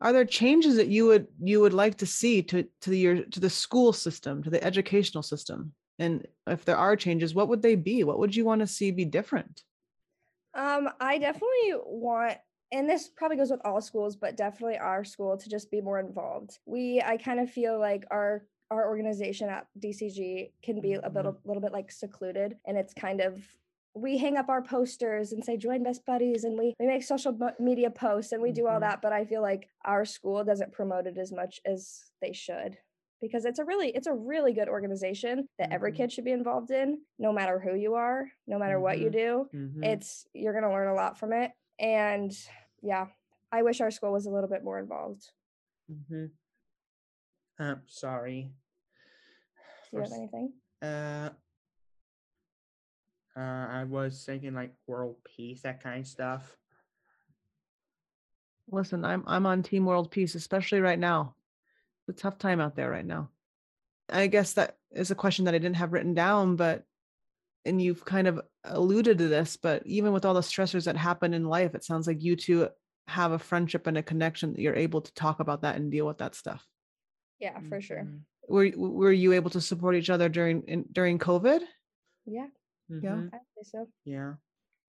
are 0.00 0.12
there 0.12 0.24
changes 0.26 0.76
that 0.76 0.88
you 0.88 1.06
would 1.06 1.26
you 1.42 1.60
would 1.60 1.72
like 1.72 1.96
to 1.98 2.06
see 2.06 2.42
to 2.42 2.68
to 2.82 2.90
the 2.90 2.98
your 2.98 3.24
to 3.24 3.40
the 3.40 3.50
school 3.50 3.92
system 3.92 4.42
to 4.42 4.50
the 4.50 4.62
educational 4.62 5.22
system? 5.22 5.74
And 5.98 6.26
if 6.46 6.64
there 6.64 6.76
are 6.76 6.96
changes 6.96 7.34
what 7.34 7.48
would 7.48 7.62
they 7.62 7.74
be? 7.74 8.04
What 8.04 8.18
would 8.18 8.36
you 8.36 8.44
want 8.44 8.60
to 8.60 8.66
see 8.66 8.90
be 8.90 9.04
different? 9.06 9.62
Um, 10.54 10.88
I 11.00 11.18
definitely 11.18 11.74
want, 11.84 12.38
and 12.72 12.88
this 12.88 13.08
probably 13.08 13.36
goes 13.36 13.50
with 13.50 13.60
all 13.64 13.80
schools, 13.80 14.16
but 14.16 14.36
definitely 14.36 14.78
our 14.78 15.04
school 15.04 15.36
to 15.36 15.48
just 15.48 15.70
be 15.70 15.80
more 15.80 15.98
involved. 16.00 16.58
We, 16.66 17.00
I 17.04 17.16
kind 17.16 17.40
of 17.40 17.50
feel 17.50 17.78
like 17.78 18.04
our 18.10 18.46
our 18.70 18.88
organization 18.88 19.48
at 19.48 19.68
DCG 19.78 20.52
can 20.62 20.80
be 20.80 20.94
a 20.94 21.00
Mhm. 21.02 21.14
little 21.14 21.40
little 21.44 21.60
bit 21.62 21.72
like 21.72 21.92
secluded, 21.92 22.58
and 22.66 22.76
it's 22.76 22.92
kind 22.94 23.20
of 23.20 23.40
we 23.94 24.18
hang 24.18 24.36
up 24.36 24.48
our 24.50 24.60
posters 24.62 25.32
and 25.32 25.42
say 25.44 25.56
join 25.56 25.82
best 25.82 26.04
buddies 26.04 26.44
and 26.44 26.58
we, 26.58 26.74
we 26.78 26.86
make 26.86 27.02
social 27.02 27.34
media 27.58 27.90
posts 27.90 28.32
and 28.32 28.42
we 28.42 28.52
do 28.52 28.66
all 28.66 28.76
Mhm. 28.76 28.80
that 28.80 29.00
but 29.00 29.10
i 29.10 29.24
feel 29.24 29.40
like 29.40 29.70
our 29.86 30.04
school 30.04 30.44
doesn't 30.44 30.70
promote 30.70 31.06
it 31.06 31.16
as 31.16 31.32
much 31.32 31.60
as 31.64 32.10
they 32.20 32.30
should 32.34 32.76
because 33.22 33.46
it's 33.46 33.58
a 33.58 33.64
really 33.64 33.88
it's 33.92 34.06
a 34.06 34.12
really 34.12 34.52
good 34.52 34.68
organization 34.68 35.46
that 35.58 35.72
every 35.72 35.92
Mhm. 35.92 35.96
kid 35.96 36.12
should 36.12 36.26
be 36.26 36.32
involved 36.32 36.70
in 36.70 37.00
no 37.18 37.32
matter 37.32 37.58
who 37.58 37.74
you 37.74 37.94
are 37.94 38.30
no 38.46 38.58
matter 38.58 38.78
what 38.78 38.98
you 38.98 39.08
do 39.08 39.48
Mhm. 39.54 39.82
it's 39.82 40.26
you're 40.34 40.52
going 40.52 40.64
to 40.64 40.70
learn 40.70 40.88
a 40.88 40.94
lot 40.94 41.16
from 41.16 41.32
it 41.32 41.52
and 41.78 42.32
yeah 42.82 43.06
i 43.52 43.62
wish 43.62 43.80
our 43.80 43.90
school 43.90 44.12
was 44.12 44.26
a 44.26 44.30
little 44.30 44.48
bit 44.48 44.64
more 44.64 44.78
involved 44.78 45.30
Mm-hmm. 45.90 46.26
Um, 47.62 47.80
sorry. 47.86 48.50
do 49.90 49.96
you 49.98 50.02
have 50.02 50.12
anything 50.12 50.52
Uh, 50.82 51.30
uh, 53.36 53.40
I 53.70 53.84
was 53.84 54.24
thinking 54.24 54.54
like 54.54 54.72
world 54.86 55.16
peace, 55.24 55.62
that 55.62 55.82
kind 55.82 56.00
of 56.00 56.06
stuff. 56.06 56.56
listen 58.70 59.04
i'm 59.04 59.22
i'm 59.28 59.46
on 59.46 59.62
team 59.62 59.84
world 59.84 60.10
peace 60.10 60.34
especially 60.34 60.80
right 60.80 60.98
now 60.98 61.34
it's 62.08 62.18
a 62.18 62.22
tough 62.22 62.36
time 62.38 62.60
out 62.60 62.74
there 62.74 62.90
right 62.90 63.06
now 63.06 63.28
i 64.10 64.26
guess 64.26 64.54
that 64.54 64.76
is 64.90 65.12
a 65.12 65.14
question 65.14 65.44
that 65.44 65.54
i 65.54 65.58
didn't 65.58 65.76
have 65.76 65.92
written 65.92 66.14
down 66.14 66.56
but 66.56 66.84
and 67.66 67.82
you've 67.82 68.04
kind 68.04 68.26
of 68.28 68.40
alluded 68.64 69.18
to 69.18 69.28
this 69.28 69.56
but 69.56 69.82
even 69.86 70.12
with 70.12 70.24
all 70.24 70.34
the 70.34 70.40
stressors 70.40 70.84
that 70.84 70.96
happen 70.96 71.34
in 71.34 71.44
life 71.44 71.74
it 71.74 71.84
sounds 71.84 72.06
like 72.06 72.22
you 72.22 72.36
two 72.36 72.68
have 73.08 73.32
a 73.32 73.38
friendship 73.38 73.86
and 73.86 73.98
a 73.98 74.02
connection 74.02 74.52
that 74.52 74.60
you're 74.60 74.74
able 74.76 75.00
to 75.00 75.12
talk 75.14 75.40
about 75.40 75.62
that 75.62 75.76
and 75.76 75.90
deal 75.92 76.06
with 76.06 76.18
that 76.18 76.34
stuff 76.34 76.66
yeah 77.38 77.60
for 77.68 77.80
sure 77.80 78.02
Mhm. 78.04 78.20
were 78.48 78.70
were 78.76 79.12
you 79.12 79.32
able 79.32 79.50
to 79.50 79.60
support 79.60 79.96
each 79.96 80.10
other 80.10 80.28
during 80.28 80.62
in, 80.62 80.84
during 80.92 81.18
covid 81.18 81.62
yeah 82.24 82.48
Yeah. 82.88 83.22
Mhm. 83.22 83.30
i 83.32 83.38
say 83.56 83.62
so 83.64 83.88
Yeah. 84.04 84.34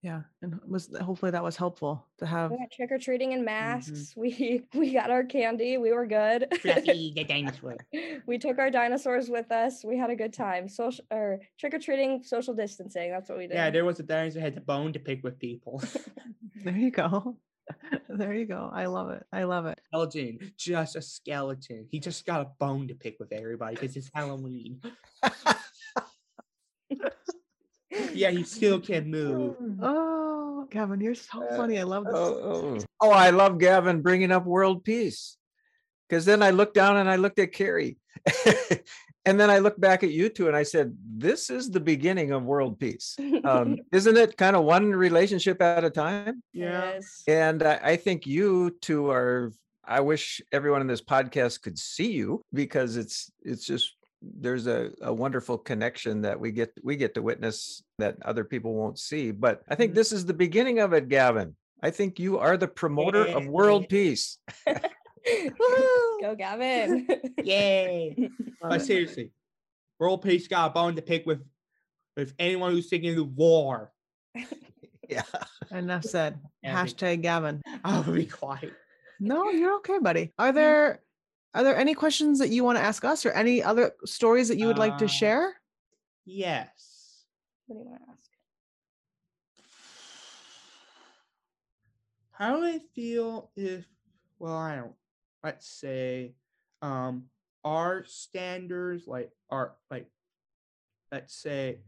Yeah 0.07 0.21
and 0.41 0.57
was 0.67 0.83
hopefully 1.01 1.31
that 1.31 1.43
was 1.43 1.57
helpful 1.57 1.93
to 2.17 2.25
have 2.25 2.51
we 2.51 2.65
trick-or-treating 2.77 3.29
Mm-hmm. 3.31 3.39
in 3.39 3.45
masks 3.45 4.13
we 4.23 4.63
we 4.73 4.93
got 4.93 5.09
our 5.11 5.23
candy 5.25 5.77
we 5.77 5.91
were 5.91 6.07
good 6.07 6.47
Fluffy 6.61 7.11
the 7.15 7.25
dinosaur. 7.25 7.75
we 8.25 8.37
took 8.37 8.57
our 8.57 8.71
dinosaurs 8.71 9.27
with 9.29 9.51
us 9.51 9.83
we 9.83 9.97
had 9.97 10.09
a 10.09 10.15
good 10.15 10.31
time 10.33 10.69
social 10.69 11.03
or 11.11 11.41
trick-or-treating 11.59 12.23
social 12.23 12.53
distancing 12.53 13.11
that's 13.11 13.27
what 13.29 13.37
we 13.37 13.47
did 13.47 13.55
Yeah, 13.55 13.69
there 13.69 13.83
was 13.85 13.99
a 13.99 14.03
dinosaur 14.03 14.41
had 14.41 14.55
a 14.57 14.61
bone 14.61 14.93
to 14.93 14.99
pick 14.99 15.19
with 15.25 15.37
people. 15.39 15.83
there 16.63 16.77
you 16.85 16.91
go 16.91 17.35
there 18.07 18.33
you 18.33 18.45
go 18.45 18.69
i 18.73 18.85
love 18.85 19.09
it 19.17 19.23
i 19.33 19.43
love 19.43 19.65
it 19.65 19.77
skeleton, 19.89 20.39
just 20.57 20.95
a 20.95 21.01
skeleton. 21.01 21.85
He 21.91 21.99
just 21.99 22.25
got 22.25 22.39
a 22.41 22.49
bone 22.59 22.87
to 22.87 22.95
pick 22.95 23.15
with 23.19 23.31
everybody 23.33 23.75
because 23.75 23.97
it's 23.97 24.09
Halloween. 24.13 24.79
Yeah, 28.13 28.31
he 28.31 28.43
still 28.43 28.79
can 28.79 29.09
move. 29.09 29.55
oh 29.81 30.67
gavin 30.69 30.99
you're 30.99 31.15
so 31.15 31.43
Uh, 31.43 31.55
funny 31.55 31.79
i 31.79 31.83
love 31.83 32.03
this 32.05 32.13
Oh, 32.15 32.41
oh. 32.43 32.77
oh, 33.01 33.11
I 33.11 33.29
love 33.29 33.57
Gavin 33.59 34.01
bringing 34.01 34.31
up 34.31 34.45
world 34.45 34.83
peace. 34.83 35.37
Because 36.09 36.25
then 36.25 36.41
I 36.41 36.51
looked 36.51 36.73
down 36.73 36.97
and 36.97 37.09
I 37.09 37.15
looked 37.17 37.37
at 37.39 37.51
Carrie. 37.51 37.97
and 39.25 39.39
then 39.39 39.49
I 39.49 39.59
looked 39.59 39.79
back 39.79 40.03
at 40.03 40.11
you 40.11 40.29
two 40.29 40.47
and 40.47 40.55
I 40.55 40.63
said, 40.63 40.95
This 41.05 41.49
is 41.49 41.69
the 41.69 41.79
beginning 41.81 42.31
of 42.31 42.43
world 42.43 42.79
peace. 42.79 43.15
Um, 43.43 43.77
isn't 43.91 44.17
it 44.17 44.37
kind 44.37 44.55
of 44.55 44.63
one 44.63 44.91
relationship 44.91 45.61
at 45.61 45.83
a 45.83 45.89
time? 45.89 46.41
Yes. 46.53 47.23
And 47.27 47.61
I, 47.61 47.79
I 47.83 47.95
think 47.97 48.25
you 48.25 48.75
two 48.81 49.09
are, 49.09 49.51
I 49.85 49.99
wish 49.99 50.41
everyone 50.53 50.81
in 50.81 50.87
this 50.87 51.03
podcast 51.03 51.61
could 51.61 51.77
see 51.77 52.11
you 52.11 52.41
because 52.53 52.95
it's, 52.97 53.29
it's 53.43 53.65
just, 53.65 53.93
there's 54.21 54.67
a, 54.67 54.91
a 55.01 55.13
wonderful 55.13 55.57
connection 55.57 56.21
that 56.21 56.39
we 56.39 56.51
get 56.51 56.71
we 56.83 56.95
get 56.95 57.13
to 57.13 57.21
witness 57.21 57.83
that 57.99 58.17
other 58.23 58.43
people 58.43 58.73
won't 58.73 58.97
see 58.97 59.31
but 59.31 59.61
i 59.69 59.75
think 59.75 59.91
Mhm. 59.91 59.95
this 59.95 60.11
is 60.11 60.25
the 60.25 60.33
beginning 60.33 60.79
of 60.79 60.91
it 60.93 61.07
gavin 61.07 61.55
i 61.83 61.89
think 61.91 62.19
you 62.19 62.39
are 62.39 62.57
the 62.57 62.67
promoter 62.67 63.25
of 63.27 63.45
world 63.47 63.87
peace 63.89 64.39
Go, 66.21 66.35
Gavin. 66.35 67.05
Yay. 67.43 68.29
But 68.61 68.81
seriously, 68.81 69.31
world 69.99 70.21
peace 70.21 70.47
got 70.47 70.71
a 70.71 70.73
bone 70.73 70.95
to 70.95 71.01
pick 71.01 71.25
with 71.25 71.43
with 72.15 72.33
anyone 72.39 72.71
who's 72.71 72.89
thinking 72.89 73.17
of 73.19 73.27
war. 73.35 73.91
yeah 75.09 75.23
enough 75.71 76.03
said 76.05 76.39
Yeah, 76.63 76.75
hashtag 76.83 77.21
gavin 77.21 77.61
I'll 77.83 78.03
be 78.03 78.25
quiet. 78.25 78.73
no 79.19 79.49
you're 79.51 79.75
okay 79.77 79.99
buddy 79.99 80.33
are 80.39 80.51
there 80.53 81.01
are 81.57 81.63
there 81.63 81.75
any 81.77 81.93
questions 81.95 82.37
that 82.39 82.49
you 82.49 82.63
want 82.63 82.77
to 82.77 82.83
ask 82.83 83.03
us 83.03 83.25
or 83.25 83.31
any 83.31 83.63
other 83.63 83.91
stories 84.05 84.47
that 84.47 84.57
you 84.59 84.67
would 84.67 84.77
like 84.77 84.97
to 84.99 85.05
Uh, 85.05 85.07
share 85.07 85.55
Yes. 86.25 87.25
what 87.65 87.75
do 87.77 87.83
you 87.83 87.89
want 87.89 88.01
to 88.05 88.11
ask? 88.11 88.29
how 92.31 92.57
do 92.57 92.65
I 92.65 92.79
feel 92.93 93.49
if 93.55 93.85
well 94.39 94.53
i 94.55 94.75
don't 94.75 94.93
let's 95.43 95.67
say 95.67 96.35
um 96.81 97.25
our 97.63 98.05
standards 98.05 99.07
like 99.07 99.31
our 99.49 99.75
like 99.89 100.07
let's 101.11 101.33
say 101.35 101.79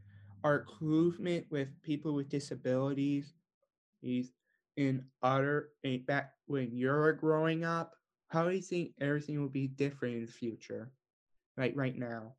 our 0.43 0.59
inclusion 0.61 1.45
with 1.51 1.67
people 1.83 2.13
with 2.15 2.29
disabilities 2.29 3.33
is 4.01 4.31
in 4.77 5.03
other 5.21 5.69
in 5.83 6.01
back 6.03 6.31
when 6.47 6.69
you're 6.73 7.13
growing 7.13 7.63
up 7.63 7.93
how 8.29 8.45
do 8.47 8.55
you 8.55 8.61
think 8.61 8.91
everything 9.01 9.39
will 9.39 9.49
be 9.49 9.67
different 9.67 10.15
in 10.15 10.25
the 10.25 10.31
future 10.31 10.91
like 11.57 11.73
right 11.75 11.97
now 11.97 12.33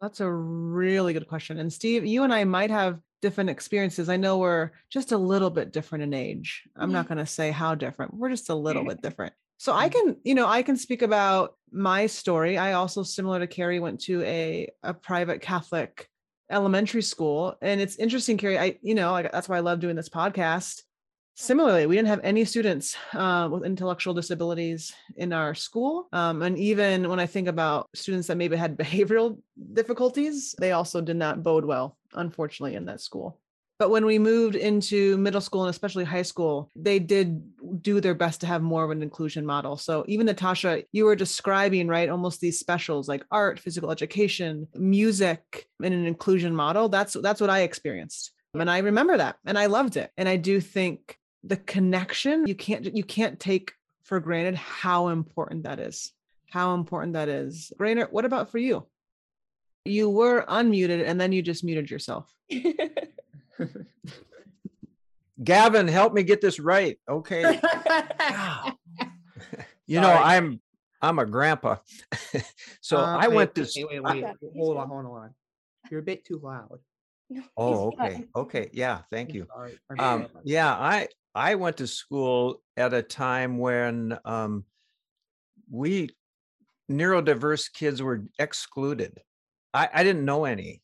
That's 0.00 0.20
a 0.20 0.30
really 0.30 1.12
good 1.12 1.28
question. 1.28 1.58
And 1.58 1.72
Steve, 1.72 2.04
you 2.04 2.24
and 2.24 2.34
I 2.34 2.42
might 2.42 2.70
have 2.70 2.98
different 3.22 3.50
experiences. 3.50 4.08
I 4.08 4.16
know 4.16 4.38
we're 4.38 4.72
just 4.90 5.12
a 5.12 5.16
little 5.16 5.48
bit 5.48 5.72
different 5.72 6.02
in 6.02 6.12
age. 6.12 6.64
I'm 6.74 6.90
not 6.90 7.06
mm-hmm. 7.06 7.14
going 7.14 7.24
to 7.24 7.32
say 7.32 7.52
how 7.52 7.76
different. 7.76 8.12
We're 8.12 8.30
just 8.30 8.50
a 8.50 8.54
little 8.54 8.84
bit 8.84 9.00
different. 9.06 9.32
So 9.58 9.72
I 9.72 9.88
mm-hmm. 9.88 10.08
can, 10.08 10.16
you 10.24 10.34
know, 10.34 10.48
I 10.48 10.62
can 10.64 10.76
speak 10.76 11.02
about 11.02 11.54
my 11.70 12.06
story. 12.06 12.58
I 12.58 12.72
also, 12.72 13.04
similar 13.04 13.38
to 13.38 13.46
Carrie, 13.46 13.78
went 13.78 14.00
to 14.02 14.20
a 14.22 14.68
a 14.82 14.92
private 14.92 15.40
Catholic 15.40 16.08
elementary 16.50 17.02
school, 17.02 17.56
and 17.62 17.80
it's 17.80 17.96
interesting, 17.96 18.36
Carrie. 18.36 18.58
I, 18.58 18.78
you 18.82 18.96
know, 18.96 19.12
like 19.12 19.30
that's 19.30 19.48
why 19.48 19.58
I 19.58 19.60
love 19.60 19.78
doing 19.78 19.94
this 19.94 20.08
podcast. 20.08 20.82
Similarly, 21.34 21.86
we 21.86 21.96
didn't 21.96 22.08
have 22.08 22.20
any 22.22 22.44
students 22.44 22.96
uh, 23.14 23.48
with 23.50 23.64
intellectual 23.64 24.12
disabilities 24.12 24.92
in 25.16 25.32
our 25.32 25.54
school. 25.54 26.08
Um, 26.12 26.42
and 26.42 26.58
even 26.58 27.08
when 27.08 27.18
I 27.18 27.26
think 27.26 27.48
about 27.48 27.88
students 27.94 28.28
that 28.28 28.36
maybe 28.36 28.56
had 28.56 28.76
behavioral 28.78 29.38
difficulties, 29.72 30.54
they 30.58 30.72
also 30.72 31.00
did 31.00 31.16
not 31.16 31.42
bode 31.42 31.64
well, 31.64 31.96
unfortunately, 32.14 32.74
in 32.74 32.84
that 32.86 33.00
school. 33.00 33.38
But 33.78 33.90
when 33.90 34.06
we 34.06 34.18
moved 34.18 34.54
into 34.54 35.16
middle 35.16 35.40
school 35.40 35.64
and 35.64 35.70
especially 35.70 36.04
high 36.04 36.22
school, 36.22 36.70
they 36.76 37.00
did 37.00 37.42
do 37.82 38.00
their 38.00 38.14
best 38.14 38.40
to 38.42 38.46
have 38.46 38.62
more 38.62 38.84
of 38.84 38.90
an 38.90 39.02
inclusion 39.02 39.44
model. 39.44 39.76
So 39.76 40.04
even 40.06 40.26
Natasha, 40.26 40.84
you 40.92 41.04
were 41.04 41.16
describing, 41.16 41.88
right, 41.88 42.08
almost 42.08 42.40
these 42.40 42.60
specials 42.60 43.08
like 43.08 43.24
art, 43.32 43.58
physical 43.58 43.90
education, 43.90 44.68
music 44.76 45.66
in 45.82 45.92
an 45.92 46.06
inclusion 46.06 46.54
model. 46.54 46.88
That's 46.88 47.14
that's 47.14 47.40
what 47.40 47.50
I 47.50 47.62
experienced. 47.62 48.32
And 48.54 48.70
I 48.70 48.78
remember 48.78 49.16
that 49.16 49.36
and 49.46 49.58
I 49.58 49.66
loved 49.66 49.96
it. 49.96 50.12
And 50.16 50.28
I 50.28 50.36
do 50.36 50.60
think 50.60 51.18
the 51.44 51.56
connection, 51.56 52.46
you 52.46 52.54
can't 52.54 52.94
you 52.96 53.04
can't 53.04 53.40
take 53.40 53.72
for 54.02 54.20
granted 54.20 54.54
how 54.54 55.08
important 55.08 55.64
that 55.64 55.80
is. 55.80 56.12
How 56.50 56.74
important 56.74 57.14
that 57.14 57.28
is. 57.28 57.72
Rainer, 57.78 58.06
what 58.10 58.24
about 58.24 58.50
for 58.50 58.58
you? 58.58 58.86
You 59.84 60.10
were 60.10 60.44
unmuted 60.48 61.04
and 61.06 61.20
then 61.20 61.32
you 61.32 61.42
just 61.42 61.64
muted 61.64 61.90
yourself. 61.90 62.32
Gavin, 65.42 65.88
help 65.88 66.12
me 66.12 66.22
get 66.22 66.40
this 66.40 66.60
right. 66.60 66.98
Okay. 67.08 67.40
you 69.86 70.00
know, 70.00 70.10
I'm 70.12 70.60
I'm 71.00 71.18
a 71.18 71.26
grandpa. 71.26 71.76
so 72.80 72.98
Um, 72.98 73.20
I 73.20 73.28
wait, 73.28 73.36
went 73.36 73.54
to 73.56 73.62
wait, 73.76 73.86
wait, 73.88 74.02
wait, 74.02 74.16
he's 74.16 74.52
hold 74.56 74.76
on, 74.76 74.88
hold 74.88 75.06
on. 75.06 75.34
You're 75.90 76.00
a 76.00 76.04
bit 76.04 76.24
too 76.24 76.38
loud. 76.42 76.78
Oh, 77.56 77.88
okay. 77.88 78.24
Okay. 78.34 78.70
Yeah, 78.72 79.02
thank 79.10 79.34
you. 79.34 79.46
Um, 79.98 80.28
yeah, 80.44 80.72
I 80.72 81.08
I 81.34 81.54
went 81.56 81.78
to 81.78 81.86
school 81.86 82.62
at 82.76 82.92
a 82.94 83.02
time 83.02 83.58
when 83.58 84.18
um, 84.24 84.64
we 85.70 86.10
neurodiverse 86.90 87.72
kids 87.72 88.02
were 88.02 88.24
excluded. 88.38 89.20
I, 89.74 89.88
I 89.92 90.04
didn't 90.04 90.24
know 90.24 90.44
any, 90.44 90.82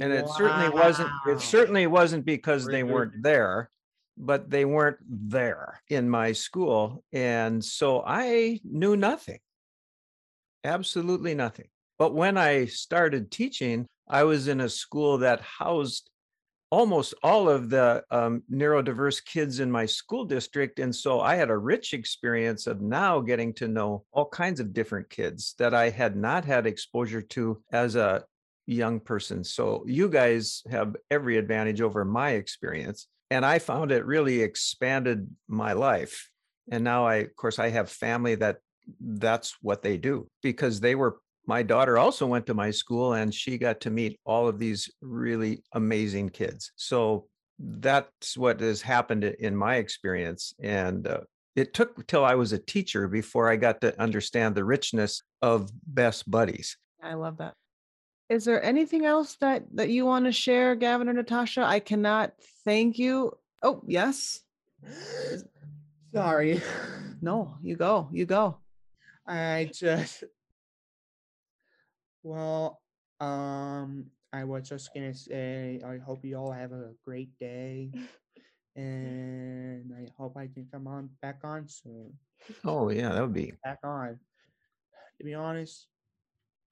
and 0.00 0.12
it 0.12 0.28
certainly 0.30 0.70
wasn't. 0.70 1.10
It 1.24 1.40
certainly 1.40 1.86
wasn't 1.86 2.24
because 2.26 2.68
they 2.68 2.84
weren't 2.84 3.22
there, 3.22 3.70
but 4.18 4.50
they 4.50 4.64
weren't 4.64 4.98
there 5.08 5.82
in 5.88 6.08
my 6.10 6.32
school, 6.32 7.04
and 7.12 7.64
so 7.64 8.02
I 8.06 8.60
knew 8.64 8.96
nothing, 8.96 9.40
absolutely 10.64 11.34
nothing. 11.34 11.68
But 11.98 12.14
when 12.14 12.36
I 12.36 12.66
started 12.66 13.30
teaching, 13.30 13.86
I 14.08 14.24
was 14.24 14.48
in 14.48 14.60
a 14.60 14.68
school 14.68 15.18
that 15.18 15.40
housed 15.40 16.10
almost 16.70 17.14
all 17.22 17.48
of 17.48 17.70
the 17.70 18.02
um, 18.10 18.42
neurodiverse 18.52 19.24
kids 19.24 19.60
in 19.60 19.70
my 19.70 19.86
school 19.86 20.24
district. 20.24 20.78
And 20.78 20.94
so 20.94 21.20
I 21.20 21.36
had 21.36 21.50
a 21.50 21.56
rich 21.56 21.94
experience 21.94 22.66
of 22.66 22.80
now 22.80 23.20
getting 23.20 23.52
to 23.54 23.68
know 23.68 24.04
all 24.12 24.28
kinds 24.28 24.58
of 24.58 24.72
different 24.72 25.08
kids 25.08 25.54
that 25.58 25.74
I 25.74 25.90
had 25.90 26.16
not 26.16 26.44
had 26.44 26.66
exposure 26.66 27.22
to 27.22 27.62
as 27.70 27.94
a 27.94 28.24
young 28.66 28.98
person. 28.98 29.44
So 29.44 29.84
you 29.86 30.08
guys 30.08 30.62
have 30.68 30.96
every 31.10 31.36
advantage 31.36 31.80
over 31.80 32.04
my 32.04 32.30
experience. 32.30 33.06
And 33.30 33.44
I 33.44 33.58
found 33.58 33.92
it 33.92 34.04
really 34.04 34.42
expanded 34.42 35.28
my 35.48 35.72
life. 35.72 36.30
And 36.70 36.82
now 36.82 37.06
I, 37.06 37.16
of 37.16 37.36
course, 37.36 37.58
I 37.58 37.70
have 37.70 37.90
family 37.90 38.34
that 38.36 38.58
that's 39.00 39.56
what 39.62 39.82
they 39.82 39.96
do 39.96 40.28
because 40.42 40.80
they 40.80 40.94
were 40.94 41.18
my 41.46 41.62
daughter 41.62 41.98
also 41.98 42.26
went 42.26 42.46
to 42.46 42.54
my 42.54 42.70
school 42.70 43.14
and 43.14 43.32
she 43.32 43.58
got 43.58 43.80
to 43.82 43.90
meet 43.90 44.18
all 44.24 44.48
of 44.48 44.58
these 44.58 44.90
really 45.00 45.62
amazing 45.72 46.30
kids. 46.30 46.72
So 46.76 47.26
that's 47.58 48.36
what 48.36 48.60
has 48.60 48.82
happened 48.82 49.24
in 49.24 49.56
my 49.56 49.76
experience. 49.76 50.54
And 50.60 51.06
uh, 51.06 51.20
it 51.54 51.72
took 51.72 52.06
till 52.06 52.24
I 52.24 52.34
was 52.34 52.52
a 52.52 52.58
teacher 52.58 53.08
before 53.08 53.50
I 53.50 53.56
got 53.56 53.80
to 53.80 53.98
understand 54.00 54.54
the 54.54 54.64
richness 54.64 55.22
of 55.40 55.70
best 55.86 56.30
buddies. 56.30 56.76
I 57.02 57.14
love 57.14 57.38
that. 57.38 57.54
Is 58.28 58.44
there 58.44 58.62
anything 58.62 59.06
else 59.06 59.36
that 59.36 59.64
that 59.74 59.88
you 59.88 60.04
want 60.04 60.24
to 60.24 60.32
share, 60.32 60.74
Gavin 60.74 61.08
or 61.08 61.12
Natasha? 61.12 61.62
I 61.62 61.78
cannot 61.78 62.32
thank 62.64 62.98
you. 62.98 63.32
Oh, 63.62 63.82
yes. 63.86 64.40
Sorry. 66.12 66.60
No, 67.22 67.56
you 67.62 67.76
go. 67.76 68.08
You 68.10 68.26
go. 68.26 68.58
I 69.26 69.70
just 69.72 70.24
well, 72.26 72.82
um, 73.20 74.06
I 74.32 74.42
was 74.44 74.68
just 74.68 74.92
gonna 74.92 75.14
say 75.14 75.80
I 75.86 75.98
hope 75.98 76.24
you 76.24 76.36
all 76.36 76.50
have 76.50 76.72
a 76.72 76.90
great 77.04 77.30
day, 77.38 77.90
and 78.76 79.94
I 79.94 80.08
hope 80.18 80.36
I 80.36 80.48
can 80.48 80.66
come 80.70 80.88
on 80.88 81.08
back 81.22 81.40
on 81.44 81.68
soon. 81.68 82.18
Oh, 82.64 82.90
yeah, 82.90 83.10
that 83.10 83.20
would 83.22 83.32
be. 83.32 83.52
Back 83.62 83.78
on. 83.84 84.18
To 85.18 85.24
be 85.24 85.34
honest, 85.34 85.86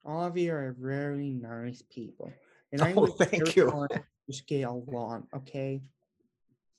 all 0.03 0.25
of 0.25 0.37
you 0.37 0.51
are 0.51 0.75
very 0.77 1.29
nice 1.31 1.81
people, 1.89 2.33
and 2.73 2.83
I 2.83 2.93
Oh, 2.97 3.01
wish 3.03 3.11
thank 3.11 3.55
you. 3.55 3.89
just 4.29 4.45
get 4.47 4.67
along. 4.67 5.27
Okay. 5.33 5.81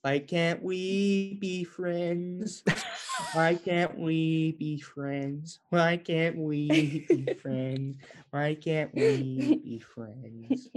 Why 0.03 0.19
can't 0.21 0.63
we 0.63 1.39
be 1.41 1.65
friends? 1.65 2.63
Why 3.33 3.55
can't 3.55 3.99
we 3.99 4.53
be 4.59 4.81
friends? 4.81 5.61
Why 5.71 5.97
can't 5.97 6.37
we 6.37 7.07
be 7.09 7.35
friends? 7.41 7.97
Why 8.31 8.55
can't 8.55 8.95
we 8.95 9.57
be 9.65 9.79
friends? 9.81 10.69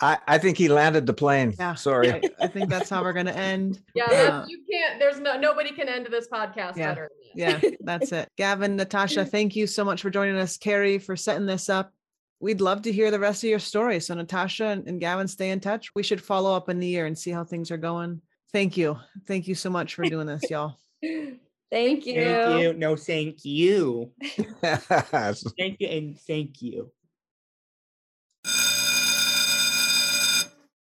I, 0.00 0.18
I 0.26 0.38
think 0.38 0.58
he 0.58 0.68
landed 0.68 1.06
the 1.06 1.14
plane. 1.14 1.54
Yeah. 1.58 1.74
Sorry. 1.74 2.12
I, 2.12 2.20
I 2.40 2.46
think 2.48 2.68
that's 2.68 2.90
how 2.90 3.02
we're 3.02 3.12
gonna 3.12 3.30
end. 3.30 3.80
Yeah, 3.94 4.04
Uh, 4.10 4.44
you 4.48 4.62
can't. 4.70 4.98
There's 4.98 5.20
no 5.20 5.38
nobody 5.38 5.70
can 5.70 5.88
end 5.88 6.06
this 6.10 6.28
podcast 6.28 6.76
Yeah, 6.76 6.88
better. 6.94 7.08
Than 7.34 7.62
yeah, 7.62 7.70
that's 7.80 8.10
it. 8.12 8.28
Gavin, 8.36 8.76
Natasha, 8.76 9.24
thank 9.24 9.54
you 9.54 9.66
so 9.66 9.84
much 9.84 10.02
for 10.02 10.10
joining 10.10 10.36
us. 10.36 10.56
Carrie 10.56 10.98
for 10.98 11.16
setting 11.16 11.46
this 11.46 11.68
up. 11.68 11.92
We'd 12.40 12.60
love 12.60 12.82
to 12.82 12.92
hear 12.92 13.10
the 13.12 13.20
rest 13.20 13.44
of 13.44 13.50
your 13.50 13.60
story. 13.60 14.00
So 14.00 14.14
Natasha 14.14 14.66
and, 14.66 14.86
and 14.88 15.00
Gavin, 15.00 15.28
stay 15.28 15.50
in 15.50 15.60
touch. 15.60 15.90
We 15.94 16.02
should 16.02 16.20
follow 16.22 16.54
up 16.54 16.68
in 16.68 16.80
the 16.80 16.86
year 16.88 17.06
and 17.06 17.16
see 17.16 17.30
how 17.30 17.44
things 17.44 17.70
are 17.70 17.76
going. 17.78 18.20
Thank 18.54 18.76
you. 18.76 18.96
Thank 19.26 19.48
you 19.48 19.56
so 19.56 19.68
much 19.68 19.96
for 19.96 20.04
doing 20.04 20.28
this, 20.28 20.48
y'all. 20.48 20.78
Thank 21.02 22.06
you. 22.06 22.14
Thank 22.14 22.62
you. 22.62 22.72
No, 22.74 22.94
thank 22.94 23.44
you. 23.44 24.12
Thank 24.62 25.80
you 25.80 25.88
and 25.88 26.16
thank 26.20 26.62
you. 26.62 26.92